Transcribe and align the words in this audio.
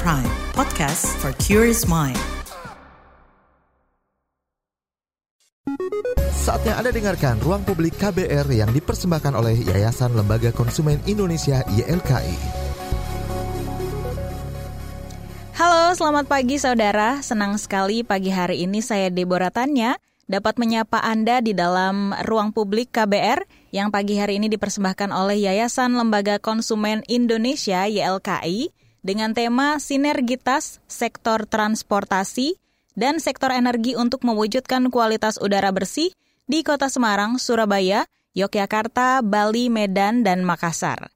Prime, 0.00 0.24
podcast 0.56 1.04
for 1.20 1.36
curious 1.36 1.84
mind. 1.84 2.16
Saatnya 6.32 6.80
Anda 6.80 6.96
dengarkan 6.96 7.36
Ruang 7.44 7.60
Publik 7.68 8.00
KBR 8.00 8.48
yang 8.56 8.72
dipersembahkan 8.72 9.36
oleh 9.36 9.52
Yayasan 9.52 10.16
Lembaga 10.16 10.48
Konsumen 10.48 10.96
Indonesia 11.04 11.60
YLKI. 11.68 12.36
Halo, 15.60 15.92
selamat 15.92 16.24
pagi 16.24 16.56
saudara. 16.56 17.20
Senang 17.20 17.60
sekali 17.60 18.00
pagi 18.00 18.32
hari 18.32 18.64
ini 18.64 18.80
saya 18.80 19.12
Deborah 19.12 19.52
Tanya 19.52 20.00
dapat 20.24 20.56
menyapa 20.56 21.04
Anda 21.04 21.44
di 21.44 21.52
dalam 21.52 22.16
Ruang 22.24 22.56
Publik 22.56 22.96
KBR 22.96 23.44
yang 23.76 23.92
pagi 23.92 24.16
hari 24.16 24.40
ini 24.40 24.48
dipersembahkan 24.48 25.12
oleh 25.12 25.36
Yayasan 25.44 25.92
Lembaga 26.00 26.40
Konsumen 26.40 27.04
Indonesia 27.12 27.84
YLKI 27.84 28.81
dengan 29.02 29.34
tema 29.34 29.82
Sinergitas 29.82 30.78
Sektor 30.86 31.44
Transportasi 31.50 32.56
dan 32.94 33.18
Sektor 33.18 33.50
Energi 33.50 33.98
untuk 33.98 34.22
mewujudkan 34.22 34.88
kualitas 34.88 35.42
udara 35.42 35.74
bersih 35.74 36.14
di 36.46 36.62
Kota 36.62 36.86
Semarang, 36.86 37.36
Surabaya, 37.42 38.06
Yogyakarta, 38.32 39.20
Bali, 39.20 39.68
Medan, 39.68 40.22
dan 40.24 40.46
Makassar. 40.46 41.10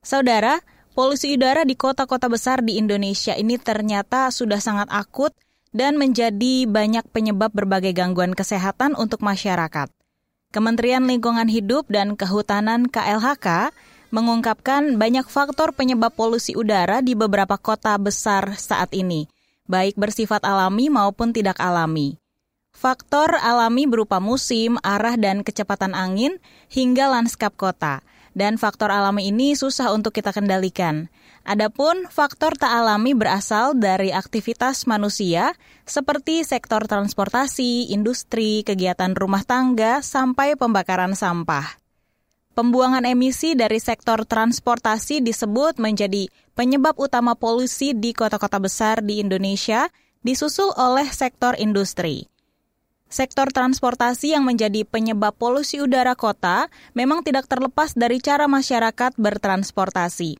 Saudara, 0.00 0.62
polusi 0.94 1.34
udara 1.34 1.66
di 1.66 1.74
kota-kota 1.74 2.30
besar 2.30 2.64
di 2.64 2.78
Indonesia 2.78 3.34
ini 3.34 3.58
ternyata 3.60 4.30
sudah 4.32 4.62
sangat 4.62 4.88
akut 4.88 5.34
dan 5.74 6.00
menjadi 6.00 6.64
banyak 6.64 7.04
penyebab 7.12 7.52
berbagai 7.52 7.92
gangguan 7.92 8.32
kesehatan 8.32 8.96
untuk 8.96 9.20
masyarakat. 9.20 9.92
Kementerian 10.48 11.04
Lingkungan 11.04 11.44
Hidup 11.44 11.92
dan 11.92 12.16
Kehutanan 12.16 12.88
KLHK 12.88 13.68
mengungkapkan 14.08 14.96
banyak 14.96 15.26
faktor 15.28 15.76
penyebab 15.76 16.12
polusi 16.14 16.56
udara 16.56 17.04
di 17.04 17.12
beberapa 17.12 17.56
kota 17.60 17.94
besar 18.00 18.56
saat 18.56 18.92
ini, 18.96 19.28
baik 19.68 19.94
bersifat 20.00 20.42
alami 20.42 20.88
maupun 20.88 21.30
tidak 21.30 21.60
alami. 21.60 22.16
Faktor 22.78 23.34
alami 23.42 23.90
berupa 23.90 24.22
musim, 24.22 24.78
arah, 24.86 25.18
dan 25.18 25.42
kecepatan 25.42 25.98
angin 25.98 26.38
hingga 26.70 27.10
lanskap 27.10 27.58
kota. 27.58 28.06
Dan 28.38 28.54
faktor 28.54 28.94
alami 28.94 29.34
ini 29.34 29.58
susah 29.58 29.90
untuk 29.90 30.14
kita 30.14 30.30
kendalikan. 30.30 31.10
Adapun 31.42 32.06
faktor 32.06 32.54
tak 32.54 32.70
alami 32.70 33.16
berasal 33.16 33.74
dari 33.74 34.14
aktivitas 34.14 34.86
manusia 34.86 35.58
seperti 35.88 36.46
sektor 36.46 36.86
transportasi, 36.86 37.90
industri, 37.90 38.62
kegiatan 38.62 39.16
rumah 39.18 39.42
tangga, 39.42 39.98
sampai 40.04 40.54
pembakaran 40.54 41.18
sampah. 41.18 41.87
Pembuangan 42.58 43.06
emisi 43.06 43.54
dari 43.54 43.78
sektor 43.78 44.26
transportasi 44.26 45.22
disebut 45.22 45.78
menjadi 45.78 46.26
penyebab 46.58 46.98
utama 46.98 47.38
polusi 47.38 47.94
di 47.94 48.10
kota-kota 48.10 48.58
besar 48.58 48.98
di 48.98 49.22
Indonesia, 49.22 49.86
disusul 50.26 50.74
oleh 50.74 51.06
sektor 51.06 51.54
industri. 51.54 52.26
Sektor 53.06 53.54
transportasi 53.54 54.34
yang 54.34 54.42
menjadi 54.42 54.82
penyebab 54.82 55.38
polusi 55.38 55.78
udara 55.78 56.18
kota 56.18 56.66
memang 56.98 57.22
tidak 57.22 57.46
terlepas 57.46 57.94
dari 57.94 58.18
cara 58.18 58.50
masyarakat 58.50 59.14
bertransportasi. 59.14 60.34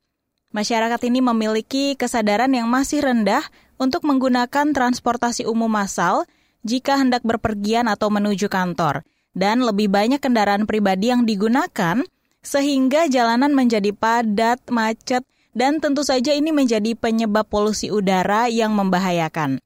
Masyarakat 0.50 1.00
ini 1.06 1.22
memiliki 1.22 1.94
kesadaran 1.94 2.50
yang 2.50 2.66
masih 2.66 2.98
rendah 2.98 3.47
untuk 3.78 4.03
menggunakan 4.03 4.75
transportasi 4.75 5.47
umum 5.47 5.70
massal 5.70 6.27
jika 6.66 6.98
hendak 6.98 7.22
berpergian 7.22 7.86
atau 7.86 8.10
menuju 8.10 8.50
kantor, 8.50 9.06
dan 9.39 9.62
lebih 9.62 9.86
banyak 9.86 10.19
kendaraan 10.19 10.67
pribadi 10.67 11.14
yang 11.14 11.22
digunakan 11.22 12.03
sehingga 12.42 13.06
jalanan 13.06 13.55
menjadi 13.55 13.94
padat, 13.94 14.67
macet, 14.67 15.22
dan 15.55 15.78
tentu 15.78 16.03
saja 16.03 16.34
ini 16.34 16.50
menjadi 16.50 16.98
penyebab 16.98 17.47
polusi 17.47 17.94
udara 17.94 18.50
yang 18.50 18.75
membahayakan. 18.75 19.62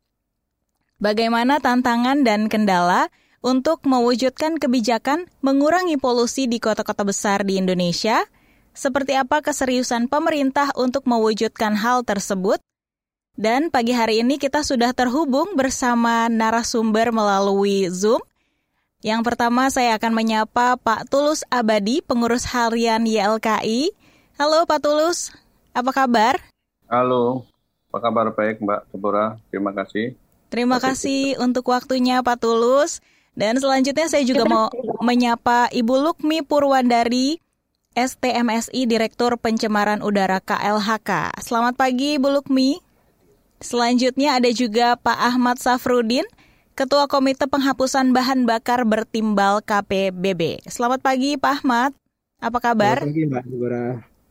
Bagaimana 1.00 1.58
tantangan 1.58 2.20
dan 2.22 2.52
kendala 2.52 3.08
untuk 3.40 3.82
mewujudkan 3.88 4.60
kebijakan 4.60 5.26
mengurangi 5.40 5.96
polusi 5.96 6.44
di 6.44 6.60
kota-kota 6.60 7.02
besar 7.02 7.42
di 7.42 7.56
Indonesia? 7.56 8.22
seperti 8.72 9.16
apa 9.16 9.44
keseriusan 9.44 10.08
pemerintah 10.08 10.72
untuk 10.76 11.04
mewujudkan 11.04 11.76
hal 11.76 12.04
tersebut. 12.04 12.58
Dan 13.32 13.72
pagi 13.72 13.96
hari 13.96 14.20
ini 14.20 14.36
kita 14.36 14.60
sudah 14.60 14.92
terhubung 14.92 15.56
bersama 15.56 16.28
narasumber 16.28 17.12
melalui 17.16 17.88
Zoom. 17.88 18.20
Yang 19.02 19.26
pertama 19.26 19.66
saya 19.66 19.98
akan 19.98 20.14
menyapa 20.14 20.78
Pak 20.78 21.10
Tulus 21.10 21.42
Abadi, 21.50 22.06
pengurus 22.06 22.46
harian 22.46 23.02
YLKI. 23.02 23.90
Halo 24.38 24.62
Pak 24.62 24.78
Tulus, 24.78 25.34
apa 25.74 25.90
kabar? 25.90 26.38
Halo, 26.86 27.42
apa 27.90 27.98
kabar 27.98 28.30
baik 28.30 28.62
Mbak 28.62 28.94
Deborah, 28.94 29.42
terima 29.50 29.74
kasih. 29.74 30.14
Terima 30.54 30.78
kasih 30.78 31.34
untuk 31.42 31.66
waktunya 31.74 32.22
Pak 32.22 32.46
Tulus. 32.46 33.02
Dan 33.34 33.58
selanjutnya 33.58 34.06
saya 34.06 34.22
juga 34.22 34.46
mau 34.46 34.70
menyapa 35.02 35.66
Ibu 35.74 35.94
Lukmi 35.98 36.46
Purwandari, 36.46 37.42
STMSI 37.98 38.86
Direktur 38.86 39.34
Pencemaran 39.34 39.98
Udara 39.98 40.38
KLHK. 40.38 41.42
Selamat 41.42 41.74
pagi 41.74 42.22
Bu 42.22 42.38
Lukmi. 42.38 42.78
Selanjutnya 43.58 44.38
ada 44.38 44.50
juga 44.54 44.94
Pak 44.94 45.18
Ahmad 45.18 45.58
Safrudin, 45.58 46.22
Ketua 46.72 47.04
Komite 47.04 47.44
Penghapusan 47.44 48.16
Bahan 48.16 48.48
Bakar 48.48 48.88
Bertimbal 48.88 49.60
KPBB. 49.60 50.64
Selamat 50.64 51.04
pagi 51.04 51.36
Pak 51.36 51.60
Ahmad. 51.60 51.92
Apa 52.40 52.64
kabar? 52.64 53.04
Selamat 53.04 53.12
pagi 53.12 53.24
Mbak 53.28 53.44
Dubara. 53.44 53.86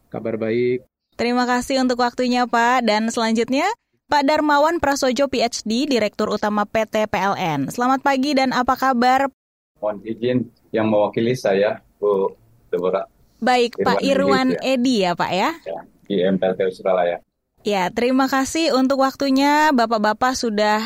Kabar 0.09 0.35
baik. 0.41 0.79
Terima 1.21 1.45
kasih 1.45 1.85
untuk 1.85 2.01
waktunya 2.01 2.49
Pak. 2.49 2.81
Dan 2.81 3.13
selanjutnya 3.13 3.69
Pak 4.09 4.25
Darmawan 4.25 4.81
Prasojo 4.81 5.29
PhD, 5.29 5.85
Direktur 5.85 6.33
Utama 6.33 6.65
PT 6.65 7.05
PLN. 7.13 7.69
Selamat 7.69 8.01
pagi 8.01 8.33
dan 8.33 8.57
apa 8.57 8.73
kabar? 8.73 9.29
Mohon 9.77 9.97
izin 10.01 10.37
yang 10.73 10.89
mewakili 10.89 11.37
saya, 11.37 11.77
Bu 12.01 12.33
Deborah. 12.73 13.05
Baik, 13.37 13.77
Irwan 13.77 13.85
Pak 13.85 13.99
Irwan 14.01 14.47
Edi, 14.49 14.57
ya. 14.57 14.73
Edi 14.73 14.95
ya 14.97 15.11
Pak 15.13 15.31
ya? 15.31 15.49
ya 15.61 15.81
di 16.09 16.15
MPLT 16.25 16.73
Surabaya. 16.73 17.21
Ya, 17.61 17.93
terima 17.93 18.25
kasih 18.25 18.73
untuk 18.73 19.05
waktunya 19.05 19.69
Bapak-Bapak 19.69 20.33
sudah 20.33 20.81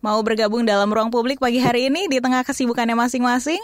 mau 0.00 0.20
bergabung 0.24 0.64
dalam 0.64 0.88
ruang 0.88 1.08
publik 1.12 1.40
pagi 1.40 1.60
hari 1.60 1.86
ini 1.92 2.08
di 2.08 2.18
tengah 2.20 2.44
kesibukannya 2.44 2.96
masing-masing. 2.96 3.60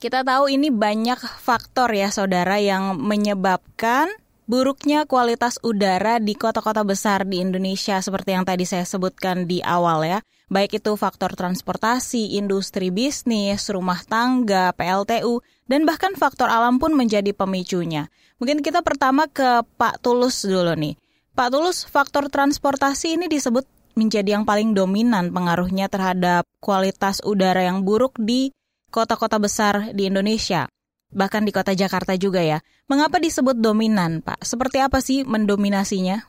Kita 0.00 0.24
tahu 0.24 0.48
ini 0.48 0.72
banyak 0.72 1.20
faktor 1.44 1.92
ya 1.92 2.08
saudara 2.08 2.56
yang 2.56 2.96
menyebabkan 2.96 4.08
buruknya 4.48 5.06
kualitas 5.06 5.62
udara 5.62 6.18
di 6.18 6.34
kota-kota 6.34 6.82
besar 6.82 7.22
di 7.28 7.38
Indonesia 7.38 8.02
seperti 8.02 8.34
yang 8.34 8.42
tadi 8.42 8.64
saya 8.66 8.82
sebutkan 8.82 9.44
di 9.44 9.60
awal 9.60 10.02
ya. 10.02 10.18
Baik 10.50 10.82
itu 10.82 10.98
faktor 10.98 11.38
transportasi, 11.38 12.34
industri 12.34 12.90
bisnis, 12.90 13.70
rumah 13.70 14.02
tangga, 14.02 14.74
PLTU, 14.74 15.38
dan 15.70 15.86
bahkan 15.86 16.18
faktor 16.18 16.50
alam 16.50 16.82
pun 16.82 16.90
menjadi 16.90 17.30
pemicunya. 17.30 18.10
Mungkin 18.42 18.58
kita 18.58 18.82
pertama 18.82 19.30
ke 19.30 19.62
Pak 19.78 20.02
Tulus 20.02 20.42
dulu 20.42 20.74
nih. 20.74 20.98
Pak 21.38 21.54
Tulus, 21.54 21.86
faktor 21.86 22.26
transportasi 22.26 23.14
ini 23.14 23.30
disebut 23.30 23.62
menjadi 24.00 24.40
yang 24.40 24.48
paling 24.48 24.72
dominan 24.72 25.28
pengaruhnya 25.28 25.92
terhadap 25.92 26.48
kualitas 26.64 27.20
udara 27.20 27.68
yang 27.68 27.84
buruk 27.84 28.16
di 28.16 28.56
kota-kota 28.88 29.36
besar 29.36 29.92
di 29.92 30.08
Indonesia 30.08 30.64
bahkan 31.10 31.42
di 31.42 31.50
kota 31.50 31.74
Jakarta 31.74 32.14
juga 32.14 32.40
ya. 32.40 32.62
Mengapa 32.86 33.18
disebut 33.18 33.58
dominan, 33.58 34.22
Pak? 34.22 34.42
Seperti 34.42 34.78
apa 34.78 35.02
sih 35.02 35.26
mendominasinya? 35.26 36.26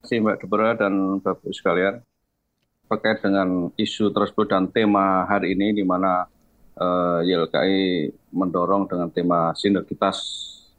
Terima 0.00 0.02
kasih 0.02 0.18
Mbak 0.22 0.36
Deborah 0.42 0.74
dan 0.78 0.94
Bapak 1.22 1.52
sekalian. 1.54 1.94
Terkait 2.90 3.18
dengan 3.22 3.70
isu 3.78 4.10
tersebut 4.10 4.50
dan 4.50 4.66
tema 4.74 5.22
hari 5.30 5.54
ini 5.54 5.70
di 5.78 5.84
mana 5.86 6.26
uh, 6.74 7.22
YLKI 7.22 8.10
mendorong 8.34 8.90
dengan 8.90 9.14
tema 9.14 9.54
sinergitas 9.54 10.18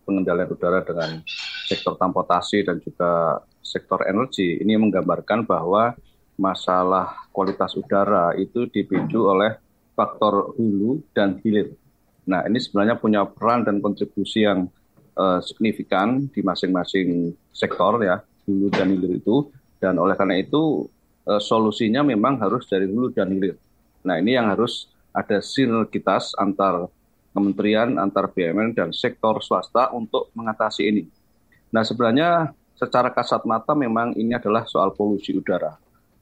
pengendalian 0.04 0.52
udara 0.52 0.84
dengan 0.84 1.24
sektor 1.72 1.96
transportasi 1.96 2.68
dan 2.68 2.84
juga 2.84 3.40
sektor 3.64 4.04
energi. 4.04 4.60
Ini 4.60 4.76
menggambarkan 4.76 5.48
bahwa 5.48 5.96
masalah 6.42 7.30
kualitas 7.30 7.78
udara 7.78 8.34
itu 8.34 8.66
dipicu 8.66 9.30
oleh 9.30 9.54
faktor 9.94 10.58
hulu 10.58 11.06
dan 11.14 11.38
hilir 11.46 11.78
Nah, 12.28 12.46
ini 12.46 12.62
sebenarnya 12.62 13.02
punya 13.02 13.26
peran 13.26 13.66
dan 13.66 13.82
kontribusi 13.82 14.46
yang 14.46 14.70
uh, 15.18 15.42
signifikan 15.42 16.30
di 16.30 16.46
masing-masing 16.46 17.34
sektor 17.50 17.98
ya, 18.06 18.22
hulu 18.46 18.70
dan 18.70 18.94
hilir 18.94 19.18
itu. 19.18 19.50
Dan 19.82 19.98
oleh 19.98 20.14
karena 20.14 20.38
itu 20.38 20.86
uh, 21.26 21.42
solusinya 21.42 22.06
memang 22.06 22.38
harus 22.38 22.70
dari 22.70 22.86
hulu 22.86 23.10
dan 23.12 23.34
hilir. 23.34 23.58
Nah, 24.06 24.22
ini 24.22 24.38
yang 24.38 24.54
harus 24.54 24.90
ada 25.12 25.42
sinergitas 25.42 26.38
antar 26.38 26.88
kementerian, 27.34 27.98
antar 27.98 28.30
BUMN 28.30 28.78
dan 28.78 28.90
sektor 28.94 29.42
swasta 29.42 29.90
untuk 29.92 30.30
mengatasi 30.38 30.84
ini. 30.86 31.04
Nah, 31.74 31.82
sebenarnya 31.82 32.54
secara 32.78 33.10
kasat 33.10 33.48
mata 33.50 33.74
memang 33.74 34.14
ini 34.14 34.36
adalah 34.38 34.68
soal 34.70 34.94
polusi 34.94 35.34
udara. 35.34 35.74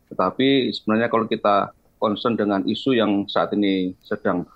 Tetapi 0.10 0.74
sebenarnya 0.74 1.08
kalau 1.08 1.26
kita 1.30 1.74
concern 2.02 2.34
dengan 2.34 2.66
isu 2.66 2.96
yang 2.98 3.28
saat 3.30 3.54
ini 3.54 3.94
sedang 4.02 4.48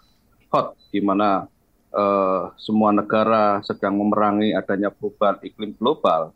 hot 0.50 0.74
di 0.90 1.02
mana 1.04 1.46
uh, 1.94 2.54
semua 2.58 2.90
negara 2.94 3.62
sedang 3.62 3.98
memerangi 3.98 4.56
adanya 4.58 4.90
perubahan 4.90 5.38
iklim 5.46 5.76
global 5.78 6.34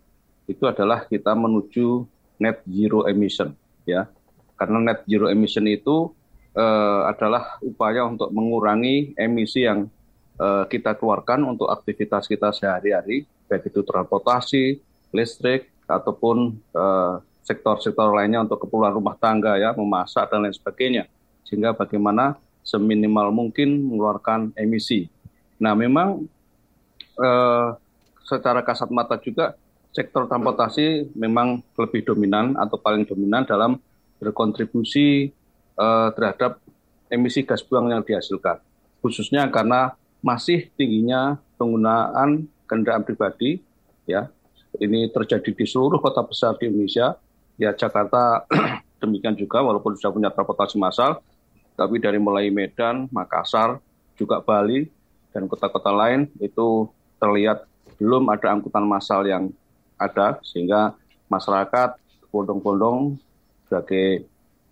itu 0.48 0.64
adalah 0.64 1.04
kita 1.06 1.36
menuju 1.36 2.08
net 2.40 2.62
zero 2.70 3.06
emission 3.10 3.52
ya. 3.84 4.08
Karena 4.58 4.94
net 4.94 5.06
zero 5.06 5.30
emission 5.30 5.66
itu 5.70 6.14
uh, 6.58 7.02
adalah 7.10 7.62
upaya 7.62 8.06
untuk 8.06 8.34
mengurangi 8.34 9.14
emisi 9.18 9.66
yang 9.66 9.86
uh, 10.42 10.66
kita 10.66 10.98
keluarkan 10.98 11.46
untuk 11.46 11.70
aktivitas 11.70 12.26
kita 12.26 12.50
sehari-hari, 12.50 13.30
baik 13.46 13.70
itu 13.70 13.86
transportasi, 13.86 14.82
listrik, 15.14 15.70
ataupun 15.86 16.58
uh, 16.74 17.22
sektor-sektor 17.48 18.12
lainnya 18.12 18.44
untuk 18.44 18.68
keperluan 18.68 18.92
rumah 18.92 19.16
tangga 19.16 19.56
ya, 19.56 19.72
memasak 19.72 20.28
dan 20.28 20.44
lain 20.44 20.52
sebagainya. 20.52 21.08
Sehingga 21.48 21.72
bagaimana 21.72 22.36
seminimal 22.68 23.32
mungkin 23.32 23.88
mengeluarkan 23.88 24.52
emisi. 24.60 25.08
Nah, 25.56 25.72
memang 25.72 26.28
uh, 27.16 27.80
secara 28.28 28.60
kasat 28.60 28.92
mata 28.92 29.16
juga 29.16 29.56
sektor 29.96 30.28
transportasi 30.28 31.16
memang 31.16 31.64
lebih 31.80 32.04
dominan 32.04 32.60
atau 32.60 32.76
paling 32.76 33.08
dominan 33.08 33.48
dalam 33.48 33.80
berkontribusi 34.20 35.32
uh, 35.80 36.12
terhadap 36.14 36.60
emisi 37.08 37.48
gas 37.48 37.64
buang 37.64 37.88
yang 37.88 38.04
dihasilkan, 38.04 38.60
khususnya 39.00 39.48
karena 39.48 39.96
masih 40.20 40.68
tingginya 40.76 41.40
penggunaan 41.56 42.52
kendaraan 42.68 43.08
pribadi, 43.08 43.64
ya 44.04 44.28
ini 44.78 45.08
terjadi 45.10 45.50
di 45.56 45.66
seluruh 45.66 46.04
kota 46.04 46.22
besar 46.22 46.60
di 46.60 46.68
Indonesia, 46.68 47.16
ya 47.58 47.74
Jakarta 47.74 48.46
demikian 49.04 49.38
juga 49.38 49.62
walaupun 49.62 49.98
sudah 49.98 50.14
punya 50.14 50.30
transportasi 50.32 50.78
massal, 50.78 51.22
tapi 51.78 52.02
dari 52.02 52.18
mulai 52.18 52.50
Medan, 52.50 53.06
Makassar, 53.14 53.78
juga 54.18 54.42
Bali 54.42 54.90
dan 55.30 55.46
kota-kota 55.46 55.94
lain 55.94 56.26
itu 56.42 56.90
terlihat 57.22 57.70
belum 58.02 58.30
ada 58.34 58.54
angkutan 58.54 58.86
massal 58.86 59.26
yang 59.26 59.54
ada 59.98 60.42
sehingga 60.42 60.94
masyarakat 61.30 61.98
bondong-bondong 62.30 63.18
sebagai 63.66 64.26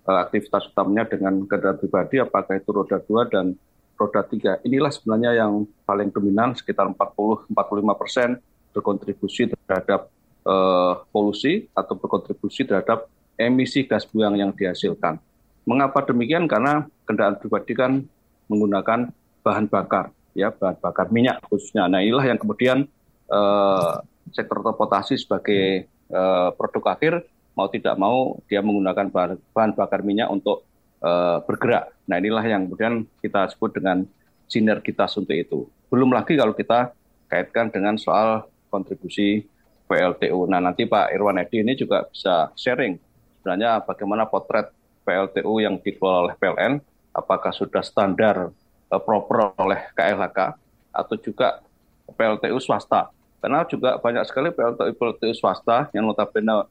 uh, 0.08 0.20
aktivitas 0.26 0.70
utamanya 0.72 1.06
dengan 1.10 1.44
kendaraan 1.46 1.78
pribadi, 1.78 2.22
apakah 2.22 2.58
itu 2.58 2.70
roda 2.72 2.98
dua 3.04 3.28
dan 3.28 3.58
roda 4.00 4.22
tiga. 4.24 4.62
Inilah 4.64 4.94
sebenarnya 4.94 5.46
yang 5.46 5.66
paling 5.84 6.10
dominan, 6.14 6.54
sekitar 6.56 6.88
40-45 6.94 7.52
persen 8.00 8.30
berkontribusi 8.76 9.52
terhadap 9.68 10.12
uh, 10.46 11.04
polusi 11.10 11.68
atau 11.74 11.98
berkontribusi 11.98 12.64
terhadap 12.64 13.10
emisi 13.36 13.84
gas 13.84 14.08
buang 14.08 14.40
yang 14.40 14.56
dihasilkan. 14.56 15.20
Mengapa 15.66 16.06
demikian? 16.06 16.46
Karena 16.46 16.86
kendaraan 17.04 17.42
pribadi 17.42 17.74
kan 17.74 18.06
menggunakan 18.48 19.10
bahan 19.42 19.66
bakar, 19.66 20.14
ya 20.38 20.54
bahan 20.54 20.78
bakar 20.78 21.10
minyak 21.10 21.42
khususnya. 21.50 21.90
Nah 21.90 22.06
inilah 22.06 22.26
yang 22.26 22.38
kemudian 22.38 22.86
uh, 23.30 24.02
sektor 24.30 24.62
transportasi 24.62 25.18
sebagai 25.18 25.90
uh, 26.14 26.54
produk 26.54 26.98
akhir 26.98 27.14
mau 27.58 27.68
tidak 27.72 27.96
mau 27.98 28.38
dia 28.46 28.62
menggunakan 28.62 29.10
bahan, 29.10 29.32
bahan 29.54 29.72
bakar 29.74 30.06
minyak 30.06 30.30
untuk 30.30 30.66
uh, 31.02 31.42
bergerak. 31.46 31.90
Nah 32.06 32.22
inilah 32.22 32.46
yang 32.46 32.70
kemudian 32.70 33.10
kita 33.22 33.50
sebut 33.50 33.74
dengan 33.74 34.06
sinergitas 34.46 35.18
untuk 35.18 35.34
itu. 35.34 35.66
Belum 35.90 36.14
lagi 36.14 36.38
kalau 36.38 36.54
kita 36.54 36.94
kaitkan 37.26 37.74
dengan 37.74 37.98
soal 37.98 38.46
kontribusi 38.70 39.50
PLTU. 39.86 40.50
Nah 40.50 40.60
nanti 40.62 40.90
Pak 40.90 41.14
Irwan 41.14 41.42
Edi 41.42 41.62
ini 41.62 41.78
juga 41.78 42.06
bisa 42.10 42.50
sharing 42.58 42.98
sebenarnya 43.46 43.86
bagaimana 43.86 44.26
potret 44.26 44.74
PLTU 45.06 45.62
yang 45.62 45.78
dikelola 45.78 46.26
oleh 46.26 46.36
PLN, 46.42 46.82
apakah 47.14 47.54
sudah 47.54 47.86
standar 47.86 48.50
uh, 48.90 49.02
proper 49.06 49.54
oleh 49.62 49.86
KLHK 49.94 50.58
atau 50.90 51.16
juga 51.22 51.62
PLTU 52.10 52.58
swasta. 52.58 53.14
Karena 53.38 53.62
juga 53.70 54.02
banyak 54.02 54.26
sekali 54.26 54.50
PLTU, 54.50 54.98
PLTU 54.98 55.34
swasta 55.38 55.94
yang 55.94 56.10
notabene 56.10 56.66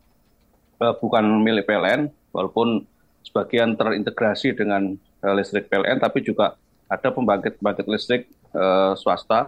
uh, 0.83 0.95
bukan 0.99 1.23
milik 1.47 1.71
PLN, 1.71 2.11
walaupun 2.35 2.83
sebagian 3.23 3.79
terintegrasi 3.79 4.59
dengan 4.59 4.99
uh, 5.23 5.35
listrik 5.39 5.71
PLN, 5.71 6.03
tapi 6.03 6.27
juga 6.27 6.59
ada 6.91 7.09
pembangkit-pembangkit 7.15 7.87
listrik 7.87 8.27
uh, 8.51 8.99
swasta 8.99 9.47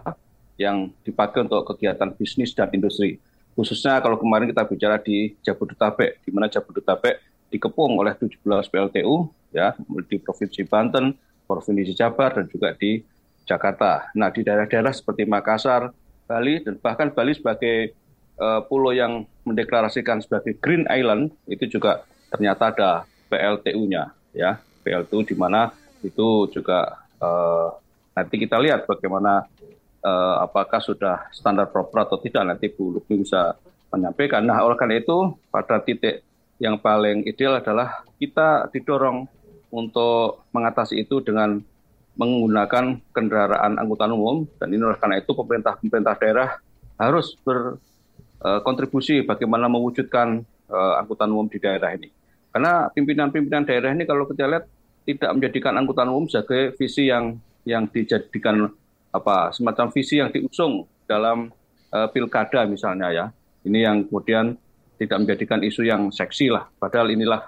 yang 0.55 0.95
dipakai 1.03 1.43
untuk 1.43 1.75
kegiatan 1.75 2.15
bisnis 2.15 2.55
dan 2.55 2.71
industri. 2.71 3.19
Khususnya 3.57 3.97
kalau 4.05 4.21
kemarin 4.21 4.45
kita 4.53 4.69
bicara 4.69 5.01
di 5.01 5.33
Jabodetabek, 5.41 6.21
di 6.21 6.29
mana 6.29 6.45
Jabodetabek 6.45 7.49
dikepung 7.49 7.97
oleh 7.97 8.13
17 8.13 8.37
PLTU 8.45 9.33
ya 9.49 9.73
di 10.05 10.21
Provinsi 10.21 10.61
Banten, 10.69 11.17
Provinsi 11.49 11.97
Jabar 11.97 12.37
dan 12.37 12.45
juga 12.45 12.77
di 12.77 13.01
Jakarta. 13.49 14.13
Nah, 14.13 14.29
di 14.29 14.45
daerah-daerah 14.45 14.93
seperti 14.93 15.25
Makassar, 15.25 15.89
Bali 16.29 16.61
dan 16.61 16.77
bahkan 16.77 17.09
Bali 17.09 17.33
sebagai 17.33 17.97
uh, 18.37 18.61
pulau 18.67 18.93
yang 18.93 19.25
mendeklarasikan 19.47 20.21
sebagai 20.21 20.59
Green 20.59 20.85
Island 20.91 21.33
itu 21.49 21.65
juga 21.65 22.03
ternyata 22.29 22.75
ada 22.75 22.91
PLTU-nya 23.31 24.11
ya 24.35 24.59
PLTU 24.83 25.23
di 25.23 25.35
mana 25.39 25.71
itu 26.03 26.51
juga 26.51 27.07
uh, 27.23 27.71
nanti 28.11 28.35
kita 28.35 28.59
lihat 28.59 28.83
bagaimana 28.83 29.47
uh, 30.07 30.35
apakah 30.47 30.79
sudah 30.79 31.27
standar 31.35 31.67
proper 31.67 32.07
atau 32.07 32.17
tidak 32.23 32.47
nanti 32.47 32.71
Bu 32.71 32.95
Lukmi 32.95 33.27
bisa 33.27 33.59
menyampaikan. 33.91 34.43
Nah 34.47 34.63
oleh 34.63 34.79
karena 34.79 34.99
itu 34.99 35.35
pada 35.51 35.83
titik 35.83 36.23
yang 36.63 36.79
paling 36.79 37.27
ideal 37.27 37.59
adalah 37.59 38.07
kita 38.17 38.71
didorong 38.71 39.27
untuk 39.69 40.47
mengatasi 40.55 41.03
itu 41.03 41.19
dengan 41.21 41.59
menggunakan 42.17 42.97
kendaraan 43.13 43.77
angkutan 43.77 44.09
umum 44.09 44.49
dan 44.57 44.73
ini 44.73 44.81
oleh 44.81 44.97
karena 44.97 45.21
itu 45.21 45.37
pemerintah 45.37 45.77
pemerintah 45.77 46.15
daerah 46.17 46.49
harus 46.97 47.37
ber 47.45 47.77
uh, 48.41 48.59
kontribusi 48.65 49.21
bagaimana 49.21 49.69
mewujudkan 49.69 50.41
uh, 50.71 50.93
angkutan 50.97 51.29
umum 51.29 51.45
di 51.45 51.61
daerah 51.61 51.93
ini. 51.93 52.09
Karena 52.49 52.89
pimpinan-pimpinan 52.89 53.69
daerah 53.69 53.93
ini 53.93 54.09
kalau 54.09 54.25
kita 54.25 54.49
lihat 54.49 54.65
tidak 55.05 55.29
menjadikan 55.37 55.77
angkutan 55.77 56.09
umum 56.09 56.25
sebagai 56.25 56.73
visi 56.73 57.13
yang 57.13 57.37
yang 57.69 57.85
dijadikan 57.85 58.65
apa 59.11 59.55
semacam 59.55 59.89
visi 59.91 60.19
yang 60.19 60.29
diusung 60.29 60.85
dalam 61.07 61.51
uh, 61.91 62.07
pilkada 62.11 62.67
misalnya 62.67 63.09
ya. 63.11 63.25
Ini 63.67 63.79
yang 63.83 63.97
kemudian 64.07 64.55
tidak 64.97 65.17
menjadikan 65.23 65.59
isu 65.61 65.83
yang 65.83 66.09
seksi 66.09 66.49
lah. 66.49 66.67
Padahal 66.79 67.11
inilah 67.11 67.45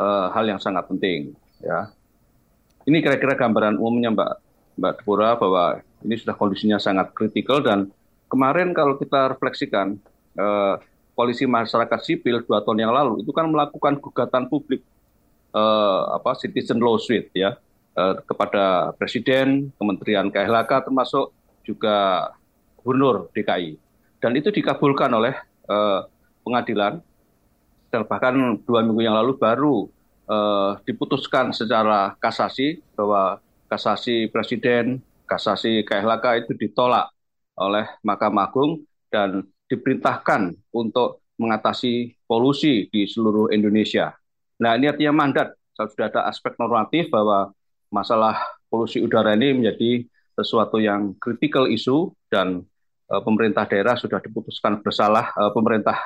uh, 0.00 0.26
hal 0.34 0.44
yang 0.46 0.58
sangat 0.58 0.86
penting 0.90 1.32
ya. 1.62 1.90
Ini 2.82 2.98
kira-kira 2.98 3.38
gambaran 3.38 3.78
umumnya 3.78 4.10
Mbak 4.10 4.32
Mbak 4.78 4.92
Depura 4.98 5.38
bahwa 5.38 5.78
ini 6.02 6.18
sudah 6.18 6.34
kondisinya 6.34 6.78
sangat 6.82 7.14
kritikal 7.14 7.62
dan 7.62 7.94
kemarin 8.26 8.74
kalau 8.74 8.98
kita 8.98 9.36
refleksikan 9.36 10.00
eh, 10.34 10.74
polisi 11.12 11.44
masyarakat 11.46 12.00
sipil 12.02 12.42
dua 12.42 12.64
tahun 12.64 12.88
yang 12.88 12.92
lalu 12.92 13.22
itu 13.22 13.30
kan 13.30 13.46
melakukan 13.46 14.00
gugatan 14.02 14.48
publik 14.50 14.82
eh, 15.54 16.02
apa 16.16 16.34
citizen 16.40 16.82
lawsuit 16.82 17.30
ya 17.36 17.54
eh, 17.96 18.14
kepada 18.24 18.94
presiden, 18.96 19.70
Kementerian 19.76 20.28
KLHK 20.28 20.88
termasuk 20.88 21.32
juga 21.62 22.30
gubernur 22.80 23.30
DKI 23.30 23.78
dan 24.18 24.34
itu 24.34 24.50
dikabulkan 24.50 25.10
oleh 25.14 25.34
eh, 25.70 26.00
pengadilan 26.42 26.98
dan 27.92 28.02
bahkan 28.08 28.56
dua 28.64 28.80
minggu 28.82 29.02
yang 29.04 29.16
lalu 29.18 29.38
baru 29.38 29.86
eh, 30.30 30.70
diputuskan 30.86 31.54
secara 31.54 32.14
kasasi 32.18 32.80
bahwa 32.96 33.38
kasasi 33.72 34.28
presiden, 34.28 35.00
kasasi 35.24 35.80
KLHK 35.88 36.44
itu 36.44 36.52
ditolak 36.56 37.08
oleh 37.56 37.88
Mahkamah 38.04 38.48
Agung 38.48 38.84
dan 39.08 39.44
diperintahkan 39.68 40.52
untuk 40.72 41.24
mengatasi 41.40 42.16
polusi 42.28 42.88
di 42.92 43.08
seluruh 43.08 43.48
Indonesia. 43.48 44.12
Nah, 44.60 44.76
ini 44.76 44.92
artinya 44.92 45.24
mandat. 45.24 45.56
Sudah 45.72 46.12
ada 46.12 46.28
aspek 46.28 46.52
normatif 46.60 47.08
bahwa 47.08 47.50
masalah 47.92 48.40
polusi 48.72 49.04
udara 49.04 49.36
ini 49.36 49.52
menjadi 49.52 50.08
sesuatu 50.32 50.80
yang 50.80 51.12
kritikal 51.20 51.68
isu 51.68 52.16
dan 52.32 52.64
e, 53.06 53.14
pemerintah 53.20 53.68
daerah 53.68 53.94
sudah 54.00 54.18
diputuskan 54.24 54.80
bersalah, 54.80 55.28
e, 55.36 55.42
pemerintah 55.52 56.00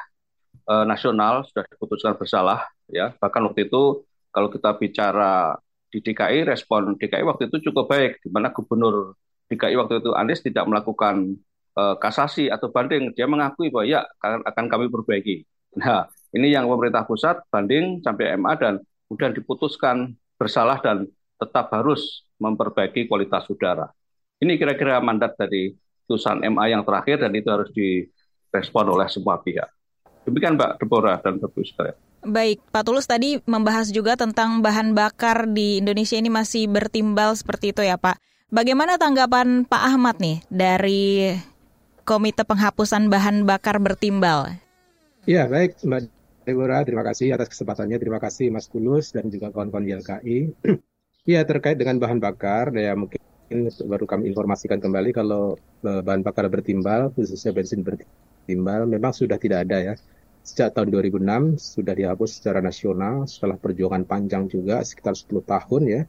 e, 0.66 0.74
nasional 0.82 1.46
sudah 1.46 1.62
diputuskan 1.70 2.18
bersalah. 2.18 2.66
Ya, 2.90 3.14
bahkan 3.22 3.46
waktu 3.46 3.70
itu 3.70 4.02
kalau 4.34 4.50
kita 4.50 4.74
bicara 4.76 5.54
di 5.88 6.02
DKI, 6.02 6.42
respon 6.44 6.98
DKI 6.98 7.22
waktu 7.22 7.46
itu 7.46 7.70
cukup 7.70 7.86
baik, 7.86 8.20
di 8.20 8.28
mana 8.34 8.50
gubernur 8.50 9.14
DKI 9.46 9.78
waktu 9.78 10.02
itu 10.02 10.10
Anies 10.18 10.42
tidak 10.42 10.66
melakukan 10.66 11.38
uh, 11.78 11.94
kasasi 11.96 12.50
atau 12.50 12.68
banding, 12.74 13.14
dia 13.14 13.30
mengakui 13.30 13.70
bahwa 13.70 13.86
ya 13.86 14.02
akan, 14.20 14.42
akan 14.42 14.64
kami 14.66 14.86
perbaiki. 14.90 15.46
Nah, 15.78 16.10
ini 16.34 16.50
yang 16.50 16.66
pemerintah 16.66 17.06
pusat 17.06 17.40
banding 17.52 18.02
sampai 18.02 18.34
MA 18.34 18.58
dan 18.58 18.74
kemudian 19.06 19.32
diputuskan 19.36 20.16
bersalah 20.36 20.82
dan 20.82 21.06
tetap 21.36 21.72
harus 21.72 22.24
memperbaiki 22.40 23.08
kualitas 23.08 23.48
udara. 23.48 23.88
Ini 24.40 24.60
kira-kira 24.60 25.00
mandat 25.00 25.36
dari 25.36 25.72
putusan 26.04 26.44
MA 26.52 26.72
yang 26.72 26.84
terakhir 26.84 27.24
dan 27.24 27.32
itu 27.32 27.48
harus 27.48 27.68
direspon 27.72 28.86
oleh 28.92 29.08
semua 29.08 29.40
pihak. 29.40 29.68
Demikian 30.28 30.58
Mbak 30.58 30.82
Deborah 30.82 31.18
dan 31.22 31.38
Bapak 31.38 31.64
sekalian. 31.64 31.96
Baik, 32.26 32.58
Pak 32.74 32.82
Tulus 32.82 33.06
tadi 33.06 33.38
membahas 33.46 33.94
juga 33.94 34.18
tentang 34.18 34.58
bahan 34.58 34.98
bakar 34.98 35.46
di 35.46 35.78
Indonesia 35.78 36.18
ini 36.18 36.26
masih 36.26 36.66
bertimbal 36.66 37.38
seperti 37.38 37.70
itu 37.70 37.86
ya 37.86 37.94
Pak. 37.94 38.18
Bagaimana 38.50 38.98
tanggapan 38.98 39.62
Pak 39.62 39.82
Ahmad 39.94 40.18
nih 40.18 40.42
dari 40.50 41.30
Komite 42.06 42.42
Penghapusan 42.46 43.10
Bahan 43.10 43.46
Bakar 43.46 43.82
Bertimbal. 43.82 44.58
Ya, 45.26 45.50
baik 45.50 45.82
Mbak 45.82 46.10
Deborah, 46.46 46.86
terima 46.86 47.02
kasih 47.02 47.34
atas 47.34 47.50
kesempatannya. 47.50 47.98
Terima 47.98 48.22
kasih 48.22 48.54
Mas 48.54 48.70
Tulus 48.70 49.10
dan 49.10 49.26
juga 49.26 49.50
kawan-kawan 49.50 49.86
YLKI. 49.86 50.38
Ya, 51.26 51.42
terkait 51.42 51.74
dengan 51.74 51.98
bahan 51.98 52.22
bakar, 52.22 52.70
ya 52.70 52.94
mungkin 52.94 53.18
baru 53.90 54.06
kami 54.06 54.30
informasikan 54.30 54.78
kembali 54.78 55.10
kalau 55.10 55.58
eh, 55.82 56.00
bahan 56.06 56.22
bakar 56.22 56.46
bertimbal, 56.46 57.10
khususnya 57.14 57.50
bensin 57.50 57.82
bertimbal, 57.82 58.86
memang 58.86 59.10
sudah 59.10 59.34
tidak 59.34 59.66
ada 59.66 59.78
ya. 59.90 59.94
Sejak 60.46 60.78
tahun 60.78 60.88
2006 60.94 61.58
sudah 61.58 61.94
dihapus 61.98 62.30
secara 62.38 62.62
nasional 62.62 63.26
setelah 63.26 63.58
perjuangan 63.58 64.06
panjang 64.06 64.46
juga 64.46 64.78
sekitar 64.86 65.18
10 65.18 65.42
tahun 65.42 65.82
ya 65.90 66.02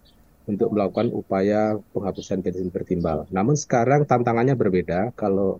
untuk 0.45 0.69
melakukan 0.73 1.09
upaya 1.09 1.81
penghapusan 1.93 2.45
bensin 2.45 2.69
bertimbal. 2.69 3.25
Namun 3.33 3.57
sekarang 3.57 4.05
tantangannya 4.05 4.53
berbeda. 4.53 5.17
Kalau 5.17 5.57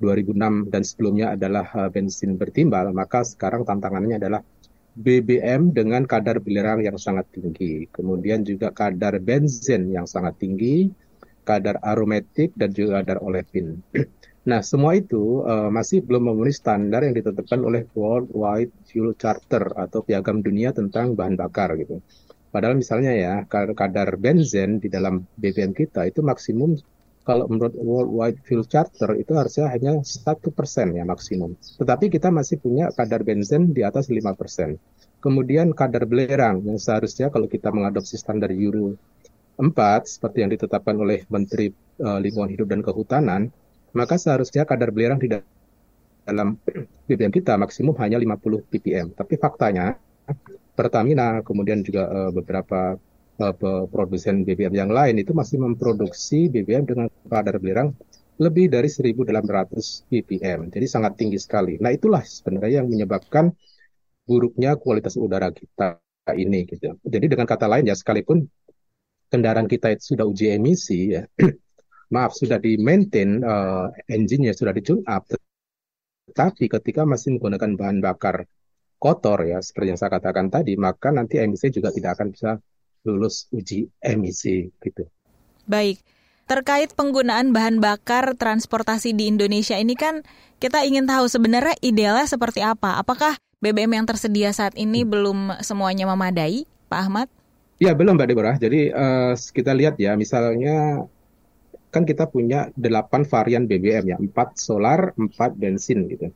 2006 0.00 0.72
dan 0.72 0.80
sebelumnya 0.80 1.26
adalah 1.36 1.68
eh, 1.76 1.90
bensin 1.92 2.40
bertimbal, 2.40 2.88
maka 2.96 3.20
sekarang 3.20 3.68
tantangannya 3.68 4.16
adalah 4.16 4.40
BBM 4.94 5.74
dengan 5.74 6.06
kadar 6.06 6.38
belerang 6.38 6.78
yang 6.86 6.94
sangat 6.94 7.26
tinggi, 7.34 7.90
kemudian 7.90 8.46
juga 8.46 8.70
kadar 8.70 9.18
benzen 9.18 9.90
yang 9.90 10.06
sangat 10.06 10.38
tinggi, 10.38 10.86
kadar 11.42 11.82
aromatik 11.82 12.54
dan 12.54 12.70
juga 12.70 13.02
kadar 13.02 13.18
olefin. 13.22 13.82
Nah, 14.44 14.60
semua 14.60 14.92
itu 14.92 15.40
uh, 15.40 15.72
masih 15.72 16.04
belum 16.04 16.28
memenuhi 16.28 16.52
standar 16.52 17.00
yang 17.00 17.16
ditetapkan 17.16 17.64
oleh 17.64 17.88
World 17.96 18.28
Wide 18.28 18.76
Fuel 18.92 19.16
Charter 19.16 19.72
atau 19.72 20.04
Piagam 20.04 20.44
Dunia 20.44 20.68
tentang 20.76 21.16
bahan 21.16 21.32
bakar 21.32 21.72
gitu. 21.80 22.04
Padahal 22.52 22.76
misalnya 22.76 23.16
ya 23.16 23.34
kadar 23.48 24.20
benzen 24.20 24.84
di 24.84 24.92
dalam 24.92 25.24
BBM 25.40 25.72
kita 25.72 26.04
itu 26.04 26.20
maksimum 26.20 26.76
kalau 27.24 27.48
menurut 27.48 27.72
World 27.80 28.12
Wide 28.12 28.40
Fuel 28.44 28.68
Charter 28.68 29.16
itu 29.16 29.32
harusnya 29.32 29.72
hanya 29.72 30.04
satu 30.04 30.52
persen 30.52 30.92
ya 30.92 31.08
maksimum. 31.08 31.56
Tetapi 31.56 32.12
kita 32.12 32.28
masih 32.28 32.60
punya 32.60 32.92
kadar 32.92 33.24
benzen 33.24 33.72
di 33.72 33.80
atas 33.80 34.12
5 34.12 34.20
persen. 34.36 34.76
Kemudian 35.24 35.72
kadar 35.72 36.04
belerang 36.04 36.60
yang 36.68 36.76
seharusnya 36.76 37.32
kalau 37.32 37.48
kita 37.48 37.72
mengadopsi 37.72 38.20
standar 38.20 38.52
Euro 38.52 39.00
4 39.56 39.72
seperti 40.04 40.44
yang 40.44 40.52
ditetapkan 40.52 41.00
oleh 41.00 41.24
Menteri 41.32 41.72
uh, 42.04 42.20
Lingkungan 42.20 42.52
Hidup 42.52 42.68
dan 42.68 42.84
Kehutanan, 42.84 43.48
maka 43.96 44.20
seharusnya 44.20 44.68
kadar 44.68 44.92
belerang 44.92 45.16
di 45.16 45.32
dalam 45.32 46.60
BBM 47.08 47.32
kita 47.32 47.56
maksimum 47.56 47.96
hanya 48.04 48.20
50 48.20 48.68
ppm. 48.68 49.16
Tapi 49.16 49.34
faktanya 49.40 49.96
Pertamina 50.74 51.40
kemudian 51.40 51.80
juga 51.80 52.04
uh, 52.10 52.30
beberapa 52.34 53.00
produsen 53.90 54.46
BBM 54.46 54.74
yang 54.74 54.90
lain 54.94 55.18
itu 55.18 55.34
masih 55.34 55.58
memproduksi 55.58 56.46
BBM 56.46 56.86
dengan 56.86 57.06
kadar 57.26 57.58
belerang 57.58 57.90
lebih 58.38 58.66
dari 58.66 58.90
1.800 58.90 60.10
ppm. 60.10 60.70
Jadi 60.70 60.86
sangat 60.90 61.14
tinggi 61.14 61.38
sekali. 61.38 61.78
Nah 61.78 61.94
itulah 61.94 62.22
sebenarnya 62.22 62.82
yang 62.82 62.90
menyebabkan 62.90 63.54
buruknya 64.26 64.74
kualitas 64.74 65.14
udara 65.14 65.54
kita 65.54 66.02
ini 66.34 66.66
gitu. 66.66 66.98
Jadi 67.04 67.26
dengan 67.30 67.46
kata 67.46 67.68
lain 67.68 67.86
ya 67.86 67.94
sekalipun 67.94 68.42
kendaraan 69.28 69.68
kita 69.68 69.92
itu 69.94 70.14
sudah 70.14 70.24
uji 70.26 70.54
emisi 70.54 71.14
ya, 71.14 71.26
maaf 72.14 72.32
sudah 72.34 72.58
di 72.58 72.78
maintain 72.78 73.42
uh, 73.42 73.90
engine-nya 74.06 74.54
sudah 74.54 74.72
di 74.72 74.82
tune 74.82 75.02
up, 75.04 75.26
tetapi 76.30 76.70
ketika 76.70 77.02
masih 77.04 77.36
menggunakan 77.36 77.70
bahan 77.74 77.98
bakar 77.98 78.46
kotor 78.96 79.42
ya 79.44 79.58
seperti 79.60 79.94
yang 79.94 79.98
saya 80.00 80.16
katakan 80.16 80.48
tadi, 80.48 80.78
maka 80.78 81.12
nanti 81.12 81.42
emisi 81.42 81.68
juga 81.68 81.92
tidak 81.92 82.16
akan 82.16 82.28
bisa 82.32 82.50
lulus 83.04 83.46
uji 83.52 83.88
emisi 84.00 84.72
gitu. 84.80 85.04
Baik. 85.68 86.00
Terkait 86.44 86.92
penggunaan 86.92 87.56
bahan 87.56 87.80
bakar 87.80 88.36
transportasi 88.36 89.16
di 89.16 89.32
Indonesia 89.32 89.80
ini 89.80 89.96
kan 89.96 90.20
kita 90.60 90.84
ingin 90.84 91.08
tahu 91.08 91.24
sebenarnya 91.24 91.72
idealnya 91.80 92.28
seperti 92.28 92.60
apa? 92.60 93.00
Apakah 93.00 93.40
BBM 93.64 93.96
yang 93.96 94.06
tersedia 94.08 94.52
saat 94.52 94.76
ini 94.76 95.04
hmm. 95.04 95.08
belum 95.08 95.38
semuanya 95.64 96.04
memadai, 96.04 96.68
Pak 96.92 97.00
Ahmad? 97.00 97.28
Ya, 97.80 97.96
belum 97.96 98.20
Mbak 98.20 98.28
Deborah. 98.28 98.56
Jadi 98.60 98.92
uh, 98.92 99.32
kita 99.32 99.72
lihat 99.72 99.96
ya, 99.96 100.12
misalnya 100.20 101.08
kan 101.88 102.04
kita 102.04 102.28
punya 102.28 102.68
delapan 102.76 103.24
varian 103.24 103.64
BBM 103.64 104.04
ya, 104.12 104.16
empat 104.20 104.60
solar, 104.60 105.16
empat 105.16 105.56
bensin 105.56 106.04
gitu. 106.12 106.28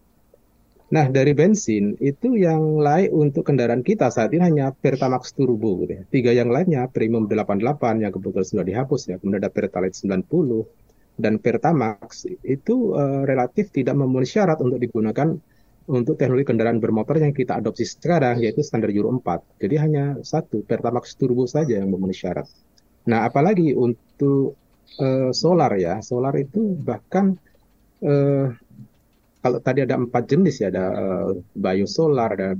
Nah, 0.88 1.04
dari 1.12 1.36
bensin 1.36 2.00
itu 2.00 2.32
yang 2.32 2.80
lain 2.80 3.12
untuk 3.12 3.44
kendaraan 3.44 3.84
kita 3.84 4.08
saat 4.08 4.32
ini 4.32 4.40
hanya 4.40 4.66
Pertamax 4.72 5.36
Turbo 5.36 5.84
gitu 5.84 6.00
ya. 6.00 6.02
Tiga 6.08 6.30
yang 6.32 6.48
lainnya 6.48 6.88
Premium 6.88 7.28
88 7.28 8.00
yang 8.00 8.08
kebetulan 8.08 8.46
sudah 8.48 8.64
dihapus 8.64 9.00
ya. 9.12 9.16
Kemudian 9.20 9.44
ada 9.44 9.52
Pertalite 9.52 10.00
90 10.00 11.20
dan 11.20 11.36
Pertamax 11.44 12.24
itu 12.40 12.96
uh, 12.96 13.28
relatif 13.28 13.68
tidak 13.68 14.00
memenuhi 14.00 14.24
syarat 14.24 14.56
untuk 14.64 14.80
digunakan 14.80 15.36
untuk 15.88 16.16
teknologi 16.16 16.56
kendaraan 16.56 16.80
bermotor 16.80 17.20
yang 17.20 17.36
kita 17.36 17.60
adopsi 17.60 17.84
sekarang 17.84 18.40
yaitu 18.40 18.64
standar 18.64 18.88
Euro 18.88 19.12
4. 19.12 19.60
Jadi 19.60 19.74
hanya 19.76 20.04
satu 20.24 20.64
Pertamax 20.64 21.20
Turbo 21.20 21.44
saja 21.44 21.76
yang 21.84 21.92
memenuhi 21.92 22.16
syarat. 22.16 22.48
Nah, 23.12 23.28
apalagi 23.28 23.76
untuk 23.76 24.56
uh, 24.96 25.30
solar 25.36 25.76
ya. 25.76 26.00
Solar 26.00 26.32
itu 26.40 26.80
bahkan 26.80 27.36
uh, 28.00 28.56
kalau 29.38 29.58
tadi 29.62 29.86
ada 29.86 29.94
empat 29.94 30.26
jenis 30.26 30.62
ya, 30.62 30.68
ada 30.74 30.86
uh, 30.94 31.30
biosolar, 31.54 32.34
ada 32.34 32.50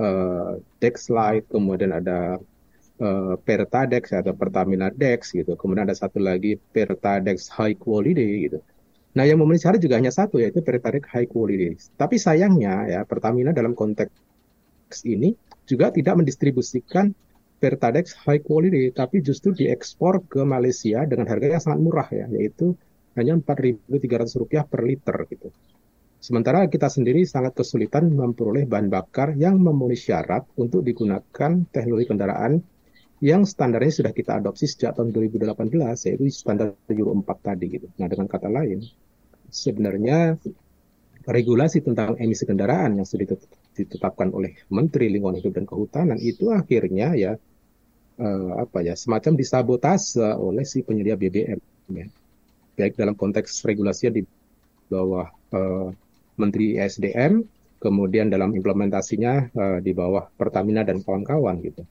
uh, 0.00 0.56
Dexlite, 0.80 1.46
kemudian 1.52 1.92
ada 1.92 2.40
uh, 3.00 3.34
Pertadex 3.40 4.14
atau 4.14 4.32
Pertamina 4.32 4.88
Dex 4.88 5.36
gitu. 5.36 5.52
Kemudian 5.58 5.84
ada 5.84 5.96
satu 5.96 6.18
lagi 6.18 6.56
Pertadex 6.56 7.52
High 7.52 7.76
Quality 7.76 8.28
gitu. 8.48 8.58
Nah, 9.14 9.22
yang 9.22 9.38
memenuhi 9.38 9.62
syarat 9.62 9.78
juga 9.78 9.94
hanya 10.00 10.10
satu 10.10 10.42
yaitu 10.42 10.58
Pertadex 10.64 11.06
High 11.06 11.30
Quality. 11.30 11.94
Tapi 11.94 12.16
sayangnya 12.18 12.88
ya 12.90 13.00
Pertamina 13.06 13.54
dalam 13.54 13.76
konteks 13.76 14.10
ini 15.06 15.36
juga 15.68 15.94
tidak 15.94 16.18
mendistribusikan 16.18 17.14
Pertadex 17.62 18.12
High 18.26 18.42
Quality, 18.44 18.92
tapi 18.92 19.24
justru 19.24 19.54
diekspor 19.54 20.26
ke 20.26 20.42
Malaysia 20.44 21.06
dengan 21.06 21.24
harga 21.30 21.46
yang 21.48 21.62
sangat 21.62 21.80
murah 21.80 22.08
ya, 22.12 22.26
yaitu 22.28 22.76
hanya 23.14 23.38
4.300 23.38 24.40
rupiah 24.42 24.66
per 24.66 24.82
liter 24.84 25.16
gitu. 25.30 25.48
Sementara 26.24 26.64
kita 26.72 26.88
sendiri 26.88 27.28
sangat 27.28 27.52
kesulitan 27.52 28.08
memperoleh 28.08 28.64
bahan 28.64 28.88
bakar 28.88 29.36
yang 29.36 29.60
memenuhi 29.60 29.92
syarat 29.92 30.48
untuk 30.56 30.80
digunakan 30.80 31.52
teknologi 31.68 32.08
kendaraan 32.08 32.64
yang 33.20 33.44
standarnya 33.44 33.92
sudah 33.92 34.12
kita 34.16 34.40
adopsi 34.40 34.64
sejak 34.64 34.96
tahun 34.96 35.12
2018, 35.12 35.52
yaitu 36.08 36.24
standar 36.32 36.72
Euro 36.88 37.12
4 37.20 37.28
tadi. 37.44 37.76
Gitu. 37.76 37.92
Nah, 38.00 38.08
dengan 38.08 38.24
kata 38.24 38.48
lain, 38.48 38.80
sebenarnya 39.52 40.40
regulasi 41.28 41.84
tentang 41.84 42.16
emisi 42.16 42.48
kendaraan 42.48 42.96
yang 42.96 43.04
sudah 43.04 43.36
ditetapkan 43.76 44.32
oleh 44.32 44.56
Menteri 44.72 45.12
Lingkungan 45.12 45.44
Hidup 45.44 45.60
dan 45.60 45.68
Kehutanan 45.68 46.16
itu 46.24 46.48
akhirnya 46.56 47.12
ya 47.12 47.36
eh, 48.16 48.52
apa 48.56 48.80
ya 48.80 48.96
semacam 48.96 49.36
disabotase 49.36 50.24
oleh 50.40 50.64
si 50.64 50.80
penyedia 50.84 51.20
BBM 51.20 51.60
ya. 51.92 52.06
baik 52.76 52.96
dalam 52.96 53.16
konteks 53.16 53.64
regulasi 53.64 54.12
di 54.12 54.22
bawah 54.92 55.32
eh, 55.52 55.88
Menteri 56.34 56.78
SDM, 56.80 57.44
kemudian 57.78 58.32
dalam 58.32 58.56
implementasinya 58.56 59.32
uh, 59.54 59.78
di 59.84 59.92
bawah 59.92 60.26
Pertamina 60.34 60.82
dan 60.82 61.04
kawan-kawan 61.04 61.60
gitu. 61.62 61.84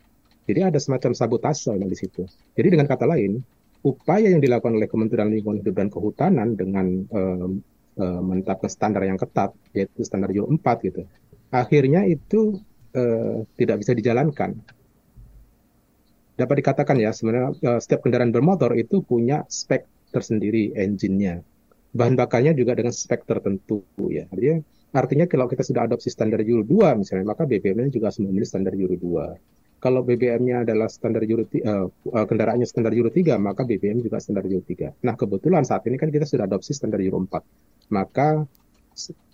Jadi 0.44 0.60
ada 0.60 0.80
semacam 0.82 1.16
sabotase 1.16 1.72
yang 1.78 1.88
di 1.88 1.96
situ. 1.96 2.28
Jadi 2.58 2.68
dengan 2.76 2.90
kata 2.90 3.08
lain, 3.08 3.40
upaya 3.88 4.28
yang 4.28 4.44
dilakukan 4.44 4.76
oleh 4.76 4.92
Kementerian 4.92 5.32
Lingkungan 5.32 5.64
Hidup 5.64 5.76
dan 5.80 5.88
Kehutanan 5.88 6.60
dengan 6.60 7.08
uh, 7.14 7.48
uh, 8.02 8.22
menetapkan 8.26 8.68
standar 8.68 9.08
yang 9.08 9.16
ketat, 9.16 9.56
yaitu 9.72 10.04
standar 10.04 10.34
Euro 10.36 10.52
4 10.52 10.88
gitu, 10.88 11.08
akhirnya 11.54 12.04
itu 12.04 12.60
uh, 12.98 13.48
tidak 13.56 13.80
bisa 13.80 13.96
dijalankan. 13.96 14.60
Dapat 16.34 16.56
dikatakan 16.66 16.98
ya, 16.98 17.14
sebenarnya 17.14 17.54
uh, 17.64 17.80
setiap 17.80 18.04
kendaraan 18.04 18.34
bermotor 18.34 18.74
itu 18.76 19.06
punya 19.06 19.46
spek 19.48 19.86
tersendiri 20.12 20.76
engine-nya 20.76 21.46
bahan 21.94 22.18
bakarnya 22.18 22.58
juga 22.58 22.74
dengan 22.74 22.92
spek 22.92 23.24
tertentu 23.30 23.86
ya. 24.10 24.26
Artinya, 24.34 24.58
artinya 24.98 25.26
kalau 25.30 25.46
kita 25.46 25.62
sudah 25.62 25.86
adopsi 25.86 26.10
standar 26.10 26.42
Euro 26.42 26.66
2 26.66 26.98
misalnya, 26.98 27.26
maka 27.30 27.46
BBM-nya 27.46 27.94
juga 27.94 28.10
harus 28.10 28.20
memenuhi 28.20 28.48
standar 28.50 28.74
Euro 28.74 28.98
2. 28.98 29.80
Kalau 29.84 30.00
BBM-nya 30.02 30.64
adalah 30.64 30.88
standar 30.88 31.22
Euro 31.28 31.44
uh, 31.44 31.86
uh, 31.92 32.26
kendaraannya 32.26 32.66
standar 32.66 32.96
Euro 32.98 33.12
3, 33.12 33.36
maka 33.38 33.62
BBM 33.68 34.02
juga 34.02 34.18
standar 34.18 34.48
Euro 34.48 34.64
3. 34.66 35.06
Nah, 35.06 35.14
kebetulan 35.14 35.68
saat 35.68 35.86
ini 35.86 36.00
kan 36.00 36.10
kita 36.10 36.26
sudah 36.26 36.50
adopsi 36.50 36.72
standar 36.72 37.04
Euro 37.04 37.20
4. 37.22 37.92
Maka 37.92 38.48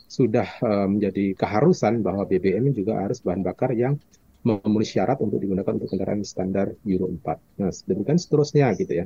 sudah 0.09 0.49
uh, 0.65 0.87
menjadi 0.89 1.37
keharusan 1.37 2.01
bahwa 2.01 2.25
BBM 2.25 2.73
juga 2.73 2.97
harus 2.97 3.21
bahan 3.21 3.45
bakar 3.45 3.77
yang 3.77 4.01
memenuhi 4.41 4.87
syarat 4.87 5.21
untuk 5.21 5.37
digunakan 5.37 5.69
untuk 5.69 5.91
kendaraan 5.91 6.25
standar 6.25 6.73
Euro 6.81 7.13
4. 7.13 7.61
Nah, 7.61 7.71
demikian 7.85 8.17
seterusnya 8.17 8.73
gitu 8.73 9.05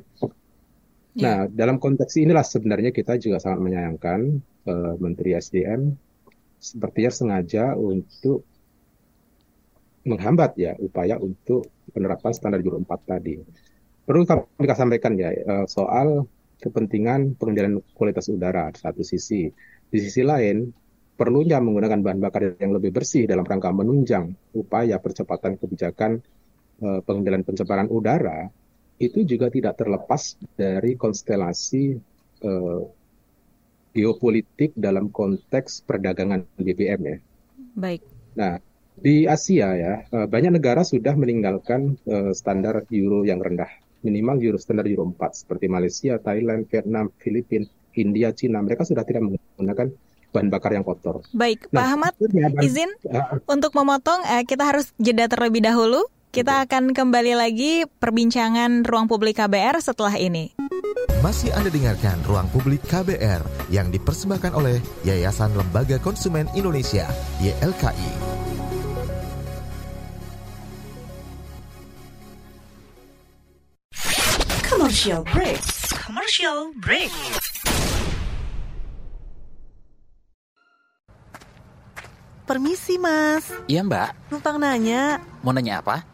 Ya. 1.14 1.22
Nah, 1.22 1.38
dalam 1.46 1.78
konteks 1.78 2.18
inilah 2.18 2.42
sebenarnya 2.42 2.90
kita 2.90 3.14
juga 3.22 3.38
sangat 3.38 3.62
menyayangkan 3.62 4.20
uh, 4.66 4.94
Menteri 4.98 5.38
SDM 5.38 5.94
sepertinya 6.58 7.12
sengaja 7.14 7.64
untuk 7.78 8.42
menghambat 10.04 10.58
ya 10.58 10.74
upaya 10.82 11.16
untuk 11.22 11.70
penerapan 11.94 12.32
standar 12.34 12.58
Euro 12.66 12.82
4 12.82 12.90
tadi. 13.06 13.38
Perlu 14.04 14.26
kami 14.26 14.66
sampaikan 14.74 15.14
ya 15.14 15.30
uh, 15.30 15.66
soal 15.70 16.26
kepentingan 16.58 17.38
pengendalian 17.38 17.78
kualitas 17.94 18.26
udara 18.26 18.74
di 18.74 18.82
satu 18.82 19.06
sisi. 19.06 19.46
Di 19.86 19.98
sisi 20.02 20.26
lain, 20.26 20.66
perlunya 21.14 21.62
menggunakan 21.62 22.02
bahan 22.02 22.18
bakar 22.18 22.58
yang 22.58 22.74
lebih 22.74 22.90
bersih 22.90 23.30
dalam 23.30 23.46
rangka 23.46 23.70
menunjang 23.70 24.34
upaya 24.58 24.98
percepatan 24.98 25.62
kebijakan 25.62 26.18
uh, 26.82 27.00
pengendalian 27.06 27.46
pencemaran 27.46 27.86
udara 27.86 28.50
itu 28.98 29.26
juga 29.26 29.50
tidak 29.50 29.74
terlepas 29.78 30.38
dari 30.54 30.94
konstelasi 30.94 31.98
uh, 32.46 32.82
geopolitik 33.94 34.74
dalam 34.74 35.10
konteks 35.10 35.86
perdagangan 35.86 36.46
BBM 36.58 37.00
ya. 37.02 37.16
Baik. 37.74 38.02
Nah, 38.34 38.58
di 38.94 39.26
Asia 39.26 39.74
ya 39.74 39.94
uh, 40.10 40.26
banyak 40.26 40.58
negara 40.58 40.86
sudah 40.86 41.14
meninggalkan 41.18 41.98
uh, 42.06 42.30
standar 42.34 42.86
euro 42.90 43.26
yang 43.26 43.42
rendah, 43.42 43.70
minimal 44.06 44.38
euro 44.42 44.58
standar 44.58 44.86
euro 44.86 45.10
4 45.10 45.42
seperti 45.46 45.66
Malaysia, 45.66 46.18
Thailand, 46.22 46.66
Vietnam, 46.70 47.10
Filipina, 47.18 47.66
India, 47.94 48.30
Cina. 48.34 48.62
Mereka 48.62 48.86
sudah 48.86 49.02
tidak 49.06 49.26
menggunakan 49.26 49.94
bahan 50.34 50.50
bakar 50.50 50.74
yang 50.74 50.82
kotor. 50.82 51.22
Baik, 51.30 51.70
Pak 51.70 51.78
nah, 51.78 51.94
Ahmad, 51.94 52.12
izin 52.58 52.90
uh, 53.06 53.38
untuk 53.46 53.70
memotong, 53.70 54.26
uh, 54.26 54.42
kita 54.42 54.66
harus 54.66 54.90
jeda 54.98 55.30
terlebih 55.30 55.62
dahulu. 55.62 56.02
Kita 56.34 56.66
akan 56.66 56.90
kembali 56.90 57.38
lagi 57.38 57.86
perbincangan 57.86 58.82
ruang 58.82 59.06
publik 59.06 59.38
KBR 59.38 59.78
setelah 59.78 60.18
ini. 60.18 60.50
Masih 61.22 61.54
Anda 61.54 61.70
dengarkan 61.70 62.18
Ruang 62.26 62.50
Publik 62.50 62.82
KBR 62.90 63.70
yang 63.70 63.94
dipersembahkan 63.94 64.50
oleh 64.50 64.82
Yayasan 65.06 65.54
Lembaga 65.54 65.94
Konsumen 66.02 66.50
Indonesia, 66.58 67.06
YLKI. 67.38 68.10
Commercial 74.66 75.22
break. 75.30 75.62
Commercial 75.94 76.74
break. 76.82 77.14
Permisi, 82.42 82.98
Mas. 82.98 83.54
Iya, 83.70 83.86
Mbak. 83.86 84.34
Numpang 84.34 84.58
nanya. 84.58 85.22
Mau 85.40 85.54
nanya 85.54 85.78
apa? 85.78 86.13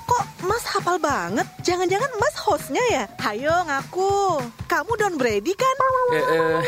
Kok 0.21 0.45
Mas 0.45 0.61
hafal 0.69 1.01
banget? 1.01 1.49
Jangan-jangan 1.65 2.13
Mas 2.21 2.37
hostnya 2.45 2.83
ya? 2.93 3.09
Hayo 3.25 3.49
ngaku. 3.65 4.37
Kamu 4.69 4.93
Don 4.93 5.17
Brady 5.17 5.57
kan? 5.57 5.75
Eh, 6.13 6.21
eh, 6.21 6.61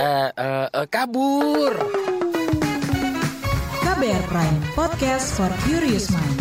eh, 0.00 0.28
eh, 0.32 0.66
eh, 0.72 0.86
kabur. 0.88 1.76
KBR 3.84 4.24
Prime, 4.24 4.56
podcast 4.72 5.36
for 5.36 5.52
curious 5.68 6.08
mind. 6.08 6.40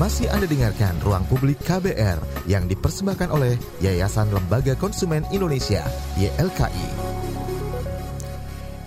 Masih 0.00 0.32
Anda 0.32 0.48
dengarkan 0.48 0.96
Ruang 1.04 1.28
Publik 1.28 1.60
KBR 1.60 2.48
yang 2.48 2.72
dipersembahkan 2.72 3.28
oleh 3.28 3.60
Yayasan 3.84 4.32
Lembaga 4.32 4.72
Konsumen 4.80 5.28
Indonesia, 5.28 5.84
YLKI. 6.16 6.88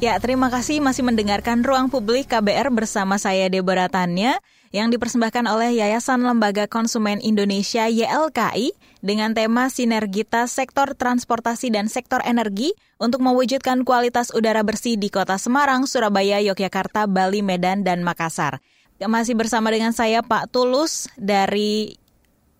Ya, 0.01 0.17
terima 0.17 0.49
kasih 0.49 0.81
masih 0.81 1.05
mendengarkan 1.05 1.61
Ruang 1.61 1.93
Publik 1.93 2.33
KBR 2.33 2.73
bersama 2.73 3.21
saya 3.21 3.45
Deborah 3.45 3.93
Tanya 3.93 4.41
yang 4.69 4.93
dipersembahkan 4.93 5.49
oleh 5.49 5.81
Yayasan 5.81 6.21
Lembaga 6.21 6.69
Konsumen 6.69 7.17
Indonesia 7.25 7.89
YLKI 7.89 8.77
dengan 9.01 9.33
tema 9.33 9.65
sinergitas 9.73 10.53
sektor 10.53 10.93
transportasi 10.93 11.73
dan 11.73 11.89
sektor 11.89 12.21
energi 12.21 12.77
untuk 13.01 13.25
mewujudkan 13.25 13.81
kualitas 13.81 14.29
udara 14.29 14.61
bersih 14.61 14.93
di 14.93 15.09
Kota 15.09 15.41
Semarang, 15.41 15.89
Surabaya, 15.89 16.37
Yogyakarta, 16.43 17.09
Bali, 17.09 17.41
Medan, 17.41 17.81
dan 17.81 18.05
Makassar. 18.05 18.61
Masih 19.01 19.33
bersama 19.33 19.73
dengan 19.73 19.95
saya 19.95 20.21
Pak 20.21 20.53
Tulus 20.53 21.07
dari 21.17 21.97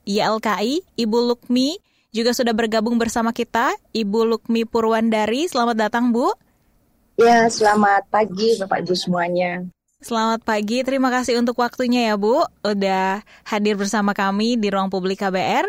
YLKI, 0.08 0.98
Ibu 0.98 1.20
Lukmi 1.30 1.78
juga 2.10 2.34
sudah 2.34 2.58
bergabung 2.58 2.98
bersama 2.98 3.30
kita, 3.30 3.70
Ibu 3.94 4.26
Lukmi 4.26 4.66
Purwandari. 4.66 5.46
Selamat 5.46 5.78
datang, 5.78 6.10
Bu. 6.10 6.34
Ya, 7.20 7.46
selamat 7.52 8.10
pagi 8.10 8.58
Bapak 8.58 8.82
Ibu 8.88 8.96
semuanya. 8.98 9.68
Selamat 10.00 10.40
pagi, 10.48 10.80
terima 10.80 11.12
kasih 11.12 11.44
untuk 11.44 11.60
waktunya 11.60 12.08
ya 12.08 12.16
Bu, 12.16 12.48
udah 12.64 13.20
hadir 13.44 13.76
bersama 13.76 14.16
kami 14.16 14.56
di 14.56 14.72
Ruang 14.72 14.88
Publik 14.88 15.20
KBR. 15.20 15.68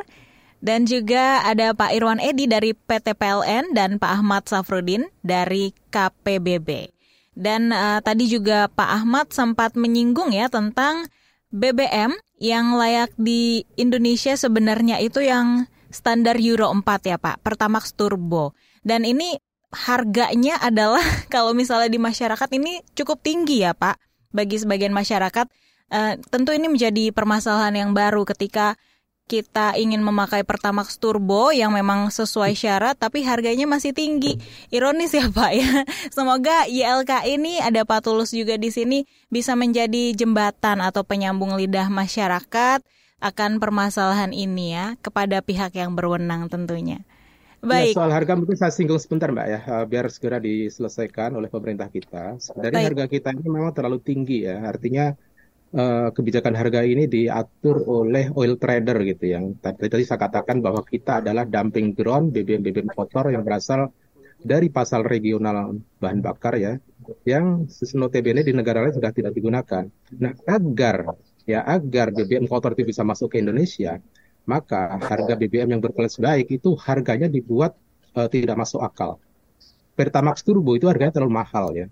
Dan 0.63 0.87
juga 0.87 1.43
ada 1.43 1.75
Pak 1.75 1.91
Irwan 1.99 2.23
Edi 2.23 2.47
dari 2.47 2.71
PT 2.71 3.19
PLN 3.19 3.75
dan 3.75 3.99
Pak 3.99 4.23
Ahmad 4.23 4.47
Safrudin 4.47 5.11
dari 5.27 5.75
KPBB. 5.91 6.95
Dan 7.35 7.75
uh, 7.75 7.99
tadi 8.07 8.31
juga 8.31 8.71
Pak 8.71 9.03
Ahmad 9.03 9.35
sempat 9.35 9.75
menyinggung 9.75 10.31
ya 10.31 10.47
tentang 10.47 11.11
BBM 11.51 12.15
yang 12.39 12.79
layak 12.79 13.11
di 13.19 13.67
Indonesia 13.75 14.39
sebenarnya 14.39 15.03
itu 15.03 15.27
yang 15.27 15.67
standar 15.91 16.39
Euro 16.39 16.71
4 16.71 16.87
ya 17.03 17.19
Pak, 17.19 17.43
Pertamax 17.43 17.99
Turbo. 17.99 18.55
Dan 18.87 19.03
ini 19.03 19.35
harganya 19.75 20.63
adalah 20.63 21.03
kalau 21.35 21.51
misalnya 21.51 21.91
di 21.91 21.99
masyarakat 21.99 22.47
ini 22.55 22.79
cukup 22.95 23.19
tinggi 23.27 23.67
ya 23.67 23.75
Pak 23.75 24.10
bagi 24.31 24.59
sebagian 24.59 24.95
masyarakat. 24.95 25.47
Uh, 25.91 26.15
tentu 26.31 26.55
ini 26.55 26.71
menjadi 26.71 27.11
permasalahan 27.11 27.75
yang 27.75 27.91
baru 27.91 28.23
ketika 28.23 28.79
kita 29.31 29.79
ingin 29.79 30.03
memakai 30.03 30.43
Pertamax 30.43 30.99
Turbo 30.99 31.55
yang 31.55 31.71
memang 31.71 32.11
sesuai 32.11 32.59
syarat 32.59 32.99
tapi 32.99 33.23
harganya 33.23 33.63
masih 33.71 33.95
tinggi. 33.95 34.35
Ironis 34.75 35.15
ya 35.15 35.31
Pak 35.31 35.53
ya. 35.55 35.87
Semoga 36.17 36.67
YLK 36.67 37.31
ini 37.31 37.63
ada 37.63 37.87
Pak 37.87 38.11
Tulus 38.11 38.35
juga 38.35 38.59
di 38.59 38.75
sini 38.75 39.07
bisa 39.31 39.55
menjadi 39.55 40.11
jembatan 40.19 40.83
atau 40.83 41.07
penyambung 41.07 41.55
lidah 41.55 41.87
masyarakat 41.87 42.83
akan 43.23 43.63
permasalahan 43.63 44.35
ini 44.35 44.75
ya 44.75 44.99
kepada 44.99 45.39
pihak 45.47 45.79
yang 45.79 45.95
berwenang 45.95 46.51
tentunya. 46.51 47.07
Baik. 47.61 47.93
Ya, 47.93 47.97
soal 48.01 48.13
harga 48.13 48.33
mungkin 48.41 48.57
saya 48.57 48.73
singgung 48.73 48.97
sebentar 48.97 49.29
Mbak 49.29 49.47
ya, 49.53 49.61
eh, 49.61 49.85
biar 49.85 50.09
segera 50.09 50.41
diselesaikan 50.41 51.37
oleh 51.37 51.53
pemerintah 51.53 51.93
kita. 51.93 52.41
Dari 52.57 52.73
Baik. 52.73 52.87
harga 52.89 53.05
kita 53.09 53.29
ini 53.37 53.49
memang 53.53 53.77
terlalu 53.77 54.01
tinggi 54.01 54.49
ya, 54.49 54.65
artinya 54.65 55.13
uh, 55.77 56.09
kebijakan 56.11 56.55
harga 56.57 56.81
ini 56.83 57.05
diatur 57.05 57.85
oleh 57.85 58.33
oil 58.35 58.57
trader 58.57 58.97
gitu 59.05 59.25
yang 59.29 59.45
tadi, 59.61 59.87
tadi 59.87 60.05
saya 60.09 60.25
katakan 60.25 60.65
bahwa 60.65 60.83
kita 60.83 61.21
adalah 61.23 61.45
dumping 61.47 61.93
ground 61.95 62.35
BBM 62.35 62.65
BBM 62.65 62.89
kotor 62.91 63.31
yang 63.31 63.45
berasal 63.45 63.93
dari 64.41 64.73
pasal 64.73 65.05
regional 65.05 65.77
bahan 66.01 66.25
bakar 66.25 66.57
ya, 66.57 66.81
yang 67.29 67.69
notabene 67.93 68.41
di 68.41 68.57
negara 68.57 68.81
lain 68.81 68.97
sudah 68.97 69.13
tidak 69.13 69.37
digunakan. 69.37 69.85
Nah 70.17 70.33
agar 70.49 71.13
ya 71.45 71.61
agar 71.69 72.09
BBM 72.17 72.49
kotor 72.49 72.73
itu 72.73 72.89
bisa 72.89 73.05
masuk 73.05 73.37
ke 73.37 73.45
Indonesia, 73.45 74.01
maka 74.49 74.97
harga 74.99 75.35
BBM 75.37 75.77
yang 75.77 75.83
berkelas 75.83 76.21
baik 76.21 76.51
itu 76.51 76.77
harganya 76.81 77.29
dibuat 77.29 77.77
uh, 78.17 78.29
tidak 78.29 78.57
masuk 78.59 78.81
akal. 78.83 79.21
Pertamax 79.95 80.41
Turbo 80.47 80.75
itu 80.75 80.89
harganya 80.89 81.13
terlalu 81.13 81.35
mahal 81.35 81.67
ya. 81.77 81.87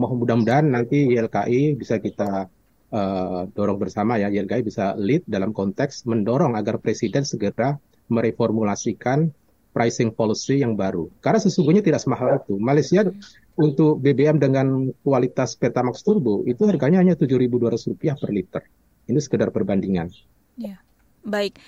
Mohon 0.00 0.16
mudah-mudahan 0.24 0.66
nanti 0.66 1.12
YLKI 1.12 1.76
bisa 1.76 2.00
kita 2.00 2.48
uh, 2.94 3.42
dorong 3.52 3.76
bersama 3.76 4.16
ya, 4.16 4.32
YLKI 4.32 4.62
bisa 4.64 4.96
lead 4.96 5.28
dalam 5.28 5.52
konteks 5.52 6.08
mendorong 6.08 6.56
agar 6.56 6.80
Presiden 6.80 7.28
segera 7.28 7.76
mereformulasikan 8.08 9.28
pricing 9.70 10.10
policy 10.10 10.64
yang 10.64 10.74
baru. 10.74 11.06
Karena 11.22 11.38
sesungguhnya 11.38 11.84
tidak 11.84 12.02
semahal 12.02 12.42
itu. 12.42 12.58
Malaysia 12.58 13.06
untuk 13.54 14.02
BBM 14.02 14.42
dengan 14.42 14.90
kualitas 15.04 15.54
Pertamax 15.54 16.02
Turbo 16.02 16.42
itu 16.48 16.66
harganya 16.66 16.98
hanya 16.98 17.14
Rp7.200 17.14 18.18
per 18.18 18.30
liter. 18.34 18.62
Ini 19.06 19.18
sekedar 19.18 19.54
perbandingan. 19.54 20.10
Ya, 20.58 20.82
baik. 21.22 21.58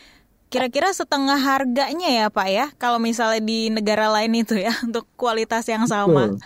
Kira-kira 0.53 0.93
setengah 0.93 1.41
harganya 1.41 2.09
ya 2.13 2.27
Pak 2.29 2.49
ya, 2.53 2.67
kalau 2.77 3.01
misalnya 3.01 3.41
di 3.41 3.73
negara 3.73 4.13
lain 4.13 4.37
itu 4.37 4.61
ya, 4.61 4.77
untuk 4.87 5.09
kualitas 5.17 5.65
yang 5.65 5.89
sama. 5.89 6.37
Betul, 6.37 6.45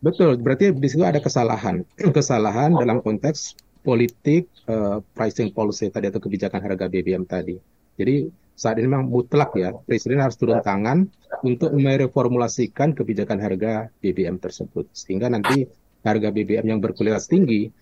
Betul. 0.00 0.32
berarti 0.38 0.64
di 0.70 0.86
situ 0.86 1.02
ada 1.02 1.18
kesalahan. 1.18 1.82
kesalahan 2.16 2.78
dalam 2.78 3.02
konteks 3.02 3.58
politik 3.82 4.46
uh, 4.70 5.02
pricing 5.18 5.50
policy 5.50 5.90
tadi 5.90 6.14
atau 6.14 6.22
kebijakan 6.22 6.62
harga 6.62 6.86
BBM 6.86 7.26
tadi. 7.26 7.58
Jadi 7.98 8.30
saat 8.54 8.78
ini 8.78 8.86
memang 8.86 9.10
mutlak 9.10 9.50
ya, 9.58 9.74
Presiden 9.82 10.22
harus 10.22 10.38
turun 10.38 10.62
tangan 10.62 11.10
untuk 11.42 11.74
mereformulasikan 11.74 12.94
kebijakan 12.94 13.42
harga 13.42 13.90
BBM 13.98 14.38
tersebut. 14.38 14.86
Sehingga 14.94 15.26
nanti 15.26 15.66
harga 16.06 16.28
BBM 16.30 16.76
yang 16.76 16.78
berkualitas 16.78 17.26
tinggi, 17.26 17.72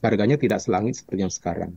harganya 0.00 0.38
tidak 0.38 0.62
selangit 0.62 0.96
seperti 1.02 1.20
yang 1.20 1.34
sekarang. 1.34 1.74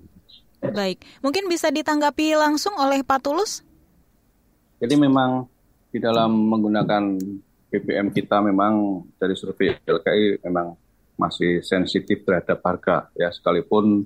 Baik, 0.62 1.02
mungkin 1.26 1.50
bisa 1.50 1.74
ditanggapi 1.74 2.38
langsung 2.38 2.78
oleh 2.78 3.02
Pak 3.02 3.19
Tulus. 3.26 3.65
Jadi 4.78 4.93
memang 4.93 5.50
di 5.89 5.97
dalam 5.97 6.30
menggunakan 6.30 7.17
BBM 7.74 8.13
kita 8.13 8.39
memang 8.45 9.04
dari 9.17 9.34
survei 9.34 9.74
LKI 9.82 10.45
memang 10.45 10.78
masih 11.17 11.62
sensitif 11.65 12.26
terhadap 12.26 12.62
harga 12.65 13.10
ya 13.13 13.30
sekalipun 13.30 14.06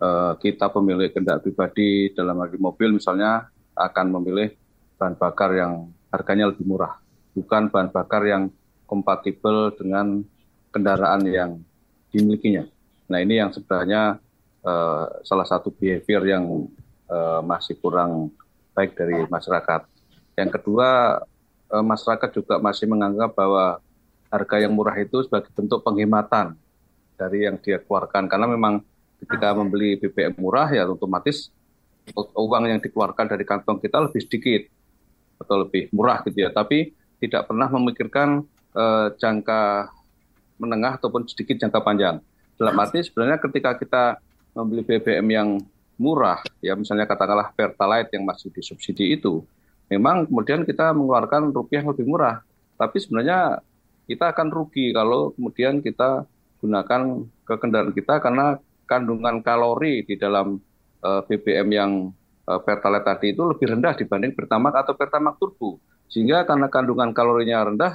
uh, 0.00 0.36
kita 0.36 0.68
pemilik 0.68 1.08
kendaraan 1.12 1.40
pribadi 1.40 2.12
dalam 2.12 2.36
hal 2.40 2.52
mobil 2.60 2.96
misalnya 2.96 3.48
akan 3.76 4.06
memilih 4.20 4.52
bahan 5.00 5.16
bakar 5.16 5.56
yang 5.56 5.88
harganya 6.12 6.52
lebih 6.52 6.68
murah, 6.68 7.00
bukan 7.32 7.72
bahan 7.72 7.88
bakar 7.88 8.22
yang 8.28 8.52
kompatibel 8.84 9.72
dengan 9.72 10.20
kendaraan 10.74 11.24
yang 11.24 11.50
dimilikinya. 12.12 12.66
Nah 13.08 13.18
ini 13.22 13.40
yang 13.40 13.54
sebenarnya 13.54 14.18
uh, 14.64 15.04
salah 15.24 15.46
satu 15.46 15.72
behavior 15.72 16.22
yang 16.24 16.68
uh, 17.08 17.40
masih 17.44 17.76
kurang 17.80 18.32
baik 18.76 18.96
dari 18.96 19.24
masyarakat. 19.28 19.86
Yang 20.36 20.50
kedua, 20.60 21.20
uh, 21.72 21.84
masyarakat 21.84 22.30
juga 22.32 22.56
masih 22.62 22.88
menganggap 22.88 23.34
bahwa 23.36 23.80
harga 24.30 24.56
yang 24.62 24.72
murah 24.72 24.94
itu 24.96 25.26
sebagai 25.26 25.50
bentuk 25.52 25.82
penghematan 25.82 26.54
dari 27.18 27.44
yang 27.44 27.58
dia 27.58 27.82
keluarkan. 27.82 28.30
Karena 28.30 28.46
memang 28.46 28.80
ketika 29.20 29.52
membeli 29.52 30.00
BBM 30.00 30.38
murah 30.40 30.70
ya 30.70 30.88
otomatis 30.88 31.52
uang 32.16 32.64
yang 32.66 32.80
dikeluarkan 32.80 33.26
dari 33.28 33.44
kantong 33.44 33.78
kita 33.78 34.00
lebih 34.00 34.24
sedikit 34.24 34.62
atau 35.42 35.66
lebih 35.66 35.92
murah 35.92 36.22
gitu 36.24 36.46
ya. 36.46 36.50
Tapi 36.54 36.94
tidak 37.20 37.50
pernah 37.50 37.68
memikirkan 37.68 38.46
uh, 38.72 39.12
jangka 39.20 39.92
menengah 40.56 40.96
ataupun 41.00 41.28
sedikit 41.28 41.60
jangka 41.60 41.80
panjang. 41.84 42.16
Dalam 42.56 42.76
arti 42.76 43.00
sebenarnya 43.00 43.40
ketika 43.40 43.76
kita 43.76 44.04
membeli 44.62 44.82
BBM 44.84 45.26
yang 45.30 45.48
murah, 46.00 46.40
ya 46.64 46.72
misalnya 46.76 47.04
katakanlah 47.04 47.52
Pertalite 47.52 48.16
yang 48.16 48.24
masih 48.24 48.48
disubsidi 48.52 49.16
itu, 49.16 49.44
memang 49.92 50.24
kemudian 50.24 50.64
kita 50.64 50.96
mengeluarkan 50.96 51.52
rupiah 51.52 51.84
lebih 51.84 52.08
murah. 52.08 52.40
Tapi 52.80 52.96
sebenarnya 52.96 53.60
kita 54.08 54.32
akan 54.32 54.48
rugi 54.48 54.96
kalau 54.96 55.36
kemudian 55.36 55.84
kita 55.84 56.24
gunakan 56.64 57.24
ke 57.44 57.54
kendaraan 57.60 57.92
kita 57.92 58.20
karena 58.20 58.56
kandungan 58.88 59.38
kalori 59.44 60.02
di 60.02 60.18
dalam 60.18 60.58
uh, 61.04 61.20
eh, 61.20 61.22
BBM 61.28 61.68
yang 61.70 61.92
uh, 62.48 62.60
Pertalite 62.60 63.06
tadi 63.06 63.26
itu 63.36 63.42
lebih 63.46 63.76
rendah 63.76 63.94
dibanding 63.94 64.32
Pertamax 64.34 64.74
atau 64.86 64.94
Pertamax 64.96 65.34
Turbo. 65.38 65.78
Sehingga 66.10 66.42
karena 66.42 66.66
kandungan 66.66 67.14
kalorinya 67.14 67.70
rendah, 67.70 67.92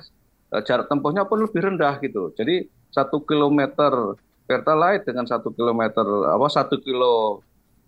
uh, 0.56 0.62
jarak 0.63 0.88
tempuhnya 0.88 1.28
pun 1.28 1.43
lebih 1.43 1.62
rendah 1.67 1.99
gitu. 1.99 2.32
Jadi 2.38 2.69
satu 2.95 3.28
kilometer 3.28 4.15
pertalite 4.45 5.10
dengan 5.10 5.25
satu 5.25 5.49
kilometer 5.51 6.05
apa 6.29 6.47
satu 6.49 6.77
kilo 6.81 7.41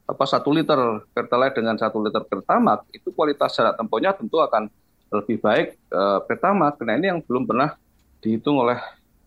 apa 0.08 0.24
satu 0.24 0.50
liter 0.50 1.06
pertalite 1.12 1.60
dengan 1.60 1.78
satu 1.78 2.02
liter 2.02 2.24
pertamax 2.26 2.88
itu 2.96 3.13
kualitas 3.13 3.54
jarak 3.54 3.76
tempuhnya 3.76 4.15
tentu 4.15 4.39
akan 4.39 4.72
lebih 5.12 5.38
baik 5.39 5.76
e, 5.91 6.02
pertamax. 6.28 6.80
Nah 6.84 6.96
ini 6.96 7.12
yang 7.12 7.20
belum 7.24 7.43
pernah 7.43 7.76
dihitung 8.24 8.60
oleh 8.60 8.80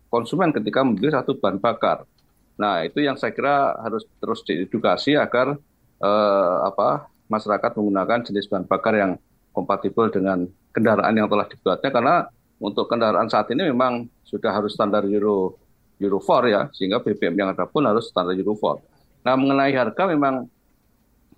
konsumen 0.09 0.51
ketika 0.51 0.81
membeli 0.81 1.13
satu 1.13 1.37
bahan 1.37 1.61
bakar. 1.61 2.09
Nah 2.57 2.85
itu 2.85 3.05
yang 3.05 3.17
saya 3.17 3.33
kira 3.33 3.77
harus 3.81 4.09
terus 4.21 4.41
diedukasi 4.45 5.21
agar 5.21 5.57
e, 6.01 6.11
apa 6.65 7.13
masyarakat 7.29 7.71
menggunakan 7.77 8.19
jenis 8.25 8.49
bahan 8.49 8.65
bakar 8.65 8.97
yang 8.97 9.13
kompatibel 9.53 10.09
dengan 10.09 10.49
kendaraan 10.73 11.13
yang 11.13 11.29
telah 11.29 11.45
dibuatnya 11.45 11.91
karena 11.93 12.15
untuk 12.61 12.89
kendaraan 12.89 13.29
saat 13.29 13.53
ini 13.53 13.69
memang 13.69 14.09
sudah 14.25 14.53
harus 14.53 14.77
standar 14.77 15.05
Euro 15.09 15.60
Euro 16.01 16.19
4 16.19 16.49
ya, 16.49 16.63
sehingga 16.73 16.99
BBM 17.05 17.37
yang 17.37 17.49
ada 17.53 17.69
pun 17.69 17.85
harus 17.85 18.09
standar 18.09 18.33
Euro 18.35 18.57
4. 18.57 19.25
Nah, 19.29 19.35
mengenai 19.37 19.73
harga 19.77 20.03
memang 20.09 20.49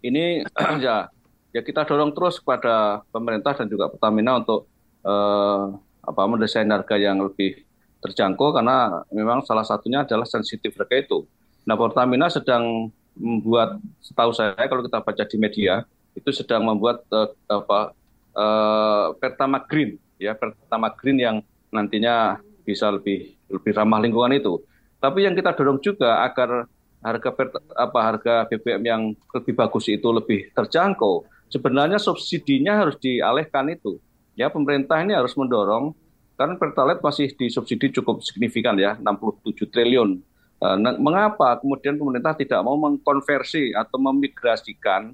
ini 0.02 0.46
ya 0.84 1.10
ya 1.52 1.60
kita 1.60 1.84
dorong 1.84 2.14
terus 2.16 2.40
kepada 2.40 3.04
pemerintah 3.10 3.52
dan 3.52 3.66
juga 3.68 3.90
Pertamina 3.90 4.38
untuk 4.40 4.70
eh, 5.04 5.64
apa 6.02 6.22
mendesain 6.26 6.66
harga 6.70 6.96
yang 6.98 7.20
lebih 7.22 7.62
terjangkau 8.02 8.56
karena 8.56 9.06
memang 9.14 9.46
salah 9.46 9.62
satunya 9.62 10.02
adalah 10.02 10.26
sensitif 10.26 10.74
harga 10.78 10.96
itu. 10.96 11.18
Nah, 11.66 11.74
Pertamina 11.74 12.30
sedang 12.30 12.90
membuat 13.12 13.76
setahu 14.00 14.32
saya 14.32 14.56
kalau 14.56 14.82
kita 14.82 15.04
baca 15.04 15.24
di 15.28 15.36
media 15.36 15.84
itu 16.16 16.32
sedang 16.32 16.64
membuat 16.64 17.04
uh, 17.12 17.28
apa 17.50 17.92
uh, 18.32 19.06
Pertama 19.20 19.60
Green 19.68 20.00
ya 20.22 20.38
pertama 20.38 20.94
green 20.94 21.18
yang 21.18 21.36
nantinya 21.74 22.38
bisa 22.62 22.94
lebih 22.94 23.34
lebih 23.52 23.76
ramah 23.76 24.00
lingkungan 24.00 24.32
itu. 24.32 24.58
Tapi 24.98 25.28
yang 25.28 25.36
kita 25.36 25.52
dorong 25.52 25.78
juga 25.82 26.24
agar 26.24 26.66
harga 27.02 27.30
apa 27.74 27.98
harga 28.00 28.34
BBM 28.46 28.82
yang 28.86 29.02
lebih 29.34 29.54
bagus 29.58 29.90
itu 29.90 30.08
lebih 30.08 30.48
terjangkau. 30.54 31.26
Sebenarnya 31.50 32.00
subsidinya 32.00 32.80
harus 32.80 32.96
dialihkan 32.96 33.68
itu. 33.68 34.00
Ya 34.38 34.48
pemerintah 34.48 35.02
ini 35.04 35.12
harus 35.12 35.36
mendorong 35.36 35.92
karena 36.40 36.56
Pertalite 36.56 37.04
masih 37.04 37.28
disubsidi 37.36 37.92
cukup 37.92 38.24
signifikan 38.24 38.78
ya 38.80 38.96
67 38.96 39.68
triliun. 39.68 40.22
Eh, 40.62 40.76
nah, 40.78 40.94
mengapa 40.96 41.58
kemudian 41.60 41.98
pemerintah 41.98 42.32
tidak 42.38 42.62
mau 42.62 42.78
mengkonversi 42.78 43.74
atau 43.74 43.98
memigrasikan 43.98 45.12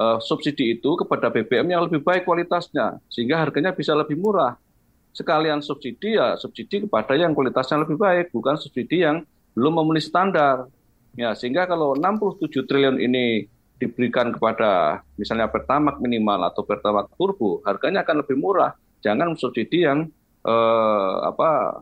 uh, 0.00 0.18
subsidi 0.20 0.76
itu 0.80 0.90
kepada 0.96 1.28
BBM 1.28 1.68
yang 1.76 1.82
lebih 1.84 2.00
baik 2.00 2.24
kualitasnya 2.24 3.00
sehingga 3.12 3.40
harganya 3.40 3.76
bisa 3.76 3.92
lebih 3.92 4.16
murah. 4.16 4.56
Sekalian 5.16 5.64
subsidi 5.64 6.20
ya 6.20 6.36
subsidi 6.36 6.84
kepada 6.84 7.16
yang 7.16 7.32
kualitasnya 7.32 7.88
lebih 7.88 7.96
baik, 7.96 8.36
bukan 8.36 8.60
subsidi 8.60 9.00
yang 9.00 9.24
belum 9.56 9.80
memenuhi 9.80 10.04
standar. 10.04 10.68
Ya, 11.16 11.32
sehingga 11.32 11.64
kalau 11.64 11.96
67 11.96 12.52
triliun 12.68 13.00
ini 13.00 13.48
diberikan 13.80 14.28
kepada 14.36 15.00
misalnya 15.16 15.48
Pertamax 15.48 15.96
minimal 16.04 16.52
atau 16.52 16.60
Pertamax 16.68 17.08
turbo, 17.16 17.64
harganya 17.64 18.04
akan 18.04 18.20
lebih 18.20 18.36
murah. 18.36 18.76
Jangan 19.00 19.32
subsidi 19.40 19.88
yang 19.88 20.12
eh, 20.44 21.16
apa 21.24 21.80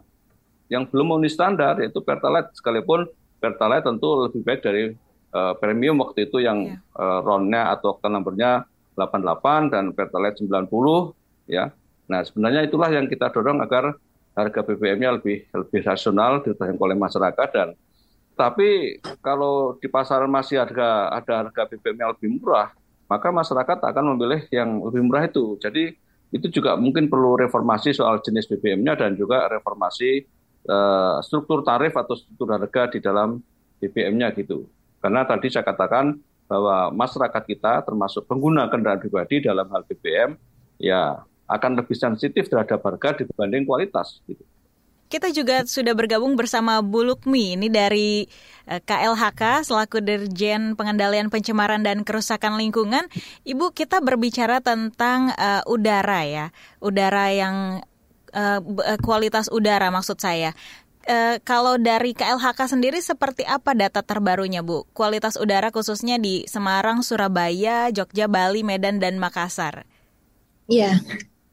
yang 0.71 0.87
belum 0.89 1.19
memenuhi 1.19 1.33
standar 1.33 1.77
yaitu 1.83 2.01
Pertalite 2.01 2.55
sekalipun 2.57 3.11
Pertalite 3.43 3.85
tentu 3.85 4.25
lebih 4.25 4.41
baik 4.41 4.61
dari 4.65 4.85
uh, 5.37 5.53
premium 5.61 6.01
waktu 6.01 6.31
itu 6.31 6.41
yang 6.41 6.81
yeah. 6.81 6.81
uh, 6.97 7.21
ronnya 7.21 7.69
atau 7.77 7.99
oktan 7.99 8.17
numbernya 8.17 8.65
88 8.97 9.75
dan 9.75 9.85
Pertalite 9.93 10.41
90 10.41 11.53
ya. 11.53 11.69
Nah, 12.11 12.21
sebenarnya 12.23 12.67
itulah 12.67 12.93
yang 12.93 13.09
kita 13.09 13.33
dorong 13.33 13.65
agar 13.65 13.97
harga 14.35 14.61
BBM-nya 14.67 15.15
lebih 15.15 15.47
lebih 15.55 15.81
rasional 15.87 16.43
dijangkau 16.43 16.85
oleh 16.85 16.99
masyarakat 16.99 17.49
dan 17.55 17.69
tapi 18.35 18.99
kalau 19.23 19.79
di 19.79 19.87
pasaran 19.87 20.27
masih 20.27 20.59
harga 20.59 21.07
ada 21.15 21.47
harga 21.47 21.71
BBM 21.71 22.03
yang 22.03 22.11
lebih 22.19 22.29
murah, 22.35 22.75
maka 23.07 23.31
masyarakat 23.31 23.79
akan 23.79 24.05
memilih 24.15 24.43
yang 24.51 24.83
lebih 24.83 25.07
murah 25.07 25.23
itu. 25.31 25.55
Jadi 25.63 25.95
itu 26.35 26.51
juga 26.51 26.75
mungkin 26.75 27.07
perlu 27.07 27.39
reformasi 27.39 27.95
soal 27.95 28.19
jenis 28.27 28.51
BBM-nya 28.51 28.99
dan 28.99 29.15
juga 29.15 29.47
reformasi 29.47 30.27
uh, 30.67 31.23
struktur 31.23 31.63
tarif 31.63 31.95
atau 31.95 32.19
struktur 32.19 32.59
harga 32.59 32.91
di 32.91 32.99
dalam 32.99 33.39
BBM-nya 33.79 34.35
gitu. 34.35 34.67
Karena 34.99 35.23
tadi 35.23 35.47
saya 35.55 35.63
katakan 35.63 36.19
bahwa 36.51 36.91
masyarakat 36.91 37.43
kita 37.47 37.87
termasuk 37.87 38.27
pengguna 38.27 38.67
kendaraan 38.67 38.99
pribadi 38.99 39.47
dalam 39.47 39.71
hal 39.71 39.87
BBM 39.87 40.35
ya 40.83 41.23
akan 41.49 41.81
lebih 41.81 41.97
sensitif 41.97 42.49
terhadap 42.49 42.81
harga 42.81 43.25
dibanding 43.25 43.69
kualitas. 43.69 44.21
Gitu. 44.25 44.41
Kita 45.05 45.31
juga 45.31 45.63
sudah 45.69 45.95
bergabung 45.95 46.35
bersama 46.35 46.81
Bu 46.81 47.05
Lukmi 47.05 47.55
ini 47.55 47.69
dari 47.69 48.25
eh, 48.67 48.81
KLHK 48.83 49.69
selaku 49.69 50.03
Dirjen 50.03 50.75
Pengendalian 50.75 51.29
Pencemaran 51.29 51.85
dan 51.85 52.03
Kerusakan 52.03 52.57
Lingkungan. 52.57 53.07
Ibu, 53.45 53.77
kita 53.77 54.01
berbicara 54.01 54.65
tentang 54.65 55.31
uh, 55.37 55.63
udara 55.71 56.25
ya, 56.27 56.47
udara 56.83 57.31
yang 57.31 57.85
uh, 58.33 58.59
kualitas 59.05 59.53
udara 59.53 59.93
maksud 59.93 60.19
saya 60.19 60.57
e, 61.05 61.39
kalau 61.45 61.77
dari 61.77 62.17
KLHK 62.17 62.77
sendiri 62.77 62.99
seperti 63.01 63.45
apa 63.45 63.77
data 63.77 64.01
terbarunya 64.01 64.65
Bu? 64.65 64.89
Kualitas 64.97 65.37
udara 65.37 65.69
khususnya 65.71 66.17
di 66.17 66.49
Semarang, 66.49 67.05
Surabaya, 67.05 67.93
Jogja, 67.93 68.27
Bali, 68.27 68.65
Medan, 68.65 68.99
dan 68.99 69.21
Makassar. 69.21 69.85
Iya, 70.65 70.97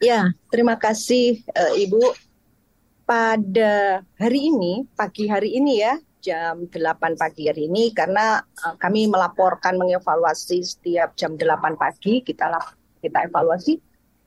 ya, 0.02 0.34
terima 0.50 0.76
kasih 0.76 1.46
uh, 1.54 1.74
Ibu. 1.78 2.02
Pada 3.06 4.02
hari 4.16 4.50
ini, 4.50 4.88
pagi 4.96 5.28
hari 5.28 5.54
ini 5.60 5.84
ya, 5.84 6.00
jam 6.24 6.66
8 6.66 7.20
pagi 7.20 7.46
hari 7.46 7.70
ini, 7.70 7.94
karena 7.94 8.42
uh, 8.42 8.76
kami 8.82 9.06
melaporkan 9.06 9.78
mengevaluasi 9.78 10.66
setiap 10.66 11.14
jam 11.14 11.38
8 11.38 11.78
pagi, 11.78 12.26
kita 12.26 12.50
kita 13.02 13.30
evaluasi. 13.30 13.78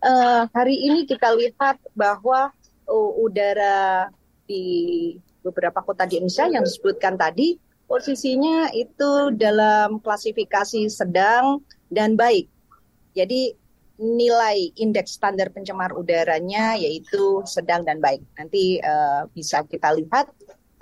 Uh, 0.04 0.46
hari 0.52 0.78
ini 0.78 1.08
kita 1.08 1.32
lihat 1.32 1.80
bahwa 1.96 2.52
uh, 2.86 3.10
udara 3.18 4.12
di 4.44 5.16
beberapa 5.40 5.80
kota 5.80 6.04
di 6.04 6.20
Indonesia 6.20 6.44
yang 6.48 6.64
disebutkan 6.64 7.16
tadi 7.16 7.56
posisinya 7.88 8.68
itu 8.76 9.32
dalam 9.36 10.00
klasifikasi 10.00 10.88
sedang 10.92 11.64
dan 11.88 12.16
baik. 12.16 12.48
Jadi 13.16 13.63
nilai 13.98 14.70
indeks 14.74 15.12
standar 15.18 15.50
pencemar 15.54 15.94
udaranya 15.94 16.74
yaitu 16.74 17.42
sedang 17.46 17.86
dan 17.86 18.02
baik. 18.02 18.22
Nanti 18.34 18.82
uh, 18.82 19.30
bisa 19.30 19.62
kita 19.66 19.94
lihat 19.94 20.26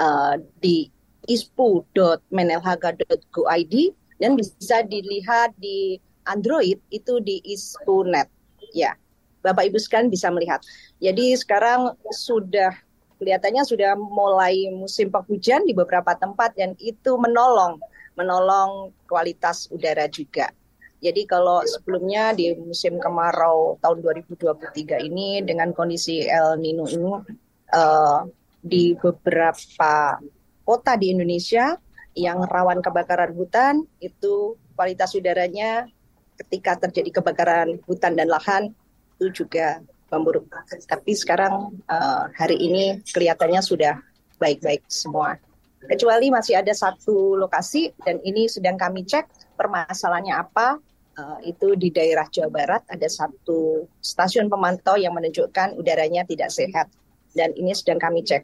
uh, 0.01 0.37
di 0.64 0.88
ispu.menelhaga.go.id 1.29 3.75
dan 4.18 4.37
bisa 4.38 4.83
dilihat 4.87 5.55
di 5.61 6.01
Android 6.27 6.81
itu 6.94 7.20
di 7.20 7.40
ispu.net. 7.44 8.29
Ya, 8.72 8.96
Bapak 9.44 9.68
Ibu 9.68 9.77
sekalian 9.77 10.09
bisa 10.09 10.31
melihat. 10.31 10.62
Jadi 11.03 11.37
sekarang 11.37 11.92
sudah 12.14 12.72
kelihatannya 13.20 13.64
sudah 13.66 13.98
mulai 13.98 14.70
musim 14.75 15.11
penghujan 15.12 15.66
di 15.66 15.75
beberapa 15.77 16.14
tempat 16.18 16.57
dan 16.59 16.75
itu 16.83 17.18
menolong 17.18 17.79
menolong 18.18 18.92
kualitas 19.09 19.68
udara 19.72 20.09
juga. 20.09 20.53
Jadi 21.03 21.27
kalau 21.27 21.67
sebelumnya 21.67 22.31
di 22.31 22.55
musim 22.55 23.03
kemarau 23.03 23.75
tahun 23.83 24.07
2023 24.07 25.03
ini 25.03 25.43
dengan 25.43 25.75
kondisi 25.75 26.23
El 26.23 26.62
Nino 26.62 26.87
ini 26.87 27.11
uh, 27.75 28.23
di 28.62 28.95
beberapa 28.95 30.23
kota 30.62 30.95
di 30.95 31.11
Indonesia 31.11 31.75
yang 32.15 32.47
rawan 32.47 32.79
kebakaran 32.79 33.35
hutan 33.35 33.83
itu 33.99 34.55
kualitas 34.79 35.11
udaranya 35.19 35.91
ketika 36.38 36.79
terjadi 36.87 37.19
kebakaran 37.19 37.83
hutan 37.83 38.15
dan 38.15 38.31
lahan 38.31 38.71
itu 39.19 39.43
juga 39.43 39.83
memburuk. 40.07 40.47
Tapi 40.87 41.19
sekarang 41.19 41.83
uh, 41.91 42.31
hari 42.38 42.62
ini 42.62 43.03
kelihatannya 43.11 43.59
sudah 43.59 43.99
baik-baik 44.38 44.87
semua. 44.87 45.35
Kecuali 45.83 46.31
masih 46.31 46.62
ada 46.62 46.71
satu 46.71 47.35
lokasi 47.35 47.91
dan 48.07 48.23
ini 48.23 48.47
sedang 48.47 48.79
kami 48.79 49.03
cek 49.03 49.59
permasalahannya 49.59 50.38
apa 50.38 50.79
uh, 51.23 51.39
itu 51.47 51.79
di 51.79 51.95
daerah 51.95 52.27
Jawa 52.27 52.51
Barat 52.51 52.83
ada 52.91 53.07
satu 53.07 53.87
stasiun 54.03 54.51
pemantau 54.51 54.99
yang 54.99 55.15
menunjukkan 55.15 55.79
udaranya 55.79 56.27
tidak 56.27 56.51
sehat 56.51 56.91
dan 57.33 57.55
ini 57.55 57.71
sedang 57.73 58.03
kami 58.03 58.27
cek 58.27 58.43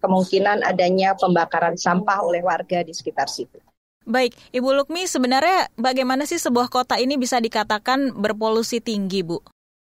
kemungkinan 0.00 0.64
adanya 0.64 1.12
pembakaran 1.16 1.76
sampah 1.76 2.24
oleh 2.24 2.40
warga 2.40 2.84
di 2.84 2.92
sekitar 2.92 3.28
situ. 3.28 3.60
Baik, 4.04 4.36
Ibu 4.52 4.76
Lukmi, 4.76 5.08
sebenarnya 5.08 5.72
bagaimana 5.80 6.28
sih 6.28 6.36
sebuah 6.36 6.68
kota 6.68 7.00
ini 7.00 7.16
bisa 7.16 7.40
dikatakan 7.40 8.12
berpolusi 8.12 8.84
tinggi, 8.84 9.24
Bu? 9.24 9.40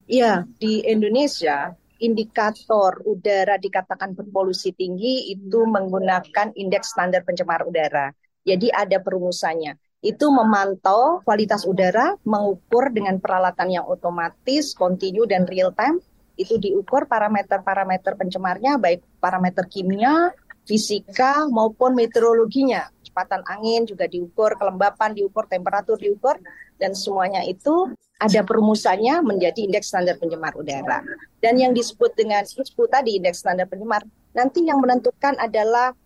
Ya, 0.05 0.45
di 0.61 0.85
Indonesia 0.85 1.73
indikator 2.05 3.01
udara 3.09 3.57
dikatakan 3.57 4.13
berpolusi 4.13 4.77
tinggi 4.77 5.33
itu 5.33 5.65
menggunakan 5.65 6.53
indeks 6.53 6.93
standar 6.93 7.25
pencemar 7.25 7.65
udara. 7.65 8.13
Jadi 8.45 8.69
ada 8.69 9.01
perumusannya 9.01 9.81
itu 10.05 10.29
memantau 10.29 11.25
kualitas 11.25 11.65
udara, 11.65 12.13
mengukur 12.29 12.93
dengan 12.93 13.17
peralatan 13.17 13.73
yang 13.73 13.89
otomatis, 13.89 14.77
kontinu 14.77 15.25
dan 15.25 15.49
real 15.49 15.73
time. 15.73 15.97
Itu 16.37 16.61
diukur 16.61 17.09
parameter-parameter 17.09 18.13
pencemarnya, 18.21 18.77
baik 18.77 19.01
parameter 19.17 19.65
kimia, 19.65 20.29
fisika 20.69 21.49
maupun 21.49 21.97
meteorologinya. 21.97 22.93
Kecepatan 23.01 23.49
angin 23.49 23.89
juga 23.89 24.05
diukur, 24.05 24.61
kelembapan 24.61 25.17
diukur, 25.17 25.49
temperatur 25.49 25.97
diukur, 25.97 26.37
dan 26.77 26.93
semuanya 26.93 27.41
itu 27.49 27.89
ada 28.21 28.45
perumusannya 28.45 29.25
menjadi 29.25 29.65
indeks 29.65 29.89
standar 29.89 30.21
pencemar 30.21 30.53
udara. 30.53 31.01
Dan 31.41 31.57
yang 31.57 31.73
disebut 31.73 32.13
dengan 32.13 32.45
ISPU 32.45 32.93
tadi, 32.93 33.17
indeks 33.17 33.41
standar 33.41 33.65
pencemar, 33.73 34.05
nanti 34.37 34.69
yang 34.69 34.85
menentukan 34.85 35.33
adalah 35.41 35.97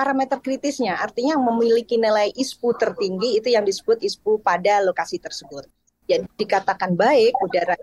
parameter 0.00 0.40
kritisnya, 0.40 0.96
artinya 0.96 1.36
memiliki 1.36 2.00
nilai 2.00 2.32
ISPU 2.32 2.72
tertinggi 2.72 3.36
itu 3.36 3.52
yang 3.52 3.68
disebut 3.68 4.00
ISPU 4.00 4.40
pada 4.40 4.80
lokasi 4.80 5.20
tersebut. 5.20 5.68
Jadi 6.08 6.24
dikatakan 6.40 6.96
baik 6.96 7.36
udara 7.44 7.76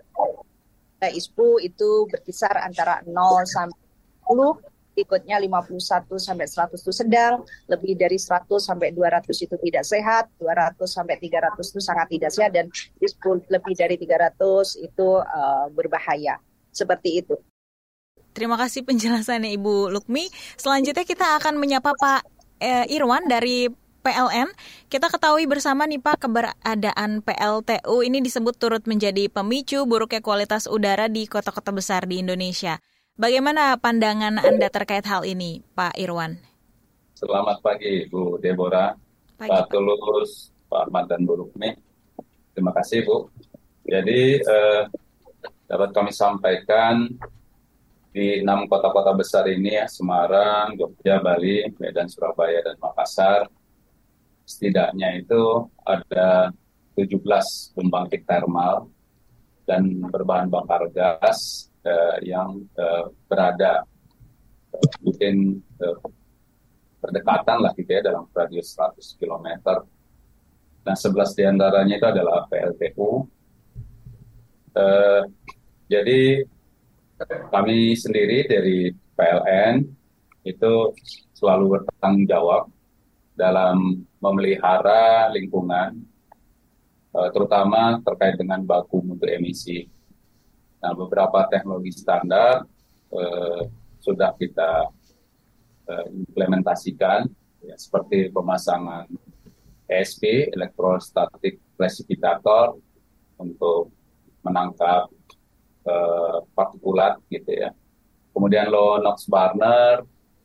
ISPU 0.98 1.62
itu 1.62 2.10
berkisar 2.10 2.58
antara 2.58 3.06
0 3.06 3.14
sampai 3.46 3.78
10, 4.26 4.58
ikutnya 4.98 5.38
51 5.38 6.18
sampai 6.18 6.50
100 6.50 6.74
itu 6.74 6.90
sedang, 6.90 7.46
lebih 7.70 7.94
dari 7.94 8.18
100 8.18 8.50
sampai 8.58 8.90
200 8.90 9.30
itu 9.38 9.54
tidak 9.54 9.84
sehat, 9.86 10.26
200 10.42 10.74
sampai 10.90 11.22
300 11.22 11.54
itu 11.54 11.78
sangat 11.78 12.06
tidak 12.10 12.30
sehat 12.34 12.50
dan 12.50 12.66
ISPU 12.98 13.46
lebih 13.46 13.78
dari 13.78 13.94
300 13.94 14.74
itu 14.82 15.08
uh, 15.22 15.70
berbahaya. 15.70 16.42
Seperti 16.74 17.22
itu. 17.22 17.38
Terima 18.38 18.54
kasih 18.54 18.86
penjelasannya 18.86 19.50
Ibu 19.58 19.90
Lukmi. 19.90 20.30
Selanjutnya 20.54 21.02
kita 21.02 21.42
akan 21.42 21.58
menyapa 21.58 21.90
Pak 21.90 22.22
eh, 22.62 22.86
Irwan 22.86 23.26
dari 23.26 23.66
PLN. 24.06 24.54
Kita 24.86 25.10
ketahui 25.10 25.50
bersama 25.50 25.90
nih 25.90 25.98
Pak 25.98 26.22
keberadaan 26.22 27.26
PLTU 27.26 28.06
ini 28.06 28.22
disebut 28.22 28.54
turut 28.54 28.86
menjadi 28.86 29.26
pemicu 29.26 29.82
buruknya 29.90 30.22
kualitas 30.22 30.70
udara 30.70 31.10
di 31.10 31.26
kota-kota 31.26 31.74
besar 31.74 32.06
di 32.06 32.22
Indonesia. 32.22 32.78
Bagaimana 33.18 33.74
pandangan 33.74 34.38
Anda 34.38 34.70
terkait 34.70 35.02
hal 35.10 35.26
ini, 35.26 35.58
Pak 35.74 35.98
Irwan? 35.98 36.38
Selamat 37.18 37.58
pagi, 37.58 38.06
Bu 38.06 38.38
Deborah, 38.38 38.94
pagi, 39.34 39.50
Pak 39.50 39.66
Tulus, 39.66 40.54
Pak 40.70 40.86
Ahmad, 40.86 41.10
dan 41.10 41.26
Bu 41.26 41.42
Lukmi. 41.42 41.74
Terima 42.54 42.70
kasih, 42.70 43.02
Bu. 43.02 43.34
Jadi, 43.82 44.38
eh, 44.38 44.82
dapat 45.66 45.90
kami 45.90 46.14
sampaikan 46.14 47.10
di 48.18 48.42
enam 48.42 48.66
kota-kota 48.66 49.14
besar 49.14 49.46
ini 49.46 49.78
ya 49.78 49.86
Semarang, 49.86 50.74
Jogja, 50.74 51.22
Bali, 51.22 51.70
Medan, 51.78 52.10
Surabaya, 52.10 52.66
dan 52.66 52.74
Makassar 52.82 53.46
setidaknya 54.42 55.22
itu 55.22 55.70
ada 55.86 56.50
17 56.98 57.14
pembangkit 57.78 58.26
termal 58.26 58.90
dan 59.70 60.02
berbahan 60.10 60.50
bakar 60.50 60.90
gas 60.90 61.70
eh, 61.86 62.34
yang 62.34 62.66
eh, 62.74 63.06
berada 63.30 63.86
eh, 64.74 64.88
mungkin 65.04 65.62
eh, 65.78 65.98
berdekatan 66.98 67.62
lah 67.62 67.70
gitu 67.78 67.86
ya 67.86 68.02
dalam 68.02 68.26
radius 68.34 68.74
100 68.74 69.14
km. 69.14 69.46
Nah, 70.82 70.96
11 70.96 71.38
di 71.38 71.42
antaranya 71.46 71.94
itu 71.94 72.08
adalah 72.08 72.50
PLTU. 72.50 73.10
Eh, 74.74 75.22
jadi 75.86 76.42
kami 77.26 77.98
sendiri 77.98 78.46
dari 78.46 78.94
PLN 79.18 79.82
itu 80.46 80.94
selalu 81.34 81.82
bertanggung 81.82 82.26
jawab 82.30 82.62
dalam 83.34 84.02
memelihara 84.18 85.30
lingkungan, 85.30 85.98
eh, 87.14 87.28
terutama 87.34 87.98
terkait 88.02 88.38
dengan 88.38 88.62
baku 88.62 89.02
mutu 89.02 89.26
emisi. 89.26 89.86
Nah, 90.78 90.94
beberapa 90.94 91.46
teknologi 91.50 91.90
standar 91.94 92.66
eh, 93.10 93.62
sudah 93.98 94.34
kita 94.38 94.90
eh, 95.90 96.06
implementasikan, 96.14 97.26
ya, 97.62 97.74
seperti 97.74 98.30
pemasangan 98.30 99.10
ESP, 99.88 100.54
Electrostatic 100.54 101.58
Precipitator, 101.74 102.78
untuk 103.38 103.94
menangkap 104.42 105.08
uh, 105.88 106.44
partikulat 106.52 107.16
gitu 107.32 107.48
ya. 107.48 107.72
Kemudian 108.36 108.68
low 108.68 109.00
NOx 109.00 109.24
burner 109.24 110.04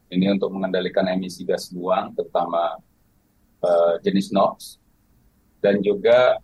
ini 0.09 0.31
untuk 0.31 0.49
mengendalikan 0.55 1.05
emisi 1.11 1.43
gas 1.43 1.67
buang 1.69 2.15
terutama 2.15 2.79
uh, 3.59 3.99
jenis 3.99 4.31
NOx 4.31 4.79
dan 5.59 5.83
juga 5.83 6.39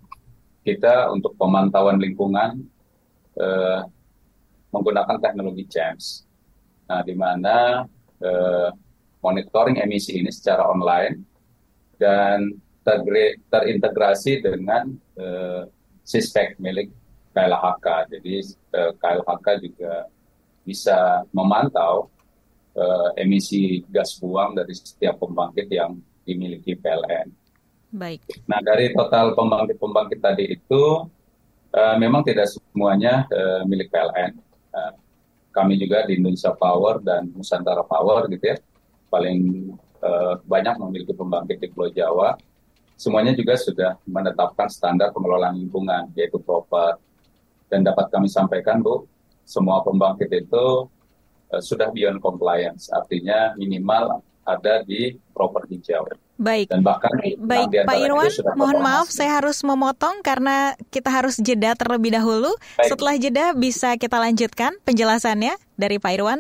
kita 0.68 1.10
untuk 1.10 1.34
pemantauan 1.40 1.98
lingkungan 1.98 2.60
uh, 3.40 3.82
menggunakan 4.70 5.18
teknologi 5.18 5.66
CHAMS. 5.66 6.28
Nah, 6.90 7.02
di 7.02 7.16
mana 7.18 7.86
uh, 8.22 8.70
monitoring 9.22 9.82
emisi 9.82 10.18
ini 10.20 10.30
secara 10.30 10.70
online 10.70 11.22
dan 12.00 12.56
terintegrasi 13.52 14.42
dengan 14.42 14.94
uh, 15.20 15.68
SISPEC 16.06 16.58
milik 16.58 16.90
KLHK. 17.34 17.88
Jadi 18.18 18.34
eh, 18.76 18.92
KLHK 18.98 19.48
juga 19.64 19.94
bisa 20.66 21.26
memantau 21.34 22.10
eh, 22.76 23.10
emisi 23.24 23.82
gas 23.90 24.18
buang 24.18 24.54
dari 24.58 24.74
setiap 24.76 25.22
pembangkit 25.22 25.68
yang 25.70 25.98
dimiliki 26.26 26.78
PLN. 26.78 27.28
Baik. 27.90 28.22
Nah 28.46 28.62
dari 28.62 28.94
total 28.94 29.34
pembangkit-pembangkit 29.34 30.20
tadi 30.22 30.46
itu 30.54 31.10
eh, 31.74 31.96
memang 31.98 32.22
tidak 32.22 32.50
semuanya 32.50 33.26
eh, 33.30 33.62
milik 33.66 33.90
PLN. 33.90 34.32
Eh, 34.74 34.94
kami 35.50 35.82
juga 35.82 36.06
di 36.06 36.22
Indonesia 36.22 36.54
Power 36.54 37.02
dan 37.02 37.34
Nusantara 37.34 37.82
Power 37.82 38.30
gitu 38.30 38.46
ya 38.54 38.58
paling 39.10 39.74
eh, 40.06 40.34
banyak 40.46 40.76
memiliki 40.78 41.14
pembangkit 41.18 41.58
di 41.58 41.68
Pulau 41.74 41.90
Jawa. 41.90 42.38
Semuanya 43.00 43.32
juga 43.32 43.56
sudah 43.56 43.96
menetapkan 44.06 44.68
standar 44.68 45.10
pengelolaan 45.16 45.56
lingkungan 45.58 46.12
yaitu 46.14 46.38
proper 46.38 47.00
dan 47.70 47.86
dapat 47.86 48.10
kami 48.10 48.28
sampaikan 48.28 48.82
Bu, 48.82 49.06
semua 49.46 49.82
pembangkit 49.86 50.30
itu 50.34 50.90
uh, 51.54 51.62
sudah 51.62 51.94
beyond 51.94 52.22
compliance, 52.22 52.90
artinya 52.94 53.54
minimal 53.56 54.22
ada 54.50 54.82
di 54.82 55.14
proper 55.32 55.70
hijau. 55.70 56.10
Baik. 56.40 56.72
Dan 56.72 56.82
bahkan 56.82 57.12
baik 57.38 57.84
Pak 57.86 57.98
Irwan, 58.00 58.32
mohon 58.56 58.80
maaf 58.80 59.12
saya 59.12 59.44
harus 59.44 59.60
memotong 59.62 60.24
karena 60.24 60.74
kita 60.90 61.12
harus 61.12 61.38
jeda 61.38 61.76
terlebih 61.76 62.16
dahulu. 62.16 62.50
Baik. 62.80 62.90
Setelah 62.90 63.16
jeda 63.20 63.46
bisa 63.54 64.00
kita 64.00 64.18
lanjutkan 64.18 64.74
penjelasannya 64.88 65.54
dari 65.76 66.00
Pak 66.00 66.12
Irwan. 66.16 66.40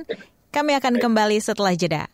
Kami 0.49 0.73
akan 0.73 0.97
baik. 0.97 1.03
kembali 1.05 1.37
setelah 1.37 1.77
jeda. 1.77 2.09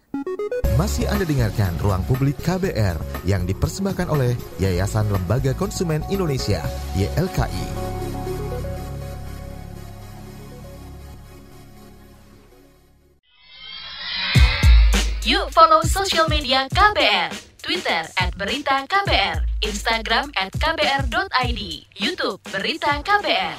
Masih 0.76 1.08
Anda 1.08 1.24
dengarkan 1.24 1.72
Ruang 1.80 2.04
Publik 2.04 2.36
KBR 2.44 3.00
yang 3.24 3.48
dipersembahkan 3.48 4.12
oleh 4.12 4.36
Yayasan 4.60 5.08
Lembaga 5.08 5.56
Konsumen 5.56 6.04
Indonesia, 6.12 6.60
YLKI. 7.00 8.05
Yuk 15.26 15.50
follow 15.50 15.82
social 15.82 16.30
media 16.30 16.70
KBR, 16.70 17.34
Twitter 17.58 18.06
at 18.22 18.30
Berita 18.38 18.86
KBR, 18.86 19.42
Instagram 19.66 20.30
at 20.38 20.54
kbr.id, 20.54 21.62
Youtube 21.98 22.38
Berita 22.54 23.02
KBR. 23.02 23.58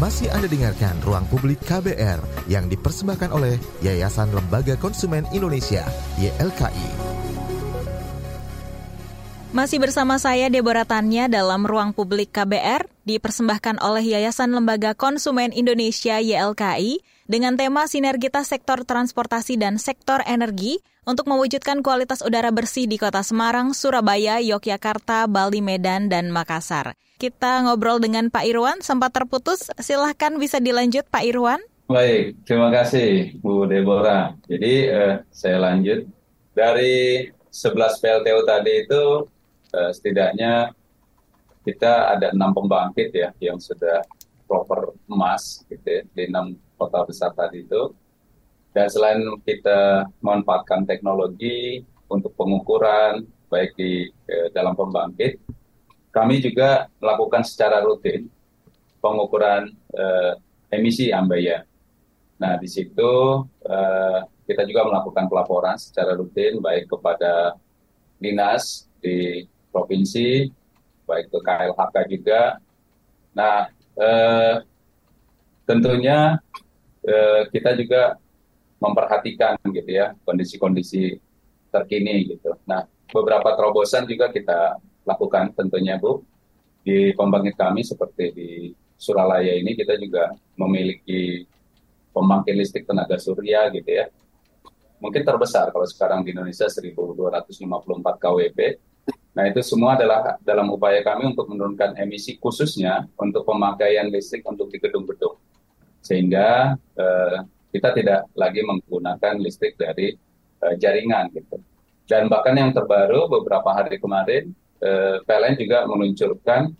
Masih 0.00 0.32
Anda 0.32 0.48
dengarkan 0.48 0.96
Ruang 1.04 1.28
Publik 1.28 1.60
KBR 1.60 2.48
yang 2.48 2.72
dipersembahkan 2.72 3.28
oleh 3.28 3.60
Yayasan 3.84 4.32
Lembaga 4.32 4.80
Konsumen 4.80 5.28
Indonesia, 5.36 5.84
YLKI. 6.16 6.88
Masih 9.52 9.76
bersama 9.76 10.16
saya 10.16 10.48
Deborah 10.48 10.88
Tanya 10.88 11.28
dalam 11.28 11.68
Ruang 11.68 11.92
Publik 11.92 12.32
KBR 12.32 12.88
dipersembahkan 13.04 13.76
oleh 13.84 14.08
Yayasan 14.08 14.56
Lembaga 14.56 14.96
Konsumen 14.96 15.52
Indonesia 15.52 16.16
YLKI 16.16 17.17
dengan 17.28 17.60
tema 17.60 17.84
sinergitas 17.84 18.48
sektor 18.48 18.88
transportasi 18.88 19.60
dan 19.60 19.76
sektor 19.76 20.24
energi 20.24 20.80
untuk 21.04 21.28
mewujudkan 21.28 21.84
kualitas 21.84 22.24
udara 22.24 22.48
bersih 22.48 22.88
di 22.88 22.96
Kota 22.96 23.20
Semarang, 23.20 23.76
Surabaya, 23.76 24.40
Yogyakarta, 24.40 25.28
Bali, 25.28 25.60
Medan, 25.60 26.08
dan 26.08 26.32
Makassar. 26.32 26.96
Kita 27.20 27.68
ngobrol 27.68 28.00
dengan 28.00 28.32
Pak 28.32 28.44
Irwan, 28.48 28.80
sempat 28.80 29.12
terputus. 29.12 29.68
Silahkan 29.76 30.40
bisa 30.40 30.56
dilanjut 30.58 31.04
Pak 31.12 31.24
Irwan. 31.28 31.60
Baik, 31.88 32.40
terima 32.48 32.72
kasih 32.72 33.36
Bu 33.40 33.68
Deborah. 33.68 34.32
Jadi 34.48 34.72
eh, 34.88 35.14
saya 35.28 35.60
lanjut. 35.60 36.08
Dari 36.56 37.28
11 37.52 38.02
PLTU 38.02 38.40
tadi 38.44 38.72
itu 38.84 39.04
uh, 39.74 39.90
setidaknya 39.90 40.70
kita 41.64 42.16
ada 42.16 42.32
enam 42.32 42.54
pembangkit 42.56 43.12
ya 43.12 43.28
yang 43.42 43.60
sudah 43.60 44.00
proper 44.48 44.96
emas 45.10 45.64
gitu 45.68 45.84
ya, 45.84 46.02
di 46.16 46.22
enam 46.28 46.56
kota 46.78 47.02
besar 47.02 47.34
tadi 47.34 47.66
itu. 47.66 47.92
Dan 48.70 48.86
selain 48.86 49.18
kita 49.42 50.06
memanfaatkan 50.22 50.86
teknologi 50.86 51.82
untuk 52.06 52.30
pengukuran 52.38 53.26
baik 53.50 53.74
di 53.74 54.06
eh, 54.28 54.48
dalam 54.54 54.78
pembangkit, 54.78 55.40
kami 56.14 56.38
juga 56.38 56.86
melakukan 57.02 57.42
secara 57.42 57.82
rutin 57.82 58.30
pengukuran 59.02 59.74
eh, 59.92 60.32
emisi 60.70 61.10
ambaya. 61.10 61.66
Nah 62.38 62.54
di 62.60 62.68
situ 62.70 63.42
eh, 63.66 64.20
kita 64.48 64.64
juga 64.64 64.88
melakukan 64.88 65.26
pelaporan 65.28 65.76
secara 65.76 66.16
rutin 66.16 66.62
baik 66.62 66.88
kepada 66.88 67.56
dinas 68.16 68.88
di 68.98 69.44
provinsi, 69.70 70.48
baik 71.04 71.28
ke 71.28 71.38
KLHK 71.44 71.96
juga. 72.08 72.42
Nah, 73.36 73.70
eh, 73.94 74.56
tentunya 75.68 76.40
eh, 77.08 77.42
kita 77.48 77.72
juga 77.72 78.20
memperhatikan 78.78 79.56
gitu 79.64 79.90
ya 79.90 80.14
kondisi-kondisi 80.22 81.16
terkini 81.72 82.36
gitu. 82.36 82.54
Nah, 82.68 82.84
beberapa 83.10 83.56
terobosan 83.56 84.04
juga 84.04 84.28
kita 84.28 84.78
lakukan 85.08 85.56
tentunya 85.56 85.96
Bu 85.96 86.22
di 86.84 87.10
pembangkit 87.16 87.56
kami 87.56 87.82
seperti 87.82 88.24
di 88.32 88.50
Suralaya 88.98 89.54
ini 89.54 89.78
kita 89.78 89.94
juga 89.94 90.34
memiliki 90.58 91.46
pembangkit 92.10 92.54
listrik 92.54 92.84
tenaga 92.86 93.16
surya 93.16 93.70
gitu 93.72 93.88
ya. 93.88 94.10
Mungkin 94.98 95.22
terbesar 95.22 95.70
kalau 95.70 95.86
sekarang 95.86 96.26
di 96.26 96.34
Indonesia 96.34 96.66
1254 96.66 97.62
kWp 98.18 98.58
Nah, 99.38 99.46
itu 99.46 99.62
semua 99.62 99.94
adalah 99.94 100.34
dalam 100.42 100.66
upaya 100.74 100.98
kami 100.98 101.30
untuk 101.30 101.46
menurunkan 101.46 101.94
emisi 101.94 102.34
khususnya 102.42 103.06
untuk 103.14 103.46
pemakaian 103.46 104.10
listrik 104.10 104.42
untuk 104.42 104.66
di 104.66 104.82
gedung-gedung. 104.82 105.38
Sehingga 106.02 106.78
eh, 106.96 107.38
kita 107.74 107.92
tidak 107.92 108.20
lagi 108.32 108.60
menggunakan 108.64 109.34
listrik 109.40 109.76
dari 109.76 110.14
eh, 110.62 110.74
jaringan 110.78 111.30
gitu. 111.34 111.60
Dan 112.08 112.32
bahkan 112.32 112.56
yang 112.56 112.72
terbaru 112.72 113.28
beberapa 113.28 113.68
hari 113.76 114.00
kemarin 114.00 114.48
eh, 114.80 115.16
PLN 115.22 115.54
juga 115.60 115.84
meluncurkan 115.84 116.72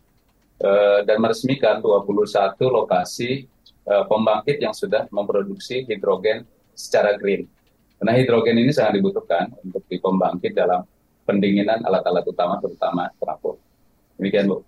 eh, 0.62 1.00
dan 1.04 1.18
meresmikan 1.20 1.84
21 1.84 2.56
lokasi 2.64 3.44
eh, 3.84 4.04
pembangkit 4.08 4.56
yang 4.62 4.72
sudah 4.72 5.04
memproduksi 5.12 5.84
hidrogen 5.84 6.48
secara 6.72 7.18
green. 7.20 7.44
Karena 7.98 8.14
hidrogen 8.14 8.56
ini 8.62 8.70
sangat 8.70 9.02
dibutuhkan 9.02 9.50
untuk 9.60 9.82
di 9.90 9.98
pembangkit 9.98 10.54
dalam 10.54 10.86
pendinginan 11.26 11.82
alat-alat 11.82 12.24
utama 12.24 12.56
terutama 12.62 13.10
trafo. 13.18 13.58
Demikian 14.16 14.48
Bu. 14.48 14.64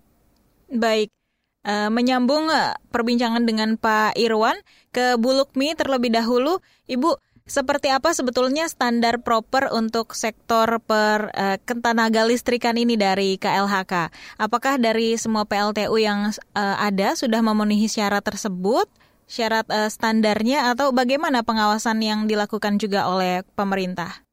Baik. 0.69 1.20
Uh, 1.61 1.93
menyambung 1.93 2.49
uh, 2.49 2.73
perbincangan 2.89 3.45
dengan 3.45 3.77
Pak 3.77 4.17
Irwan 4.17 4.57
ke 4.89 5.13
Bulukmi 5.21 5.77
terlebih 5.77 6.09
dahulu, 6.09 6.57
Ibu, 6.89 7.21
seperti 7.45 7.91
apa 7.91 8.15
sebetulnya 8.15 8.65
standar 8.71 9.19
proper 9.19 9.69
untuk 9.75 10.15
sektor 10.15 10.79
per 10.81 11.29
uh, 11.35 11.59
ketenaga 11.61 12.23
listrikan 12.23 12.79
ini 12.79 12.95
dari 12.95 13.35
KLHK? 13.35 14.09
Apakah 14.39 14.79
dari 14.79 15.19
semua 15.19 15.43
PLTU 15.43 15.99
yang 15.99 16.31
uh, 16.55 16.75
ada 16.79 17.13
sudah 17.13 17.43
memenuhi 17.43 17.91
syarat 17.91 18.23
tersebut, 18.23 18.87
syarat 19.27 19.67
uh, 19.67 19.91
standarnya, 19.91 20.71
atau 20.71 20.95
bagaimana 20.95 21.43
pengawasan 21.43 21.99
yang 21.99 22.25
dilakukan 22.25 22.79
juga 22.79 23.05
oleh 23.05 23.43
pemerintah? 23.53 24.23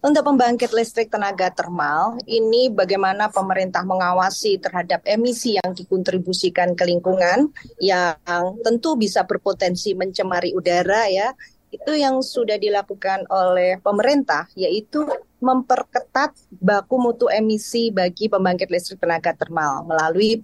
Untuk 0.00 0.24
pembangkit 0.24 0.72
listrik 0.72 1.12
tenaga 1.12 1.52
termal, 1.52 2.16
ini 2.24 2.72
bagaimana 2.72 3.28
pemerintah 3.28 3.84
mengawasi 3.84 4.56
terhadap 4.56 5.04
emisi 5.04 5.60
yang 5.60 5.76
dikontribusikan 5.76 6.72
ke 6.72 6.88
lingkungan 6.88 7.52
yang 7.84 8.16
tentu 8.64 8.96
bisa 8.96 9.28
berpotensi 9.28 9.92
mencemari 9.92 10.56
udara 10.56 11.04
ya. 11.04 11.36
Itu 11.68 11.92
yang 11.92 12.24
sudah 12.24 12.56
dilakukan 12.56 13.28
oleh 13.28 13.76
pemerintah 13.84 14.48
yaitu 14.56 15.04
memperketat 15.44 16.32
baku 16.48 16.96
mutu 16.96 17.28
emisi 17.28 17.92
bagi 17.92 18.32
pembangkit 18.32 18.72
listrik 18.72 19.04
tenaga 19.04 19.36
termal 19.36 19.84
melalui 19.84 20.40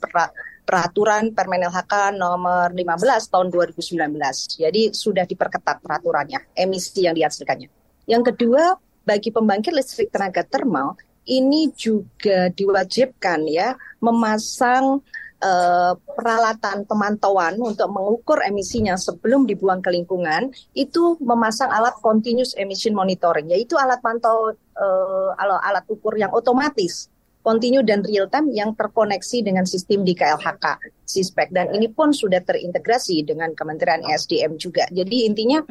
peraturan 0.68 1.32
Permen 1.32 1.64
LHK 1.64 2.12
nomor 2.12 2.76
15 2.76 3.32
tahun 3.32 3.48
2019. 3.48 4.60
Jadi 4.60 4.92
sudah 4.92 5.24
diperketat 5.24 5.80
peraturannya, 5.80 6.52
emisi 6.52 7.08
yang 7.08 7.16
dihasilkannya. 7.16 7.72
Yang 8.06 8.22
kedua, 8.30 8.78
bagi 9.06 9.30
pembangkit 9.30 9.70
listrik 9.70 10.10
tenaga 10.10 10.42
termal 10.42 10.98
ini 11.26 11.70
juga 11.74 12.50
diwajibkan 12.50 13.46
ya 13.46 13.78
memasang 14.02 15.02
uh, 15.42 15.92
peralatan 15.94 16.86
pemantauan 16.86 17.58
untuk 17.62 17.90
mengukur 17.90 18.42
emisinya 18.42 18.98
sebelum 18.98 19.46
dibuang 19.46 19.82
ke 19.82 19.94
lingkungan 19.94 20.50
itu 20.74 21.18
memasang 21.22 21.70
alat 21.70 21.94
continuous 22.02 22.54
emission 22.58 22.94
monitoring 22.94 23.46
yaitu 23.50 23.78
alat 23.78 24.02
pantau 24.02 24.54
uh, 24.54 25.30
alat 25.38 25.86
ukur 25.86 26.18
yang 26.18 26.34
otomatis 26.34 27.10
continue 27.46 27.86
dan 27.86 28.02
real 28.02 28.26
time 28.26 28.50
yang 28.50 28.74
terkoneksi 28.74 29.46
dengan 29.46 29.62
sistem 29.62 30.02
di 30.02 30.18
KLHK 30.18 30.82
Sispek 31.06 31.54
dan 31.54 31.70
ini 31.70 31.86
pun 31.86 32.10
sudah 32.10 32.42
terintegrasi 32.42 33.22
dengan 33.22 33.54
Kementerian 33.54 34.02
SDM 34.02 34.58
juga. 34.58 34.90
Jadi 34.90 35.30
intinya 35.30 35.62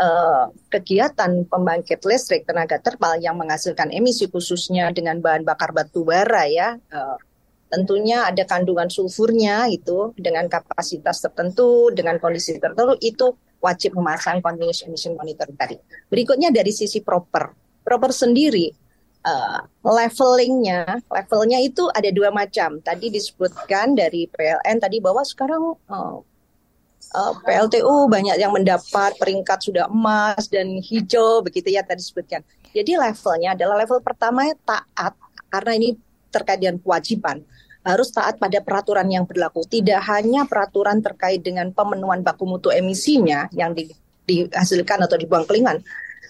uh, 0.00 0.48
kegiatan 0.72 1.44
pembangkit 1.44 2.00
listrik 2.08 2.48
tenaga 2.48 2.80
terpal 2.80 3.20
yang 3.20 3.36
menghasilkan 3.36 3.92
emisi 3.92 4.26
khususnya 4.26 4.88
dengan 4.90 5.20
bahan 5.20 5.44
bakar 5.44 5.76
batu 5.76 6.02
bara 6.02 6.48
ya 6.48 6.74
uh, 6.74 7.16
tentunya 7.70 8.26
ada 8.26 8.42
kandungan 8.48 8.90
sulfurnya 8.90 9.70
itu 9.70 10.10
dengan 10.18 10.50
kapasitas 10.50 11.22
tertentu 11.22 11.92
dengan 11.94 12.18
kondisi 12.18 12.58
tertentu 12.58 12.98
itu 12.98 13.30
wajib 13.60 13.94
memasang 13.94 14.40
continuous 14.40 14.82
emission 14.88 15.14
monitor 15.14 15.46
tadi. 15.54 15.76
Berikutnya 16.08 16.50
dari 16.50 16.72
sisi 16.72 17.04
proper. 17.04 17.52
Proper 17.80 18.10
sendiri 18.12 18.72
uh, 19.24 19.60
levelingnya, 19.84 21.00
levelnya 21.08 21.58
itu 21.60 21.86
ada 21.92 22.08
dua 22.10 22.32
macam. 22.32 22.80
Tadi 22.80 23.12
disebutkan 23.12 23.94
dari 23.94 24.26
PLN 24.28 24.76
tadi 24.80 24.98
bahwa 24.98 25.22
sekarang 25.24 25.76
uh, 25.88 26.16
uh, 27.14 27.34
eh, 27.34 27.34
PLTU 27.42 28.06
banyak 28.06 28.36
yang 28.38 28.52
mendapat 28.54 29.18
peringkat 29.18 29.58
sudah 29.60 29.86
emas 29.90 30.46
dan 30.46 30.78
hijau 30.78 31.42
begitu 31.42 31.70
ya 31.70 31.82
tadi 31.82 32.02
sebutkan. 32.02 32.42
Jadi 32.70 32.94
levelnya 32.94 33.58
adalah 33.58 33.82
level 33.82 33.98
pertama 33.98 34.46
taat 34.62 35.18
karena 35.50 35.72
ini 35.74 35.98
terkait 36.30 36.62
dengan 36.62 36.78
kewajiban 36.78 37.42
harus 37.80 38.12
taat 38.12 38.36
pada 38.36 38.60
peraturan 38.60 39.08
yang 39.08 39.24
berlaku. 39.24 39.64
Tidak 39.64 39.98
hanya 40.06 40.44
peraturan 40.46 41.00
terkait 41.00 41.40
dengan 41.40 41.72
pemenuhan 41.72 42.20
baku 42.20 42.44
mutu 42.44 42.68
emisinya 42.68 43.48
yang 43.56 43.72
di, 43.72 43.88
dihasilkan 44.28 45.08
atau 45.08 45.16
dibuang 45.16 45.48
ke 45.48 45.56
lingkungan, 45.56 45.80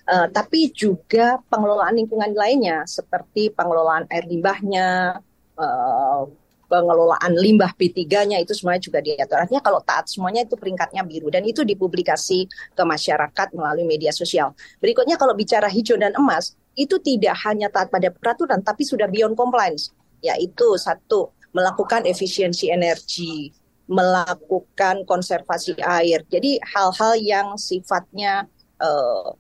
uh, 0.08 0.26
tapi 0.30 0.70
juga 0.72 1.42
pengelolaan 1.50 1.98
lingkungan 1.98 2.32
lainnya 2.32 2.86
seperti 2.86 3.50
pengelolaan 3.52 4.06
air 4.08 4.24
limbahnya, 4.30 5.20
uh, 5.58 6.24
pengelolaan 6.70 7.34
limbah 7.34 7.74
P3-nya 7.74 8.38
itu 8.38 8.54
semuanya 8.54 8.78
juga 8.86 9.02
diatur. 9.02 9.42
Artinya 9.42 9.58
kalau 9.58 9.82
taat 9.82 10.06
semuanya 10.06 10.46
itu 10.46 10.54
peringkatnya 10.54 11.02
biru 11.02 11.26
dan 11.26 11.42
itu 11.42 11.66
dipublikasi 11.66 12.46
ke 12.78 12.82
masyarakat 12.86 13.48
melalui 13.58 13.82
media 13.82 14.14
sosial. 14.14 14.54
Berikutnya 14.78 15.18
kalau 15.18 15.34
bicara 15.34 15.66
hijau 15.66 15.98
dan 15.98 16.14
emas, 16.14 16.54
itu 16.78 17.02
tidak 17.02 17.34
hanya 17.42 17.66
taat 17.66 17.90
pada 17.90 18.14
peraturan 18.14 18.62
tapi 18.62 18.86
sudah 18.86 19.10
beyond 19.10 19.34
compliance, 19.34 19.90
yaitu 20.22 20.78
satu 20.78 21.34
melakukan 21.50 22.06
efisiensi 22.06 22.70
energi, 22.70 23.50
melakukan 23.90 25.02
konservasi 25.02 25.74
air. 25.82 26.22
Jadi 26.30 26.62
hal-hal 26.62 27.18
yang 27.18 27.58
sifatnya 27.58 28.46
uh, 28.78 29.34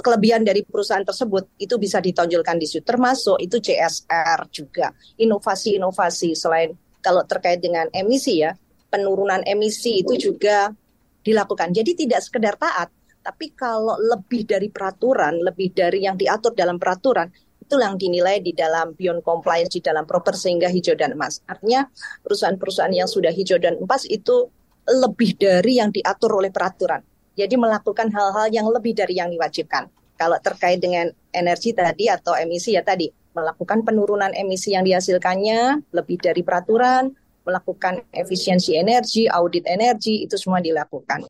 kelebihan 0.00 0.40
dari 0.40 0.64
perusahaan 0.64 1.04
tersebut 1.04 1.60
itu 1.60 1.76
bisa 1.76 2.00
ditonjolkan 2.00 2.56
di 2.56 2.64
situ. 2.64 2.80
Termasuk 2.80 3.36
itu 3.44 3.60
CSR 3.60 4.48
juga. 4.48 4.88
Inovasi-inovasi 5.20 6.32
selain 6.32 6.72
kalau 7.04 7.26
terkait 7.28 7.60
dengan 7.60 7.90
emisi 7.92 8.40
ya 8.40 8.56
penurunan 8.88 9.44
emisi 9.44 10.00
itu 10.00 10.16
juga 10.16 10.72
dilakukan. 11.20 11.76
Jadi 11.76 12.06
tidak 12.06 12.24
sekedar 12.24 12.56
taat 12.56 12.88
tapi 13.22 13.54
kalau 13.54 13.94
lebih 14.02 14.42
dari 14.48 14.66
peraturan 14.66 15.38
lebih 15.46 15.70
dari 15.70 16.02
yang 16.02 16.18
diatur 16.18 16.58
dalam 16.58 16.76
peraturan 16.76 17.30
itu 17.62 17.78
yang 17.78 17.94
dinilai 17.94 18.42
di 18.42 18.50
dalam 18.50 18.98
beyond 18.98 19.22
compliance 19.22 19.70
di 19.70 19.80
dalam 19.80 20.02
proper 20.02 20.34
sehingga 20.34 20.66
hijau 20.66 20.98
dan 20.98 21.14
emas. 21.14 21.38
Artinya 21.46 21.86
perusahaan-perusahaan 22.26 22.90
yang 22.90 23.06
sudah 23.06 23.30
hijau 23.30 23.62
dan 23.62 23.78
emas 23.78 24.02
itu 24.10 24.50
lebih 24.82 25.38
dari 25.38 25.78
yang 25.78 25.94
diatur 25.94 26.42
oleh 26.42 26.50
peraturan 26.50 27.11
jadi 27.38 27.54
melakukan 27.56 28.12
hal-hal 28.12 28.48
yang 28.52 28.68
lebih 28.68 28.92
dari 28.92 29.16
yang 29.16 29.32
diwajibkan. 29.32 29.88
Kalau 30.16 30.38
terkait 30.38 30.78
dengan 30.78 31.10
energi 31.32 31.72
tadi 31.72 32.06
atau 32.06 32.36
emisi 32.36 32.76
ya 32.76 32.84
tadi, 32.84 33.10
melakukan 33.32 33.82
penurunan 33.82 34.30
emisi 34.36 34.76
yang 34.76 34.84
dihasilkannya 34.84 35.82
lebih 35.90 36.20
dari 36.20 36.44
peraturan, 36.44 37.10
melakukan 37.42 38.04
efisiensi 38.14 38.78
energi, 38.78 39.26
audit 39.26 39.66
energi, 39.66 40.22
itu 40.22 40.38
semua 40.38 40.62
dilakukan. 40.62 41.26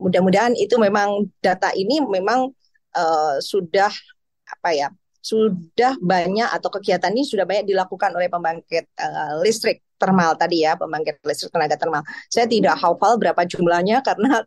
Mudah-mudahan 0.00 0.56
itu 0.56 0.74
memang 0.80 1.28
data 1.38 1.70
ini 1.76 2.02
memang 2.02 2.50
uh, 2.96 3.36
sudah 3.42 3.92
apa 4.44 4.70
ya, 4.72 4.88
sudah 5.20 5.96
banyak 6.00 6.48
atau 6.48 6.68
kegiatan 6.68 7.12
ini 7.12 7.24
sudah 7.26 7.44
banyak 7.44 7.68
dilakukan 7.68 8.12
oleh 8.14 8.28
pembangkit 8.30 8.84
uh, 8.96 9.40
listrik 9.44 9.84
termal 10.00 10.34
tadi 10.38 10.64
ya, 10.64 10.78
pembangkit 10.78 11.20
listrik 11.26 11.52
tenaga 11.52 11.76
termal. 11.76 12.02
Saya 12.30 12.46
tidak 12.48 12.78
hafal 12.80 13.20
berapa 13.20 13.42
jumlahnya 13.44 14.00
karena 14.00 14.42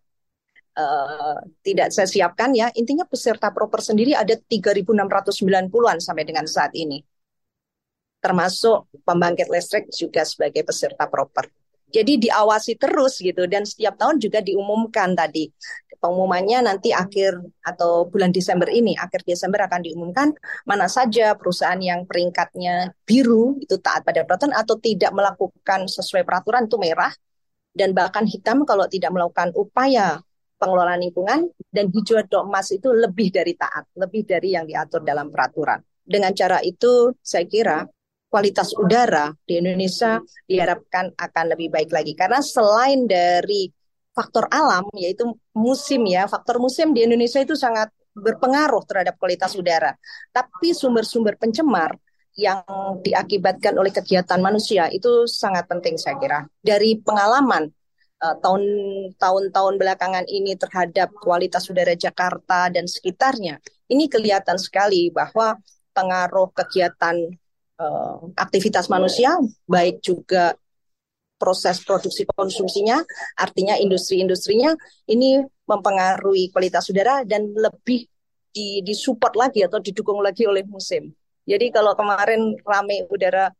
uh, 0.77 1.37
tidak 1.65 1.89
saya 1.89 2.05
siapkan 2.05 2.53
ya. 2.53 2.69
Intinya 2.77 3.03
peserta 3.03 3.49
proper 3.49 3.81
sendiri 3.81 4.13
ada 4.13 4.37
3.690-an 4.37 5.97
sampai 5.97 6.23
dengan 6.23 6.45
saat 6.45 6.71
ini. 6.77 7.01
Termasuk 8.21 8.89
pembangkit 9.01 9.49
listrik 9.49 9.89
juga 9.89 10.21
sebagai 10.23 10.61
peserta 10.61 11.09
proper. 11.09 11.49
Jadi 11.87 12.19
diawasi 12.27 12.75
terus 12.75 13.23
gitu 13.23 13.47
dan 13.47 13.63
setiap 13.63 13.95
tahun 13.95 14.19
juga 14.19 14.43
diumumkan 14.43 15.15
tadi 15.15 15.47
pengumumannya 15.97 16.61
nanti 16.63 16.93
akhir 16.93 17.41
atau 17.65 18.05
bulan 18.07 18.29
Desember 18.29 18.69
ini, 18.69 18.93
akhir 18.95 19.25
Desember 19.25 19.65
akan 19.65 19.81
diumumkan 19.81 20.31
mana 20.69 20.85
saja 20.85 21.33
perusahaan 21.33 21.79
yang 21.81 22.05
peringkatnya 22.05 22.93
biru 23.03 23.57
itu 23.59 23.81
taat 23.81 24.05
pada 24.05 24.23
peraturan 24.23 24.53
atau 24.53 24.77
tidak 24.77 25.11
melakukan 25.11 25.89
sesuai 25.89 26.23
peraturan 26.23 26.69
itu 26.69 26.77
merah 26.77 27.11
dan 27.73 27.93
bahkan 27.93 28.25
hitam 28.25 28.65
kalau 28.65 28.85
tidak 28.89 29.13
melakukan 29.13 29.53
upaya 29.53 30.21
pengelolaan 30.57 31.01
lingkungan 31.01 31.47
dan 31.69 31.85
hijau 31.93 32.21
emas 32.43 32.73
itu 32.73 32.89
lebih 32.89 33.29
dari 33.29 33.53
taat, 33.53 33.87
lebih 33.95 34.25
dari 34.25 34.57
yang 34.57 34.65
diatur 34.65 35.05
dalam 35.05 35.29
peraturan. 35.29 35.79
Dengan 36.01 36.33
cara 36.33 36.59
itu 36.65 37.13
saya 37.21 37.45
kira 37.45 37.85
kualitas 38.27 38.75
udara 38.75 39.31
di 39.47 39.61
Indonesia 39.61 40.19
diharapkan 40.43 41.15
akan 41.15 41.45
lebih 41.55 41.71
baik 41.71 41.95
lagi 41.95 42.11
karena 42.11 42.43
selain 42.43 43.07
dari 43.07 43.71
faktor 44.11 44.49
alam 44.49 44.89
yaitu 44.97 45.29
musim 45.53 46.01
ya, 46.09 46.25
faktor 46.25 46.57
musim 46.57 46.91
di 46.91 47.05
Indonesia 47.05 47.37
itu 47.37 47.53
sangat 47.53 47.93
berpengaruh 48.17 48.81
terhadap 48.89 49.15
kualitas 49.21 49.53
udara. 49.53 49.93
Tapi 50.33 50.73
sumber-sumber 50.73 51.37
pencemar 51.37 51.93
yang 52.37 52.65
diakibatkan 53.01 53.77
oleh 53.77 53.93
kegiatan 53.93 54.41
manusia 54.41 54.89
itu 54.89 55.29
sangat 55.29 55.69
penting 55.69 55.97
saya 55.97 56.17
kira. 56.17 56.39
Dari 56.61 56.97
pengalaman 56.97 57.69
tahun 58.17 58.63
tahun-tahun 59.21 59.73
belakangan 59.77 60.25
ini 60.25 60.57
terhadap 60.57 61.13
kualitas 61.21 61.69
udara 61.69 61.93
Jakarta 61.93 62.73
dan 62.73 62.89
sekitarnya, 62.89 63.61
ini 63.93 64.09
kelihatan 64.09 64.57
sekali 64.57 65.13
bahwa 65.13 65.53
pengaruh 65.93 66.49
kegiatan 66.53 67.15
uh, 67.77 68.17
aktivitas 68.33 68.89
manusia, 68.89 69.37
baik 69.69 70.01
juga 70.01 70.57
proses 71.37 71.77
produksi 71.85 72.25
konsumsinya, 72.25 72.97
artinya 73.37 73.77
industri-industrinya 73.77 74.73
ini 75.13 75.37
mempengaruhi 75.69 76.49
kualitas 76.49 76.89
udara 76.89 77.21
dan 77.21 77.53
lebih 77.53 78.09
di 78.49 78.81
disupport 78.81 79.37
lagi 79.37 79.61
atau 79.61 79.77
didukung 79.77 80.17
lagi 80.25 80.49
oleh 80.49 80.65
musim. 80.65 81.13
Jadi 81.45 81.69
kalau 81.69 81.93
kemarin 81.93 82.57
rame 82.65 83.05
udara 83.07 83.53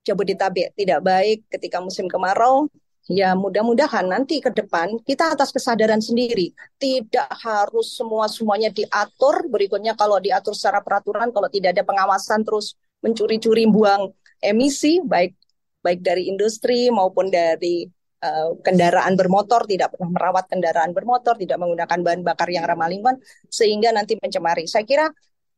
Jabodetabek 0.00 0.72
tidak 0.78 1.04
baik 1.04 1.44
ketika 1.50 1.82
musim 1.82 2.08
kemarau, 2.08 2.70
Ya, 3.10 3.34
mudah-mudahan 3.34 4.06
nanti 4.06 4.38
ke 4.38 4.54
depan 4.54 5.02
kita 5.02 5.34
atas 5.34 5.50
kesadaran 5.50 5.98
sendiri, 5.98 6.54
tidak 6.78 7.26
harus 7.42 7.98
semua-semuanya 7.98 8.70
diatur. 8.70 9.50
Berikutnya 9.50 9.98
kalau 9.98 10.22
diatur 10.22 10.54
secara 10.54 10.78
peraturan, 10.78 11.34
kalau 11.34 11.50
tidak 11.50 11.74
ada 11.74 11.82
pengawasan 11.82 12.46
terus 12.46 12.78
mencuri-curi 13.02 13.66
buang 13.66 14.14
emisi, 14.38 15.02
baik 15.02 15.34
baik 15.82 16.06
dari 16.06 16.30
industri 16.30 16.86
maupun 16.94 17.34
dari 17.34 17.82
uh, 18.22 18.54
kendaraan 18.62 19.18
bermotor, 19.18 19.66
tidak 19.66 19.98
pernah 19.98 20.14
merawat 20.14 20.46
kendaraan 20.46 20.94
bermotor, 20.94 21.34
tidak 21.34 21.58
menggunakan 21.58 21.98
bahan 22.06 22.22
bakar 22.22 22.46
yang 22.46 22.62
ramah 22.62 22.86
lingkungan, 22.86 23.18
sehingga 23.50 23.90
nanti 23.90 24.22
mencemari. 24.22 24.70
Saya 24.70 24.86
kira 24.86 25.10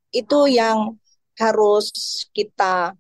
itu 0.09 0.49
yang 0.49 0.97
harus 1.37 1.93
kita 2.33 2.97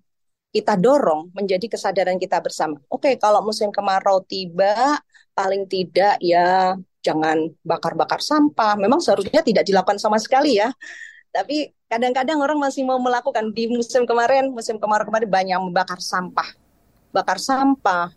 kita 0.53 0.77
dorong 0.77 1.33
menjadi 1.33 1.65
kesadaran 1.65 2.21
kita 2.21 2.37
bersama. 2.45 2.77
Oke, 2.93 3.09
okay, 3.09 3.15
kalau 3.17 3.41
musim 3.41 3.73
kemarau 3.73 4.21
tiba, 4.21 5.01
paling 5.33 5.65
tidak 5.65 6.21
ya 6.21 6.77
jangan 7.01 7.49
bakar-bakar 7.65 8.21
sampah. 8.21 8.77
Memang 8.77 9.01
seharusnya 9.01 9.41
tidak 9.41 9.65
dilakukan 9.65 9.97
sama 9.97 10.21
sekali 10.21 10.61
ya. 10.61 10.69
Tapi 11.33 11.73
kadang-kadang 11.89 12.37
orang 12.45 12.61
masih 12.61 12.85
mau 12.85 13.01
melakukan 13.01 13.49
di 13.57 13.73
musim 13.73 14.05
kemarin, 14.05 14.53
musim 14.53 14.77
kemarau 14.77 15.09
kemarin 15.09 15.29
banyak 15.33 15.59
membakar 15.59 15.97
sampah. 16.05 16.53
Bakar 17.17 17.41
sampah, 17.41 18.13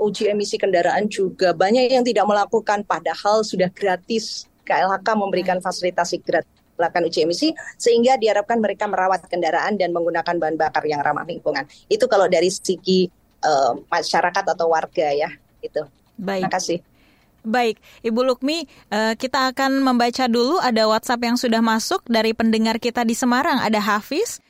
uji 0.00 0.32
emisi 0.32 0.56
kendaraan 0.56 1.04
juga 1.12 1.52
banyak 1.52 1.92
yang 1.92 2.04
tidak 2.04 2.24
melakukan 2.24 2.80
padahal 2.88 3.44
sudah 3.44 3.68
gratis 3.68 4.48
KLHK 4.64 5.08
memberikan 5.12 5.60
fasilitasi 5.60 6.24
gratis 6.24 6.53
melakukan 6.74 7.06
uji 7.06 7.26
emisi 7.26 7.48
sehingga 7.78 8.18
diharapkan 8.18 8.58
mereka 8.58 8.90
merawat 8.90 9.26
kendaraan 9.26 9.78
dan 9.78 9.94
menggunakan 9.94 10.34
bahan 10.36 10.56
bakar 10.58 10.82
yang 10.86 11.00
ramah 11.00 11.26
lingkungan. 11.26 11.64
Itu 11.86 12.10
kalau 12.10 12.26
dari 12.26 12.50
segi 12.50 13.06
uh, 13.42 13.78
masyarakat 13.88 14.44
atau 14.44 14.66
warga 14.70 15.10
ya, 15.14 15.30
itu. 15.62 15.82
Baik. 16.18 16.46
Terima 16.46 16.52
kasih. 16.52 16.78
Baik, 17.44 17.76
Ibu 18.00 18.24
Lukmi, 18.24 18.64
uh, 18.88 19.12
kita 19.20 19.52
akan 19.52 19.84
membaca 19.84 20.24
dulu 20.32 20.56
ada 20.64 20.88
WhatsApp 20.88 21.28
yang 21.28 21.36
sudah 21.36 21.60
masuk 21.60 22.00
dari 22.08 22.32
pendengar 22.32 22.80
kita 22.80 23.04
di 23.04 23.12
Semarang, 23.12 23.60
ada 23.60 23.84
Hafiz. 23.84 24.40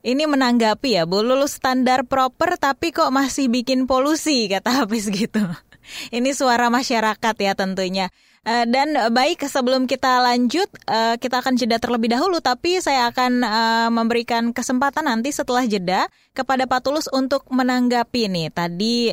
Ini 0.00 0.26
menanggapi 0.26 0.98
ya, 0.98 1.04
Bu, 1.06 1.22
lulus 1.22 1.60
standar 1.60 2.08
proper 2.08 2.58
tapi 2.58 2.90
kok 2.90 3.12
masih 3.14 3.52
bikin 3.52 3.86
polusi, 3.86 4.50
kata 4.50 4.82
Hafiz 4.82 5.12
gitu. 5.12 5.44
Ini 6.16 6.30
suara 6.34 6.72
masyarakat 6.72 7.34
ya 7.38 7.52
tentunya. 7.54 8.10
Uh, 8.40 8.64
dan 8.64 8.96
baik 9.12 9.44
sebelum 9.44 9.84
kita 9.84 10.24
lanjut 10.24 10.64
uh, 10.88 11.20
kita 11.20 11.44
akan 11.44 11.60
jeda 11.60 11.76
terlebih 11.76 12.08
dahulu 12.08 12.40
tapi 12.40 12.80
saya 12.80 13.12
akan 13.12 13.44
memberikan 13.92 14.56
kesempatan 14.56 15.04
nanti 15.04 15.28
setelah 15.28 15.68
jeda 15.68 16.08
kepada 16.32 16.64
Pak 16.64 16.80
Tulus 16.80 17.04
untuk 17.12 17.44
menanggapi 17.52 18.32
nih 18.32 18.48
tadi 18.48 19.12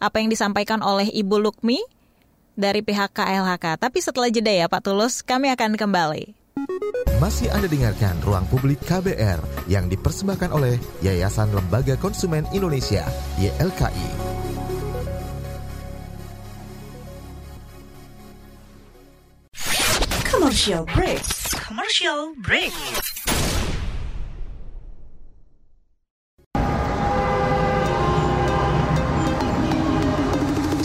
apa 0.00 0.16
yang 0.16 0.32
disampaikan 0.32 0.80
oleh 0.80 1.12
Ibu 1.12 1.36
Lukmi 1.36 1.84
dari 2.56 2.80
pihak 2.80 3.12
KLHK. 3.12 3.76
Tapi 3.78 3.98
setelah 4.00 4.32
jeda 4.32 4.50
ya 4.50 4.66
Pak 4.66 4.82
Tulus 4.82 5.20
kami 5.20 5.52
akan 5.52 5.76
kembali. 5.76 6.32
Masih 7.20 7.52
Anda 7.52 7.68
dengarkan 7.68 8.16
Ruang 8.24 8.48
Publik 8.48 8.80
KBR 8.88 9.68
yang 9.68 9.92
dipersembahkan 9.92 10.52
oleh 10.52 10.80
Yayasan 11.04 11.52
Lembaga 11.52 11.96
Konsumen 12.00 12.48
Indonesia 12.56 13.04
YLKI. 13.36 14.25
Commercial 20.56 20.86
break. 20.86 21.22
Commercial 21.66 22.34
break. 22.38 23.35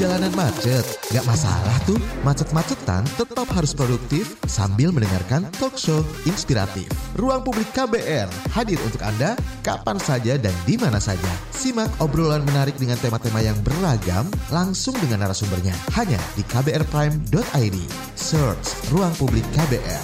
Jalanan 0.02 0.34
macet, 0.34 0.82
gak 1.14 1.22
masalah 1.30 1.78
tuh. 1.86 2.02
Macet-macetan 2.26 3.06
tetap 3.22 3.46
harus 3.54 3.70
produktif 3.70 4.34
sambil 4.50 4.90
mendengarkan 4.90 5.46
talk 5.62 5.78
show 5.78 6.02
inspiratif. 6.26 6.90
Ruang 7.22 7.46
Publik 7.46 7.70
KBR 7.70 8.26
hadir 8.50 8.82
untuk 8.82 8.98
Anda 9.06 9.38
kapan 9.62 10.02
saja 10.02 10.42
dan 10.42 10.58
di 10.66 10.74
mana 10.82 10.98
saja. 10.98 11.30
Simak 11.54 12.02
obrolan 12.02 12.42
menarik 12.42 12.82
dengan 12.82 12.98
tema-tema 12.98 13.46
yang 13.46 13.54
beragam 13.62 14.26
langsung 14.50 14.98
dengan 14.98 15.22
narasumbernya 15.30 15.78
hanya 15.94 16.18
di 16.34 16.42
kbrprime.id. 16.50 17.78
Search 18.18 18.90
Ruang 18.90 19.14
Publik 19.22 19.46
KBR. 19.54 20.04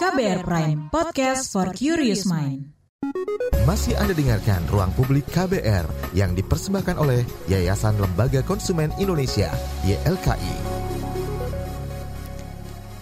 KBR 0.00 0.40
Prime, 0.48 0.88
podcast 0.88 1.52
for 1.52 1.76
curious 1.76 2.24
mind. 2.24 2.81
Masih 3.62 3.94
Anda 3.94 4.14
dengarkan 4.14 4.62
Ruang 4.70 4.90
Publik 4.94 5.26
KBR 5.30 5.86
yang 6.18 6.34
dipersembahkan 6.34 6.98
oleh 6.98 7.22
Yayasan 7.46 7.98
Lembaga 7.98 8.42
Konsumen 8.42 8.90
Indonesia, 8.98 9.50
YLKI. 9.86 10.56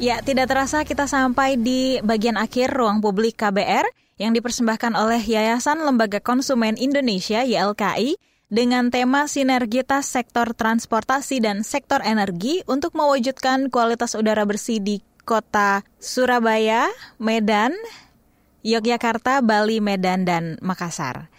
Ya, 0.01 0.24
tidak 0.24 0.48
terasa 0.48 0.84
kita 0.84 1.05
sampai 1.05 1.61
di 1.61 2.01
bagian 2.01 2.40
akhir 2.40 2.72
ruang 2.72 3.05
publik 3.05 3.36
KBR 3.36 3.84
yang 4.16 4.32
dipersembahkan 4.32 4.96
oleh 4.96 5.20
Yayasan 5.20 5.84
Lembaga 5.84 6.20
Konsumen 6.24 6.80
Indonesia 6.80 7.44
YLKI 7.44 8.16
dengan 8.48 8.88
tema 8.88 9.28
sinergitas 9.28 10.09
sektor 10.09 10.57
transportasi 10.57 11.44
dan 11.44 11.61
sektor 11.61 12.01
energi 12.01 12.64
untuk 12.64 12.96
mewujudkan 12.96 13.68
kualitas 13.68 14.16
udara 14.16 14.48
bersih 14.48 14.80
di 14.80 15.05
kota 15.28 15.84
Surabaya, 16.01 16.88
Medan, 17.20 17.76
Yogyakarta, 18.61 19.40
Bali, 19.40 19.80
Medan, 19.80 20.28
dan 20.28 20.61
Makassar. 20.61 21.32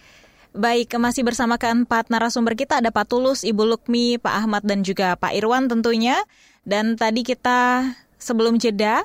Baik, 0.52 0.92
masih 1.00 1.24
bersama 1.24 1.56
keempat 1.56 2.12
narasumber 2.12 2.52
kita 2.52 2.84
ada 2.84 2.92
Pak 2.92 3.08
Tulus, 3.08 3.40
Ibu 3.40 3.64
Lukmi, 3.64 4.20
Pak 4.20 4.44
Ahmad, 4.44 4.62
dan 4.68 4.84
juga 4.84 5.16
Pak 5.16 5.32
Irwan 5.32 5.64
tentunya. 5.64 6.20
Dan 6.62 7.00
tadi 7.00 7.24
kita 7.24 7.88
sebelum 8.20 8.60
jeda 8.60 9.00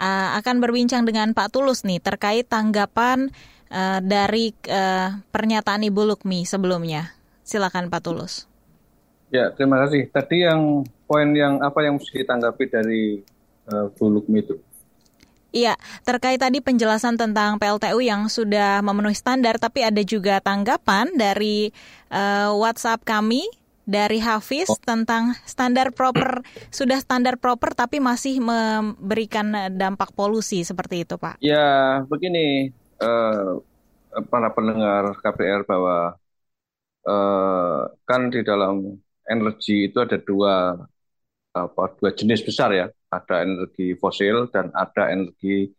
uh, 0.00 0.28
akan 0.40 0.56
berbincang 0.58 1.04
dengan 1.04 1.36
Pak 1.36 1.52
Tulus 1.52 1.84
nih 1.84 2.00
terkait 2.00 2.48
tanggapan 2.48 3.28
uh, 3.68 4.00
dari 4.00 4.56
uh, 4.72 5.20
pernyataan 5.30 5.84
Ibu 5.84 6.16
Lukmi 6.16 6.48
sebelumnya. 6.48 7.12
Silakan 7.44 7.92
Pak 7.92 8.00
Tulus. 8.00 8.48
Ya, 9.30 9.52
terima 9.52 9.82
kasih. 9.84 10.08
Tadi 10.08 10.46
yang 10.46 10.86
poin 11.04 11.28
yang 11.34 11.60
apa 11.60 11.82
yang 11.82 11.98
mesti 11.98 12.24
ditanggapi 12.24 12.64
dari 12.72 13.20
uh, 13.68 13.92
Bu 13.94 14.10
Lukmi 14.10 14.40
itu? 14.42 14.56
Iya, 15.56 15.72
terkait 16.04 16.36
tadi 16.36 16.60
penjelasan 16.60 17.16
tentang 17.16 17.56
PLTU 17.56 18.04
yang 18.04 18.28
sudah 18.28 18.84
memenuhi 18.84 19.16
standar, 19.16 19.56
tapi 19.56 19.80
ada 19.80 20.04
juga 20.04 20.36
tanggapan 20.44 21.08
dari 21.16 21.72
uh, 22.12 22.52
WhatsApp 22.52 23.00
kami 23.08 23.48
dari 23.86 24.20
Hafiz 24.20 24.68
oh. 24.68 24.76
tentang 24.82 25.32
standar 25.46 25.94
proper 25.94 26.42
sudah 26.74 26.98
standar 26.98 27.38
proper 27.38 27.70
tapi 27.70 28.02
masih 28.02 28.42
memberikan 28.42 29.70
dampak 29.78 30.10
polusi 30.10 30.66
seperti 30.66 31.06
itu 31.06 31.14
Pak. 31.14 31.38
Ya 31.38 32.02
begini 32.10 32.74
uh, 32.98 33.62
para 34.26 34.50
pendengar 34.50 35.14
KPR 35.22 35.62
bahwa 35.62 36.18
uh, 37.06 37.80
kan 38.02 38.26
di 38.34 38.42
dalam 38.42 38.98
energi 39.22 39.86
itu 39.86 40.02
ada 40.02 40.18
dua 40.18 40.74
apa 41.54 41.82
dua 41.96 42.10
jenis 42.12 42.42
besar 42.42 42.74
ya 42.74 42.86
ada 43.10 43.46
energi 43.46 43.94
fosil 43.96 44.50
dan 44.50 44.70
ada 44.74 45.10
energi 45.14 45.70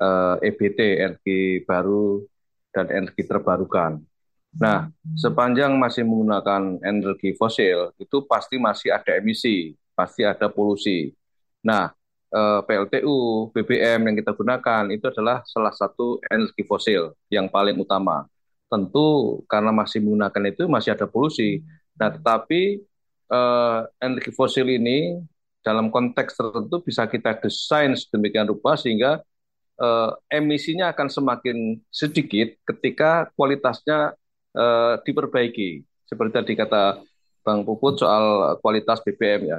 uh, 0.00 0.38
eh, 0.40 0.48
EBT 0.52 0.80
energi 1.02 1.40
baru 1.66 2.22
dan 2.70 2.92
energi 2.92 3.24
terbarukan. 3.24 4.00
Nah, 4.56 4.88
sepanjang 5.16 5.76
masih 5.76 6.04
menggunakan 6.08 6.80
energi 6.80 7.36
fosil, 7.36 7.92
itu 8.00 8.24
pasti 8.24 8.56
masih 8.56 8.88
ada 8.88 9.12
emisi, 9.20 9.76
pasti 9.92 10.24
ada 10.24 10.48
polusi. 10.48 11.12
Nah, 11.60 11.92
eh, 12.32 12.60
PLTU, 12.64 13.48
BBM 13.52 14.00
yang 14.12 14.16
kita 14.16 14.32
gunakan 14.32 14.84
itu 14.92 15.04
adalah 15.12 15.44
salah 15.44 15.72
satu 15.76 16.20
energi 16.32 16.64
fosil 16.64 17.12
yang 17.28 17.52
paling 17.52 17.76
utama. 17.76 18.24
Tentu 18.72 19.40
karena 19.46 19.70
masih 19.76 20.00
menggunakan 20.04 20.42
itu 20.48 20.64
masih 20.68 20.96
ada 20.96 21.04
polusi. 21.08 21.60
Nah, 22.00 22.08
tetapi 22.12 22.80
eh, 23.32 23.80
energi 24.00 24.30
fosil 24.32 24.66
ini 24.72 25.20
dalam 25.66 25.90
konteks 25.90 26.38
tertentu 26.38 26.78
bisa 26.86 27.10
kita 27.10 27.34
desain 27.42 27.90
sedemikian 27.98 28.46
rupa 28.46 28.78
sehingga 28.78 29.18
eh, 29.82 30.10
emisinya 30.30 30.94
akan 30.94 31.10
semakin 31.10 31.82
sedikit 31.90 32.54
ketika 32.62 33.34
kualitasnya 33.34 34.14
uh, 34.56 34.94
diperbaiki. 35.04 35.84
Seperti 36.08 36.32
tadi 36.32 36.52
kata 36.56 37.04
Bang 37.44 37.62
Puput 37.62 38.00
soal 38.00 38.56
kualitas 38.64 39.04
BBM 39.04 39.42
ya, 39.52 39.58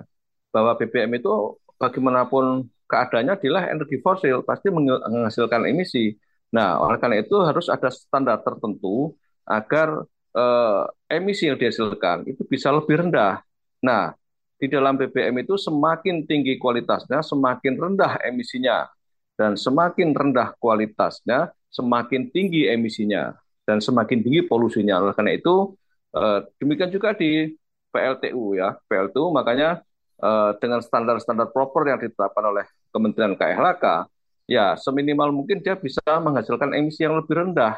bahwa 0.52 0.76
BBM 0.76 1.22
itu 1.22 1.32
bagaimanapun 1.78 2.68
keadaannya 2.90 3.38
adalah 3.38 3.64
energi 3.70 4.02
fosil, 4.02 4.42
pasti 4.44 4.74
menghasilkan 4.74 5.70
emisi. 5.70 6.18
Nah, 6.52 6.80
oleh 6.80 6.98
karena 6.98 7.20
itu 7.22 7.36
harus 7.44 7.68
ada 7.68 7.92
standar 7.92 8.40
tertentu 8.42 9.16
agar 9.48 10.04
uh, 10.36 10.84
emisi 11.08 11.48
yang 11.48 11.60
dihasilkan 11.60 12.28
itu 12.28 12.44
bisa 12.48 12.72
lebih 12.72 13.08
rendah. 13.08 13.44
Nah, 13.84 14.16
di 14.58 14.68
dalam 14.68 14.98
BBM 14.98 15.46
itu 15.46 15.56
semakin 15.56 16.26
tinggi 16.26 16.58
kualitasnya, 16.58 17.22
semakin 17.22 17.74
rendah 17.78 18.18
emisinya. 18.26 18.90
Dan 19.38 19.54
semakin 19.54 20.18
rendah 20.18 20.58
kualitasnya, 20.58 21.54
semakin 21.70 22.34
tinggi 22.34 22.66
emisinya 22.66 23.38
dan 23.70 23.78
semakin 23.84 24.26
tinggi 24.26 24.42
polusinya. 24.50 24.98
Oleh 24.98 25.14
karena 25.14 25.38
itu, 25.38 25.78
eh, 26.18 26.40
demikian 26.58 26.90
juga 26.90 27.14
di 27.14 27.54
PLTU 27.94 28.58
ya, 28.58 28.74
PLTU 28.90 29.30
makanya 29.30 29.84
eh, 30.18 30.52
dengan 30.58 30.82
standar-standar 30.82 31.54
proper 31.54 31.94
yang 31.94 32.02
ditetapkan 32.02 32.42
oleh 32.42 32.66
Kementerian 32.90 33.38
KLHK, 33.38 34.10
ya 34.50 34.74
seminimal 34.74 35.30
mungkin 35.30 35.62
dia 35.62 35.78
bisa 35.78 36.02
menghasilkan 36.02 36.74
emisi 36.74 37.06
yang 37.06 37.14
lebih 37.22 37.38
rendah, 37.38 37.78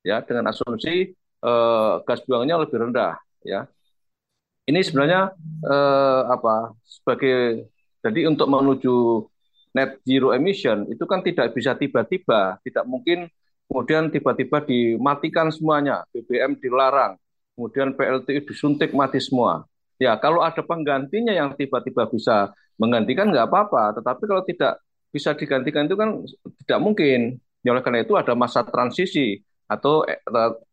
ya 0.00 0.24
dengan 0.24 0.48
asumsi 0.48 1.12
eh, 1.44 1.94
gas 2.08 2.20
buangnya 2.24 2.56
lebih 2.64 2.88
rendah, 2.88 3.20
ya. 3.44 3.68
Ini 4.68 4.80
sebenarnya 4.84 5.32
eh, 5.64 6.22
apa 6.28 6.76
sebagai 6.84 7.66
jadi 8.04 8.28
untuk 8.28 8.46
menuju 8.52 8.96
net 9.72 10.00
zero 10.04 10.32
emission 10.36 10.84
itu 10.92 11.04
kan 11.08 11.24
tidak 11.24 11.56
bisa 11.56 11.72
tiba-tiba, 11.76 12.60
tidak 12.64 12.84
mungkin 12.84 13.28
kemudian 13.68 14.08
tiba-tiba 14.12 14.64
dimatikan 14.64 15.48
semuanya, 15.52 16.04
BBM 16.12 16.56
dilarang, 16.60 17.16
kemudian 17.56 17.96
PLTU 17.96 18.40
disuntik 18.44 18.92
mati 18.96 19.20
semua. 19.20 19.64
Ya, 19.98 20.14
kalau 20.20 20.40
ada 20.44 20.62
penggantinya 20.62 21.34
yang 21.34 21.52
tiba-tiba 21.58 22.06
bisa 22.08 22.52
menggantikan 22.78 23.28
nggak 23.32 23.50
apa-apa, 23.50 23.98
tetapi 23.98 24.22
kalau 24.24 24.42
tidak 24.46 24.78
bisa 25.10 25.34
digantikan 25.34 25.88
itu 25.88 25.96
kan 25.98 26.08
tidak 26.64 26.80
mungkin. 26.80 27.20
Ya, 27.66 27.74
oleh 27.74 27.82
karena 27.82 28.06
itu 28.06 28.14
ada 28.14 28.32
masa 28.38 28.62
transisi 28.62 29.42
atau 29.68 30.06
eh, 30.06 30.20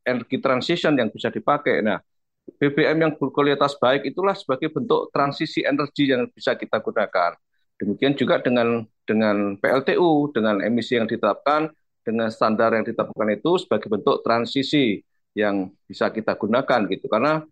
energi 0.06 0.38
transition 0.40 0.94
yang 0.96 1.10
bisa 1.12 1.34
dipakai. 1.34 1.82
Nah, 1.84 2.00
BBM 2.46 2.98
yang 3.02 3.14
berkualitas 3.18 3.76
baik 3.82 4.06
itulah 4.06 4.38
sebagai 4.38 4.70
bentuk 4.70 5.10
transisi 5.10 5.66
energi 5.66 6.14
yang 6.14 6.30
bisa 6.30 6.54
kita 6.54 6.78
gunakan. 6.80 7.34
Demikian 7.76 8.14
juga 8.16 8.40
dengan 8.40 8.86
dengan 9.04 9.60
PLTU, 9.60 10.32
dengan 10.32 10.62
emisi 10.64 10.96
yang 10.96 11.10
ditetapkan, 11.10 11.74
dengan 12.06 12.30
standar 12.30 12.78
yang 12.78 12.86
ditetapkan 12.86 13.34
itu 13.34 13.58
sebagai 13.58 13.90
bentuk 13.90 14.22
transisi 14.22 15.02
yang 15.36 15.74
bisa 15.90 16.14
kita 16.14 16.38
gunakan 16.40 16.88
gitu 16.88 17.12
karena 17.12 17.44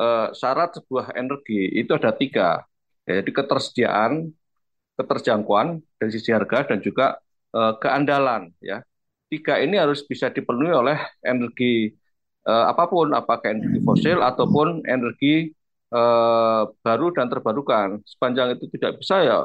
uh, 0.00 0.34
syarat 0.34 0.74
sebuah 0.80 1.14
energi 1.14 1.70
itu 1.78 1.94
ada 1.94 2.10
tiga 2.10 2.66
yaitu 3.06 3.30
ketersediaan 3.30 4.34
keterjangkauan 4.98 5.78
dari 6.02 6.10
sisi 6.10 6.34
harga 6.34 6.74
dan 6.74 6.82
juga 6.82 7.22
uh, 7.54 7.78
keandalan 7.78 8.50
ya 8.58 8.82
tiga 9.30 9.62
ini 9.62 9.78
harus 9.78 10.02
bisa 10.02 10.32
dipenuhi 10.34 10.74
oleh 10.74 10.98
energi 11.22 11.94
uh, 12.46 12.64
apa 12.70 12.84
pun 12.86 13.10
apakah 13.10 13.50
energi 13.50 13.80
fosil 13.82 14.18
ataupun 14.22 14.84
energi 14.86 15.50
uh, 15.90 16.68
baru 16.84 17.10
dan 17.16 17.26
terbarukan 17.32 18.02
sepanjang 18.04 18.54
itu 18.54 18.70
tidak 18.76 19.00
bisa 19.00 19.16
ya 19.24 19.38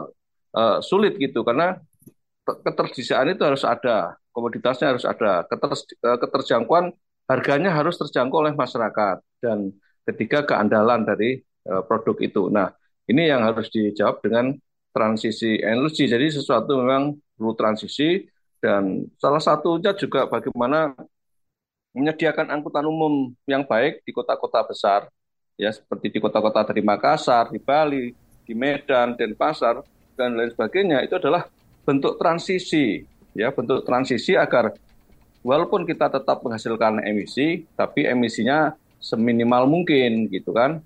uh, 0.54 0.78
sulit 0.84 1.18
gitu 1.18 1.42
karena 1.42 1.80
ketersediaan 2.44 3.32
itu 3.34 3.44
harus 3.48 3.64
ada 3.64 4.20
komoditasnya 4.36 4.92
harus 4.92 5.08
ada, 5.08 5.48
eh, 5.48 6.18
keterjangkauan 6.20 6.92
harganya 7.32 7.72
harus 7.72 7.96
terjangkau 7.96 8.44
oleh 8.44 8.52
masyarakat 8.52 9.24
dan 9.40 9.72
ketiga 10.04 10.44
keandalan 10.44 11.08
dari 11.08 11.40
produk 11.64 12.20
itu. 12.20 12.52
Nah, 12.52 12.68
ini 13.08 13.32
yang 13.32 13.48
harus 13.48 13.72
dijawab 13.72 14.20
dengan 14.20 14.52
transisi 14.92 15.56
energi. 15.64 16.06
Jadi 16.06 16.36
sesuatu 16.36 16.76
memang 16.76 17.16
perlu 17.36 17.56
transisi 17.56 18.28
dan 18.64 19.10
salah 19.20 19.42
satunya 19.42 19.92
juga 19.98 20.30
bagaimana 20.30 20.96
menyediakan 21.94 22.50
angkutan 22.50 22.86
umum 22.86 23.32
yang 23.46 23.64
baik 23.64 24.02
di 24.04 24.12
kota-kota 24.12 24.66
besar 24.66 25.08
ya 25.54 25.70
seperti 25.70 26.10
di 26.10 26.20
kota-kota 26.20 26.66
dari 26.66 26.82
Makassar, 26.82 27.54
di 27.54 27.62
Bali, 27.62 28.10
di 28.44 28.54
Medan, 28.58 29.14
Denpasar 29.14 29.86
dan 30.18 30.34
lain 30.34 30.50
sebagainya 30.50 31.06
itu 31.06 31.16
adalah 31.18 31.46
bentuk 31.86 32.18
transisi 32.18 33.06
ya 33.38 33.54
bentuk 33.54 33.86
transisi 33.86 34.34
agar 34.38 34.74
walaupun 35.44 35.84
kita 35.84 36.10
tetap 36.10 36.42
menghasilkan 36.42 37.04
emisi, 37.04 37.68
tapi 37.76 38.08
emisinya 38.08 38.74
seminimal 38.98 39.68
mungkin 39.68 40.32
gitu 40.32 40.56
kan. 40.56 40.80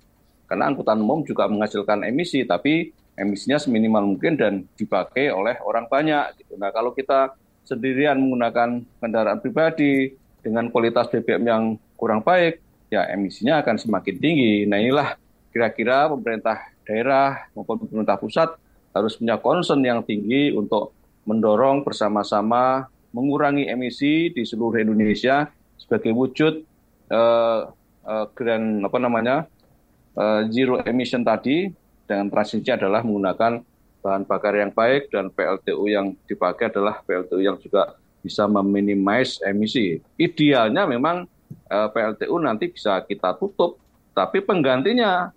Karena 0.50 0.72
angkutan 0.72 0.98
umum 0.98 1.22
juga 1.22 1.46
menghasilkan 1.46 2.04
emisi, 2.04 2.42
tapi 2.44 2.90
emisinya 3.14 3.60
seminimal 3.60 4.16
mungkin 4.16 4.34
dan 4.34 4.52
dipakai 4.74 5.30
oleh 5.30 5.56
orang 5.62 5.86
banyak. 5.86 6.42
Gitu. 6.42 6.58
Nah 6.58 6.74
kalau 6.74 6.92
kita 6.92 7.36
sendirian 7.68 8.18
menggunakan 8.18 8.82
kendaraan 8.98 9.38
pribadi 9.44 10.16
dengan 10.48 10.72
kualitas 10.72 11.12
BBM 11.12 11.44
yang 11.44 11.62
kurang 12.00 12.24
baik, 12.24 12.64
ya 12.88 13.04
emisinya 13.12 13.60
akan 13.60 13.76
semakin 13.76 14.16
tinggi. 14.16 14.64
Nah 14.64 14.80
inilah 14.80 15.20
kira-kira 15.52 16.08
pemerintah 16.08 16.72
daerah 16.88 17.52
maupun 17.52 17.84
pemerintah 17.84 18.16
pusat 18.16 18.48
harus 18.96 19.20
punya 19.20 19.36
concern 19.36 19.84
yang 19.84 20.00
tinggi 20.00 20.56
untuk 20.56 20.96
mendorong 21.28 21.84
bersama-sama 21.84 22.88
mengurangi 23.12 23.68
emisi 23.68 24.32
di 24.32 24.48
seluruh 24.48 24.80
Indonesia 24.80 25.52
sebagai 25.76 26.16
wujud 26.16 26.64
uh, 27.12 27.68
uh, 28.08 28.26
grand 28.32 28.88
apa 28.88 28.96
namanya 28.96 29.36
uh, 30.16 30.48
zero 30.48 30.80
emission 30.88 31.20
tadi 31.20 31.68
dengan 32.08 32.32
transisi 32.32 32.72
adalah 32.72 33.04
menggunakan 33.04 33.60
bahan 34.00 34.24
bakar 34.24 34.56
yang 34.56 34.72
baik 34.72 35.12
dan 35.12 35.28
PLTU 35.28 35.84
yang 35.84 36.16
dipakai 36.24 36.72
adalah 36.72 37.04
PLTU 37.04 37.44
yang 37.44 37.60
juga 37.60 38.00
bisa 38.28 38.44
meminimais 38.44 39.40
emisi. 39.40 39.96
Idealnya 40.20 40.84
memang 40.84 41.24
eh, 41.72 41.88
PLTU 41.88 42.36
nanti 42.36 42.68
bisa 42.68 43.00
kita 43.08 43.32
tutup, 43.40 43.80
tapi 44.12 44.44
penggantinya 44.44 45.32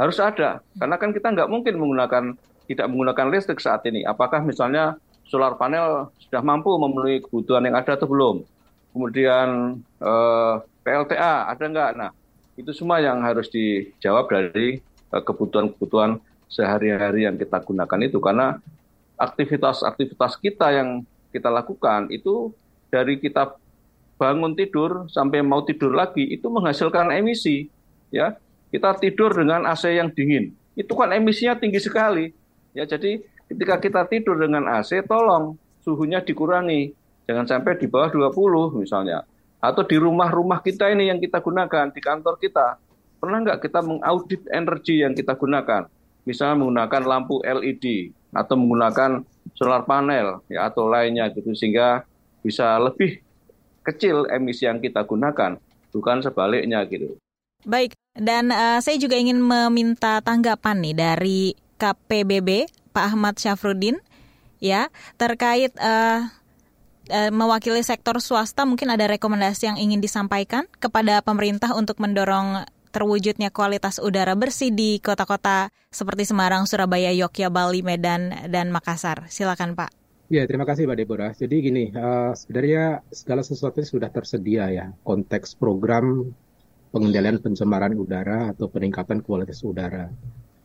harus 0.00 0.16
ada. 0.16 0.64
Karena 0.80 0.96
kan 0.96 1.12
kita 1.12 1.28
nggak 1.28 1.52
mungkin 1.52 1.76
menggunakan 1.76 2.24
tidak 2.64 2.86
menggunakan 2.88 3.28
listrik 3.28 3.60
saat 3.60 3.84
ini. 3.84 4.08
Apakah 4.08 4.40
misalnya 4.40 4.96
solar 5.28 5.60
panel 5.60 6.08
sudah 6.16 6.40
mampu 6.40 6.72
memenuhi 6.80 7.20
kebutuhan 7.20 7.68
yang 7.68 7.76
ada 7.76 8.00
atau 8.00 8.08
belum? 8.08 8.48
Kemudian 8.96 9.76
eh, 10.00 10.54
PLTA 10.82 11.52
ada 11.52 11.64
nggak? 11.68 11.90
Nah, 12.00 12.10
itu 12.56 12.72
semua 12.72 13.04
yang 13.04 13.20
harus 13.20 13.52
dijawab 13.52 14.32
dari 14.32 14.80
eh, 15.12 15.22
kebutuhan-kebutuhan 15.22 16.16
sehari-hari 16.48 17.24
yang 17.24 17.36
kita 17.40 17.64
gunakan 17.64 18.00
itu 18.04 18.20
karena 18.20 18.60
aktivitas-aktivitas 19.16 20.36
kita 20.36 20.68
yang 20.74 20.88
kita 21.32 21.48
lakukan 21.48 22.12
itu 22.12 22.52
dari 22.92 23.16
kita 23.16 23.56
bangun 24.20 24.54
tidur 24.54 25.08
sampai 25.10 25.40
mau 25.42 25.64
tidur 25.64 25.96
lagi 25.96 26.22
itu 26.28 26.46
menghasilkan 26.46 27.10
emisi 27.10 27.66
ya. 28.12 28.36
Kita 28.72 28.96
tidur 28.96 29.36
dengan 29.36 29.68
AC 29.68 29.92
yang 29.92 30.08
dingin. 30.12 30.52
Itu 30.72 30.96
kan 30.96 31.12
emisinya 31.12 31.58
tinggi 31.60 31.76
sekali. 31.76 32.32
Ya 32.72 32.88
jadi 32.88 33.20
ketika 33.52 33.76
kita 33.76 34.08
tidur 34.08 34.40
dengan 34.40 34.64
AC 34.64 35.04
tolong 35.04 35.60
suhunya 35.84 36.22
dikurangi. 36.24 36.94
Jangan 37.28 37.46
sampai 37.46 37.78
di 37.78 37.86
bawah 37.86 38.32
20 38.32 38.80
misalnya. 38.80 39.26
Atau 39.62 39.86
di 39.86 39.94
rumah-rumah 40.00 40.64
kita 40.64 40.90
ini 40.90 41.12
yang 41.12 41.20
kita 41.20 41.38
gunakan 41.38 41.92
di 41.92 42.00
kantor 42.00 42.34
kita. 42.40 42.80
Pernah 43.22 43.38
nggak 43.46 43.60
kita 43.62 43.78
mengaudit 43.84 44.42
energi 44.50 45.04
yang 45.06 45.14
kita 45.14 45.38
gunakan? 45.38 45.86
Misalnya 46.26 46.58
menggunakan 46.58 47.02
lampu 47.06 47.38
LED 47.42 48.10
atau 48.34 48.54
menggunakan 48.58 49.22
solar 49.56 49.84
panel 49.84 50.40
ya 50.48 50.68
atau 50.68 50.88
lainnya 50.88 51.28
gitu 51.32 51.52
sehingga 51.52 52.02
bisa 52.42 52.76
lebih 52.80 53.22
kecil 53.86 54.26
emisi 54.30 54.66
yang 54.66 54.78
kita 54.78 55.02
gunakan 55.02 55.58
bukan 55.92 56.18
sebaliknya 56.24 56.82
gitu. 56.88 57.18
Baik, 57.62 57.94
dan 58.18 58.50
uh, 58.50 58.82
saya 58.82 58.98
juga 58.98 59.14
ingin 59.14 59.38
meminta 59.38 60.18
tanggapan 60.18 60.82
nih 60.82 60.94
dari 60.98 61.40
KPBB 61.78 62.66
Pak 62.90 63.14
Ahmad 63.14 63.38
Syafruddin 63.38 64.02
ya 64.58 64.90
terkait 65.14 65.70
uh, 65.78 66.26
uh, 67.10 67.30
mewakili 67.30 67.82
sektor 67.82 68.18
swasta 68.18 68.66
mungkin 68.66 68.90
ada 68.90 69.06
rekomendasi 69.10 69.70
yang 69.70 69.78
ingin 69.78 70.02
disampaikan 70.02 70.66
kepada 70.78 71.22
pemerintah 71.22 71.74
untuk 71.74 71.98
mendorong 71.98 72.66
terwujudnya 72.92 73.48
kualitas 73.48 73.96
udara 73.98 74.36
bersih 74.36 74.68
di 74.68 75.00
kota-kota 75.00 75.72
seperti 75.88 76.28
Semarang, 76.28 76.68
Surabaya, 76.68 77.10
Yogyakarta, 77.10 77.48
Bali, 77.48 77.80
Medan, 77.80 78.52
dan 78.52 78.68
Makassar. 78.68 79.26
Silakan 79.32 79.72
Pak. 79.72 79.90
Ya, 80.32 80.48
terima 80.48 80.64
kasih 80.64 80.88
Mbak 80.88 80.96
Deborah. 80.96 81.32
Jadi 81.36 81.56
gini, 81.60 81.84
uh, 81.92 82.32
sebenarnya 82.32 83.04
segala 83.12 83.44
sesuatu 83.44 83.84
sudah 83.84 84.08
tersedia 84.08 84.68
ya. 84.72 84.86
Konteks 85.04 85.56
program 85.60 86.32
pengendalian 86.92 87.40
pencemaran 87.40 87.96
udara 87.96 88.52
atau 88.52 88.68
peningkatan 88.68 89.24
kualitas 89.24 89.64
udara. 89.64 90.12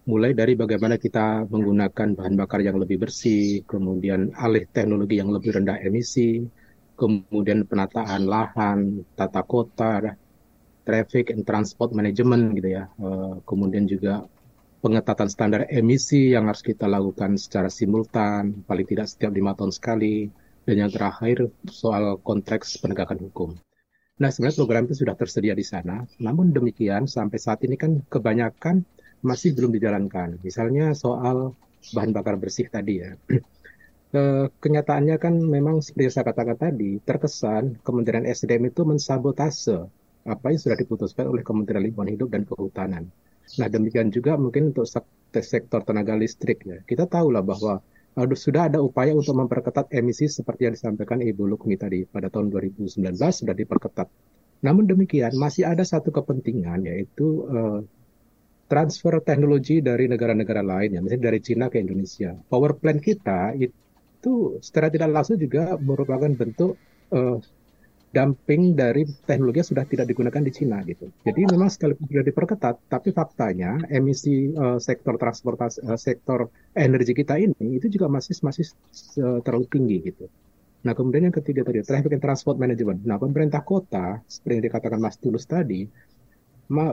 Mulai 0.08 0.32
dari 0.32 0.56
bagaimana 0.56 0.96
kita 0.96 1.48
menggunakan 1.52 2.16
bahan 2.16 2.36
bakar 2.40 2.64
yang 2.64 2.80
lebih 2.80 2.96
bersih, 3.08 3.68
kemudian 3.68 4.32
alih 4.40 4.64
teknologi 4.72 5.20
yang 5.20 5.36
lebih 5.36 5.60
rendah 5.60 5.84
emisi, 5.84 6.48
kemudian 6.96 7.68
penataan 7.68 8.24
lahan, 8.24 9.04
tata 9.20 9.44
kota, 9.44 10.00
traffic 10.88 11.36
and 11.36 11.44
transport 11.44 11.92
management 11.92 12.56
gitu 12.56 12.80
ya. 12.80 12.88
Uh, 12.96 13.44
kemudian 13.44 13.84
juga 13.84 14.24
pengetatan 14.80 15.28
standar 15.28 15.62
emisi 15.68 16.32
yang 16.32 16.48
harus 16.48 16.64
kita 16.64 16.88
lakukan 16.88 17.36
secara 17.36 17.68
simultan, 17.68 18.64
paling 18.64 18.88
tidak 18.88 19.12
setiap 19.12 19.36
lima 19.36 19.52
tahun 19.52 19.76
sekali. 19.76 20.32
Dan 20.68 20.84
yang 20.84 20.92
terakhir 20.92 21.48
soal 21.72 22.20
konteks 22.24 22.80
penegakan 22.84 23.24
hukum. 23.24 23.56
Nah 24.20 24.28
sebenarnya 24.34 24.60
program 24.60 24.84
itu 24.90 25.00
sudah 25.00 25.16
tersedia 25.16 25.56
di 25.56 25.64
sana, 25.64 26.04
namun 26.20 26.52
demikian 26.52 27.08
sampai 27.08 27.40
saat 27.40 27.64
ini 27.64 27.80
kan 27.80 28.04
kebanyakan 28.12 28.84
masih 29.24 29.56
belum 29.56 29.72
dijalankan. 29.72 30.44
Misalnya 30.44 30.92
soal 30.92 31.56
bahan 31.96 32.12
bakar 32.12 32.36
bersih 32.36 32.68
tadi 32.68 33.00
ya. 33.00 33.16
Kenyataannya 34.64 35.16
kan 35.20 35.36
memang 35.36 35.84
seperti 35.84 36.04
yang 36.10 36.16
saya 36.16 36.26
katakan 36.32 36.58
tadi, 36.58 36.98
terkesan 37.04 37.78
Kementerian 37.84 38.26
SDM 38.26 38.72
itu 38.72 38.82
mensabotase 38.88 39.92
apa 40.28 40.52
yang 40.52 40.60
sudah 40.60 40.78
diputuskan 40.78 41.32
oleh 41.32 41.42
Kementerian 41.42 41.88
Lingkungan 41.88 42.12
Hidup 42.12 42.30
dan 42.36 42.44
Kehutanan. 42.44 43.04
Nah 43.58 43.68
demikian 43.72 44.12
juga 44.12 44.36
mungkin 44.36 44.76
untuk 44.76 44.84
sektor 45.32 45.80
tenaga 45.88 46.20
listrik 46.20 46.68
ya. 46.68 46.84
Kita 46.84 47.08
tahu 47.08 47.32
lah 47.32 47.42
bahwa 47.42 47.80
sudah 48.36 48.68
ada 48.68 48.84
upaya 48.84 49.16
untuk 49.16 49.38
memperketat 49.38 49.94
emisi 49.94 50.28
seperti 50.28 50.68
yang 50.68 50.74
disampaikan 50.76 51.24
Ibu 51.24 51.48
Lukmi 51.48 51.80
tadi 51.80 52.04
pada 52.04 52.28
tahun 52.28 52.52
2019 52.52 52.92
sudah 53.16 53.56
diperketat. 53.56 54.10
Namun 54.66 54.90
demikian 54.90 55.38
masih 55.38 55.70
ada 55.70 55.86
satu 55.86 56.10
kepentingan 56.10 56.90
yaitu 56.90 57.46
uh, 57.46 57.80
transfer 58.68 59.22
teknologi 59.22 59.80
dari 59.80 60.10
negara-negara 60.10 60.66
lain 60.66 60.98
ya, 60.98 61.00
misalnya 61.00 61.30
dari 61.32 61.40
Cina 61.40 61.70
ke 61.70 61.78
Indonesia. 61.78 62.34
Power 62.50 62.76
plant 62.76 63.00
kita 63.00 63.54
itu 63.56 64.58
secara 64.66 64.90
tidak 64.90 65.14
langsung 65.14 65.38
juga 65.38 65.78
merupakan 65.78 66.28
bentuk 66.34 66.74
uh, 67.14 67.38
dumping 68.18 68.74
dari 68.74 69.06
teknologi 69.06 69.62
yang 69.62 69.70
sudah 69.70 69.86
tidak 69.86 70.10
digunakan 70.10 70.42
di 70.42 70.50
Cina 70.50 70.82
gitu. 70.82 71.06
Jadi 71.22 71.54
memang 71.54 71.70
sekalipun 71.70 72.10
sudah 72.10 72.26
diperketat, 72.26 72.76
tapi 72.90 73.14
faktanya 73.14 73.78
emisi 73.94 74.50
uh, 74.58 74.82
sektor 74.82 75.22
transportasi, 75.22 75.86
uh, 75.86 76.00
sektor 76.02 76.50
energi 76.74 77.14
kita 77.14 77.38
ini 77.38 77.78
itu 77.78 77.86
juga 77.94 78.10
masih 78.10 78.34
masih 78.42 78.66
uh, 79.22 79.38
terlalu 79.46 79.70
tinggi 79.70 79.98
gitu. 80.10 80.26
Nah 80.82 80.98
kemudian 80.98 81.30
yang 81.30 81.36
ketiga 81.38 81.62
tadi 81.62 81.86
traffic 81.86 82.18
and 82.18 82.24
transport 82.26 82.58
management. 82.58 83.06
Nah 83.06 83.22
pemerintah 83.22 83.62
kota 83.62 84.18
seperti 84.26 84.54
yang 84.58 84.66
dikatakan 84.66 84.98
Mas 84.98 85.22
Tulus 85.22 85.46
tadi, 85.46 85.86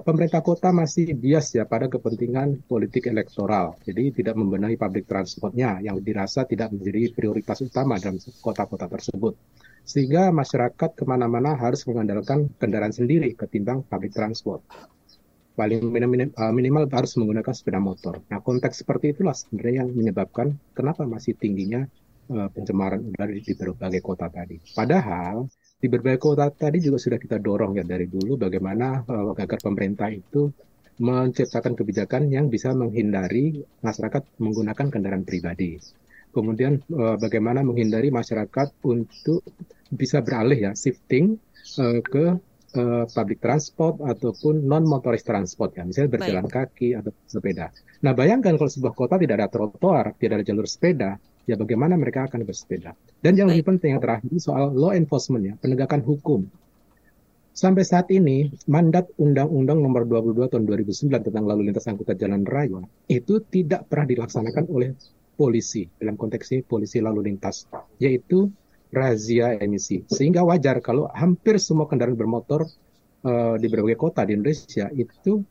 pemerintah 0.05 0.45
kota 0.45 0.77
masih 0.77 1.17
bias 1.17 1.57
ya 1.57 1.65
pada 1.65 1.89
kepentingan 1.89 2.69
politik 2.69 3.09
elektoral. 3.09 3.81
Jadi 3.81 4.13
tidak 4.13 4.37
membenahi 4.37 4.77
public 4.77 5.09
transportnya 5.09 5.81
yang 5.81 5.97
dirasa 6.05 6.45
tidak 6.45 6.69
menjadi 6.77 7.17
prioritas 7.17 7.65
utama 7.65 7.97
dalam 7.97 8.21
kota-kota 8.45 8.93
tersebut 8.93 9.33
sehingga 9.85 10.33
masyarakat 10.33 10.97
ke 10.97 11.05
mana-mana 11.05 11.55
harus 11.61 11.85
mengandalkan 11.85 12.49
kendaraan 12.57 12.91
sendiri 12.91 13.37
ketimbang 13.37 13.85
public 13.85 14.17
transport. 14.17 14.65
Paling 15.55 15.87
minim, 15.87 16.35
uh, 16.35 16.51
minimal 16.51 16.91
harus 16.91 17.15
menggunakan 17.15 17.55
sepeda 17.55 17.79
motor. 17.79 18.19
Nah, 18.27 18.43
konteks 18.43 18.83
seperti 18.83 19.15
itulah 19.15 19.37
sebenarnya 19.37 19.87
yang 19.87 19.95
menyebabkan 19.95 20.59
kenapa 20.75 21.07
masih 21.07 21.39
tingginya 21.39 21.87
uh, 22.33 22.51
pencemaran 22.51 22.99
udara 23.07 23.31
di, 23.31 23.39
di 23.45 23.55
berbagai 23.55 24.03
kota 24.03 24.27
tadi. 24.27 24.59
Padahal 24.75 25.47
di 25.79 25.87
berbagai 25.87 26.19
kota 26.19 26.51
tadi 26.51 26.83
juga 26.83 26.99
sudah 26.99 27.23
kita 27.23 27.39
dorong 27.39 27.79
ya 27.79 27.87
dari 27.87 28.11
dulu 28.11 28.35
bagaimana 28.35 29.07
uh, 29.07 29.31
agar 29.39 29.63
pemerintah 29.63 30.11
itu 30.11 30.51
menciptakan 30.99 31.79
kebijakan 31.79 32.27
yang 32.35 32.51
bisa 32.51 32.75
menghindari 32.75 33.63
masyarakat 33.79 34.23
menggunakan 34.43 34.87
kendaraan 34.91 35.27
pribadi. 35.27 35.79
Kemudian 36.35 36.83
bagaimana 37.19 37.63
menghindari 37.63 38.11
masyarakat 38.11 38.75
untuk 38.87 39.43
bisa 39.93 40.25
beralih 40.25 40.71
ya 40.71 40.73
shifting 40.73 41.37
uh, 41.81 42.01
ke 42.01 42.41
uh, 42.79 43.05
public 43.09 43.41
transport 43.41 44.01
ataupun 44.03 44.65
non 44.65 44.85
motoris 44.85 45.25
transport 45.25 45.77
ya 45.77 45.85
misalnya 45.87 46.21
berjalan 46.21 46.47
Baik. 46.47 46.55
kaki 46.55 46.89
atau 46.99 47.13
sepeda. 47.29 47.71
Nah 48.05 48.13
bayangkan 48.13 48.57
kalau 48.59 48.71
sebuah 48.71 48.95
kota 48.95 49.17
tidak 49.17 49.41
ada 49.41 49.49
trotoar, 49.49 50.17
tidak 50.19 50.43
ada 50.43 50.45
jalur 50.45 50.67
sepeda, 50.69 51.17
ya 51.49 51.55
bagaimana 51.57 51.95
mereka 51.97 52.27
akan 52.29 52.45
bersepeda? 52.45 52.97
Dan 53.21 53.37
yang 53.37 53.49
Baik. 53.49 53.61
lebih 53.61 53.67
penting 53.77 53.91
yang 53.97 54.03
terakhir 54.03 54.29
soal 54.41 54.73
law 54.73 54.93
enforcement 54.93 55.45
ya, 55.45 55.55
penegakan 55.61 56.01
hukum. 56.05 56.49
Sampai 57.55 57.87
saat 57.87 58.11
ini, 58.11 58.51
mandat 58.67 59.15
Undang-Undang 59.15 59.79
Nomor 59.79 60.11
22 60.11 60.51
Tahun 60.51 60.65
2009 60.67 61.31
tentang 61.31 61.47
lalu 61.47 61.71
lintas 61.71 61.87
angkutan 61.87 62.19
jalan 62.19 62.43
raya 62.43 62.83
itu 63.07 63.39
tidak 63.47 63.87
pernah 63.87 64.11
dilaksanakan 64.11 64.65
oleh 64.75 64.91
polisi 65.39 65.87
dalam 65.95 66.19
konteks 66.19 66.51
ini 66.51 66.63
polisi 66.67 66.99
lalu 66.99 67.31
lintas, 67.31 67.71
yaitu 68.03 68.51
razia 68.95 69.59
emisi. 69.59 70.07
Sehingga 70.07 70.47
wajar 70.47 70.79
kalau 70.79 71.11
hampir 71.11 71.59
semua 71.59 71.91
kendaraan 71.91 72.15
bermotor 72.15 72.65
uh, 73.27 73.59
di 73.59 73.67
berbagai 73.67 73.99
kota 73.99 74.23
di 74.23 74.39
Indonesia 74.39 74.87
itu 74.95 75.43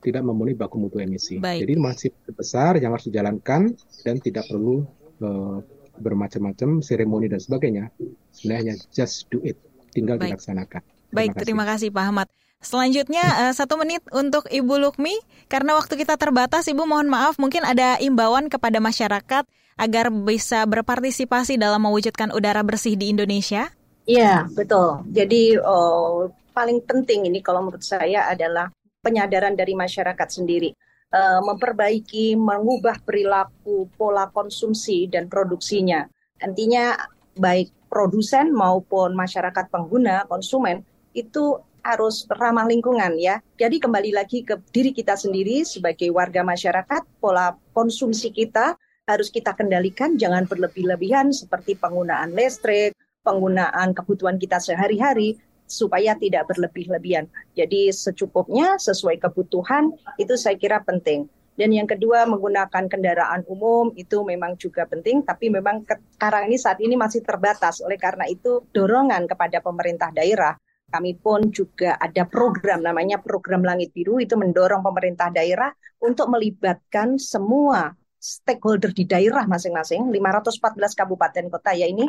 tidak 0.00 0.22
memenuhi 0.22 0.54
baku 0.54 0.76
mutu 0.80 1.02
emisi. 1.02 1.42
Baik. 1.42 1.66
Jadi 1.66 1.74
masih 1.76 2.10
besar 2.32 2.78
yang 2.78 2.94
harus 2.94 3.10
dijalankan 3.10 3.74
dan 4.06 4.16
tidak 4.22 4.46
perlu 4.46 4.86
uh, 5.20 5.58
bermacam-macam 5.98 6.84
seremoni 6.84 7.26
dan 7.26 7.40
sebagainya. 7.40 7.90
Sebenarnya 8.32 8.76
just 8.92 9.26
do 9.32 9.40
it, 9.42 9.56
tinggal 9.92 10.20
Baik. 10.20 10.36
dilaksanakan. 10.36 10.80
Terima 10.84 11.16
Baik, 11.16 11.30
kasih. 11.32 11.42
terima 11.42 11.64
kasih 11.64 11.88
Pak 11.90 12.04
Ahmad. 12.06 12.26
Selanjutnya 12.60 13.24
uh, 13.48 13.52
satu 13.58 13.74
menit 13.80 14.04
untuk 14.12 14.46
Ibu 14.46 14.78
Lukmi 14.78 15.16
karena 15.50 15.74
waktu 15.74 15.98
kita 15.98 16.14
terbatas 16.20 16.68
Ibu 16.70 16.86
mohon 16.86 17.10
maaf 17.10 17.40
mungkin 17.40 17.64
ada 17.66 17.98
imbauan 17.98 18.46
kepada 18.46 18.78
masyarakat 18.78 19.44
agar 19.76 20.08
bisa 20.08 20.64
berpartisipasi 20.64 21.60
dalam 21.60 21.84
mewujudkan 21.84 22.32
udara 22.32 22.64
bersih 22.64 22.96
di 22.96 23.12
Indonesia. 23.12 23.68
Iya 24.08 24.48
betul. 24.56 25.04
Jadi 25.12 25.60
oh, 25.60 26.32
paling 26.56 26.80
penting 26.88 27.28
ini 27.28 27.44
kalau 27.44 27.68
menurut 27.68 27.84
saya 27.84 28.32
adalah 28.32 28.72
penyadaran 29.04 29.54
dari 29.54 29.76
masyarakat 29.76 30.28
sendiri. 30.32 30.72
uh, 31.14 31.38
memperbaiki, 31.38 32.34
mengubah 32.34 32.98
perilaku 33.06 33.86
pola 33.94 34.26
konsumsi 34.34 35.06
dan 35.06 35.30
produksinya. 35.30 36.02
Nantinya 36.42 36.98
baik 37.38 37.86
produsen 37.86 38.50
maupun 38.50 39.14
masyarakat 39.14 39.70
pengguna 39.70 40.26
konsumen 40.26 40.82
itu 41.14 41.62
harus 41.86 42.26
ramah 42.26 42.66
lingkungan 42.66 43.14
ya. 43.14 43.38
Jadi 43.54 43.78
kembali 43.78 44.10
lagi 44.10 44.42
ke 44.42 44.58
diri 44.74 44.90
kita 44.90 45.14
sendiri 45.14 45.62
sebagai 45.62 46.10
warga 46.10 46.42
masyarakat, 46.42 47.06
pola 47.22 47.54
konsumsi 47.70 48.34
kita 48.34 48.74
harus 49.06 49.30
kita 49.30 49.54
kendalikan, 49.54 50.18
jangan 50.18 50.50
berlebih-lebihan 50.50 51.30
seperti 51.30 51.78
penggunaan 51.78 52.34
listrik, 52.34 52.92
penggunaan 53.22 53.94
kebutuhan 53.94 54.34
kita 54.36 54.58
sehari-hari 54.58 55.38
supaya 55.66 56.18
tidak 56.18 56.50
berlebih-lebihan. 56.50 57.30
Jadi 57.54 57.94
secukupnya 57.94 58.78
sesuai 58.82 59.22
kebutuhan 59.22 59.94
itu 60.18 60.34
saya 60.34 60.58
kira 60.58 60.82
penting. 60.82 61.30
Dan 61.56 61.72
yang 61.72 61.88
kedua 61.88 62.28
menggunakan 62.28 62.84
kendaraan 62.84 63.40
umum 63.48 63.88
itu 63.96 64.20
memang 64.26 64.60
juga 64.60 64.84
penting, 64.84 65.24
tapi 65.24 65.48
memang 65.48 65.88
sekarang 65.88 66.52
ini 66.52 66.60
saat 66.60 66.76
ini 66.84 67.00
masih 67.00 67.24
terbatas. 67.24 67.80
Oleh 67.80 67.96
karena 67.96 68.28
itu 68.28 68.60
dorongan 68.76 69.24
kepada 69.24 69.64
pemerintah 69.64 70.12
daerah 70.12 70.52
kami 70.86 71.18
pun 71.18 71.50
juga 71.50 71.98
ada 71.98 72.22
program 72.30 72.78
namanya 72.78 73.18
program 73.18 73.66
Langit 73.66 73.90
Biru 73.90 74.22
itu 74.22 74.38
mendorong 74.38 74.86
pemerintah 74.86 75.34
daerah 75.34 75.74
untuk 75.98 76.30
melibatkan 76.30 77.18
semua 77.18 77.90
stakeholder 78.18 78.90
di 78.90 79.04
daerah 79.04 79.44
masing-masing 79.46 80.10
514 80.10 80.98
kabupaten 80.98 81.44
kota 81.52 81.72
ya 81.76 81.86
ini 81.86 82.08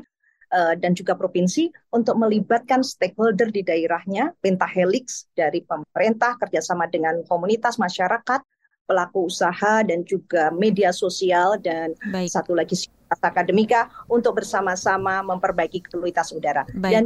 uh, 0.54 0.74
dan 0.76 0.96
juga 0.96 1.16
provinsi 1.16 1.70
untuk 1.94 2.16
melibatkan 2.20 2.84
stakeholder 2.84 3.52
di 3.52 3.64
daerahnya 3.64 4.34
pentahelix 4.40 5.28
dari 5.36 5.64
pemerintah 5.64 6.40
kerjasama 6.40 6.88
dengan 6.88 7.22
komunitas 7.28 7.76
masyarakat 7.78 8.42
pelaku 8.88 9.28
usaha 9.28 9.84
dan 9.84 10.08
juga 10.08 10.48
media 10.56 10.96
sosial 10.96 11.60
dan 11.60 11.92
Baik. 12.08 12.32
satu 12.32 12.56
lagi 12.56 12.88
akademika 13.20 13.92
untuk 14.08 14.40
bersama-sama 14.40 15.20
memperbaiki 15.28 15.84
kualitas 15.92 16.32
udara 16.32 16.64
Baik. 16.72 16.92
dan 16.96 17.04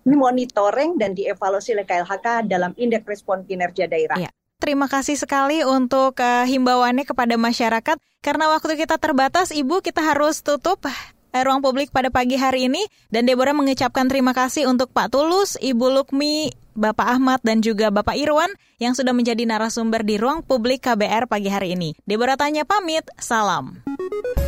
dimonitoring 0.00 0.96
dan 0.96 1.12
dievaluasi 1.12 1.76
oleh 1.76 1.84
KLHK 1.84 2.48
dalam 2.48 2.72
indeks 2.80 3.04
respon 3.04 3.44
kinerja 3.44 3.84
daerah. 3.84 4.16
Ya. 4.16 4.32
Terima 4.70 4.86
kasih 4.86 5.18
sekali 5.18 5.66
untuk 5.66 6.14
uh, 6.22 6.46
himbauannya 6.46 7.02
kepada 7.02 7.34
masyarakat. 7.34 7.98
Karena 8.22 8.54
waktu 8.54 8.78
kita 8.78 9.02
terbatas, 9.02 9.50
Ibu, 9.50 9.82
kita 9.82 9.98
harus 9.98 10.46
tutup 10.46 10.86
uh, 10.86 10.94
ruang 11.42 11.58
publik 11.58 11.90
pada 11.90 12.06
pagi 12.06 12.38
hari 12.38 12.70
ini. 12.70 12.86
Dan 13.10 13.26
Deborah 13.26 13.50
mengucapkan 13.50 14.06
terima 14.06 14.30
kasih 14.30 14.70
untuk 14.70 14.94
Pak 14.94 15.10
Tulus, 15.10 15.58
Ibu 15.58 15.90
Lukmi, 15.90 16.54
Bapak 16.78 17.18
Ahmad, 17.18 17.42
dan 17.42 17.66
juga 17.66 17.90
Bapak 17.90 18.14
Irwan 18.14 18.54
yang 18.78 18.94
sudah 18.94 19.10
menjadi 19.10 19.42
narasumber 19.42 20.06
di 20.06 20.22
ruang 20.22 20.46
publik 20.46 20.86
KBR 20.86 21.26
pagi 21.26 21.50
hari 21.50 21.74
ini. 21.74 21.98
Deborah 22.06 22.38
tanya 22.38 22.62
pamit, 22.62 23.02
salam. 23.18 23.82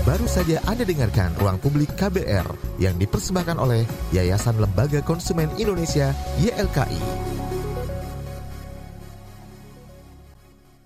Baru 0.06 0.30
saja 0.30 0.62
Anda 0.70 0.86
dengarkan 0.86 1.34
Ruang 1.34 1.58
Publik 1.58 1.98
KBR 1.98 2.78
yang 2.78 2.94
dipersembahkan 2.94 3.58
oleh 3.58 3.82
Yayasan 4.14 4.62
Lembaga 4.62 5.02
Konsumen 5.02 5.50
Indonesia 5.58 6.14
YLKI. 6.38 7.41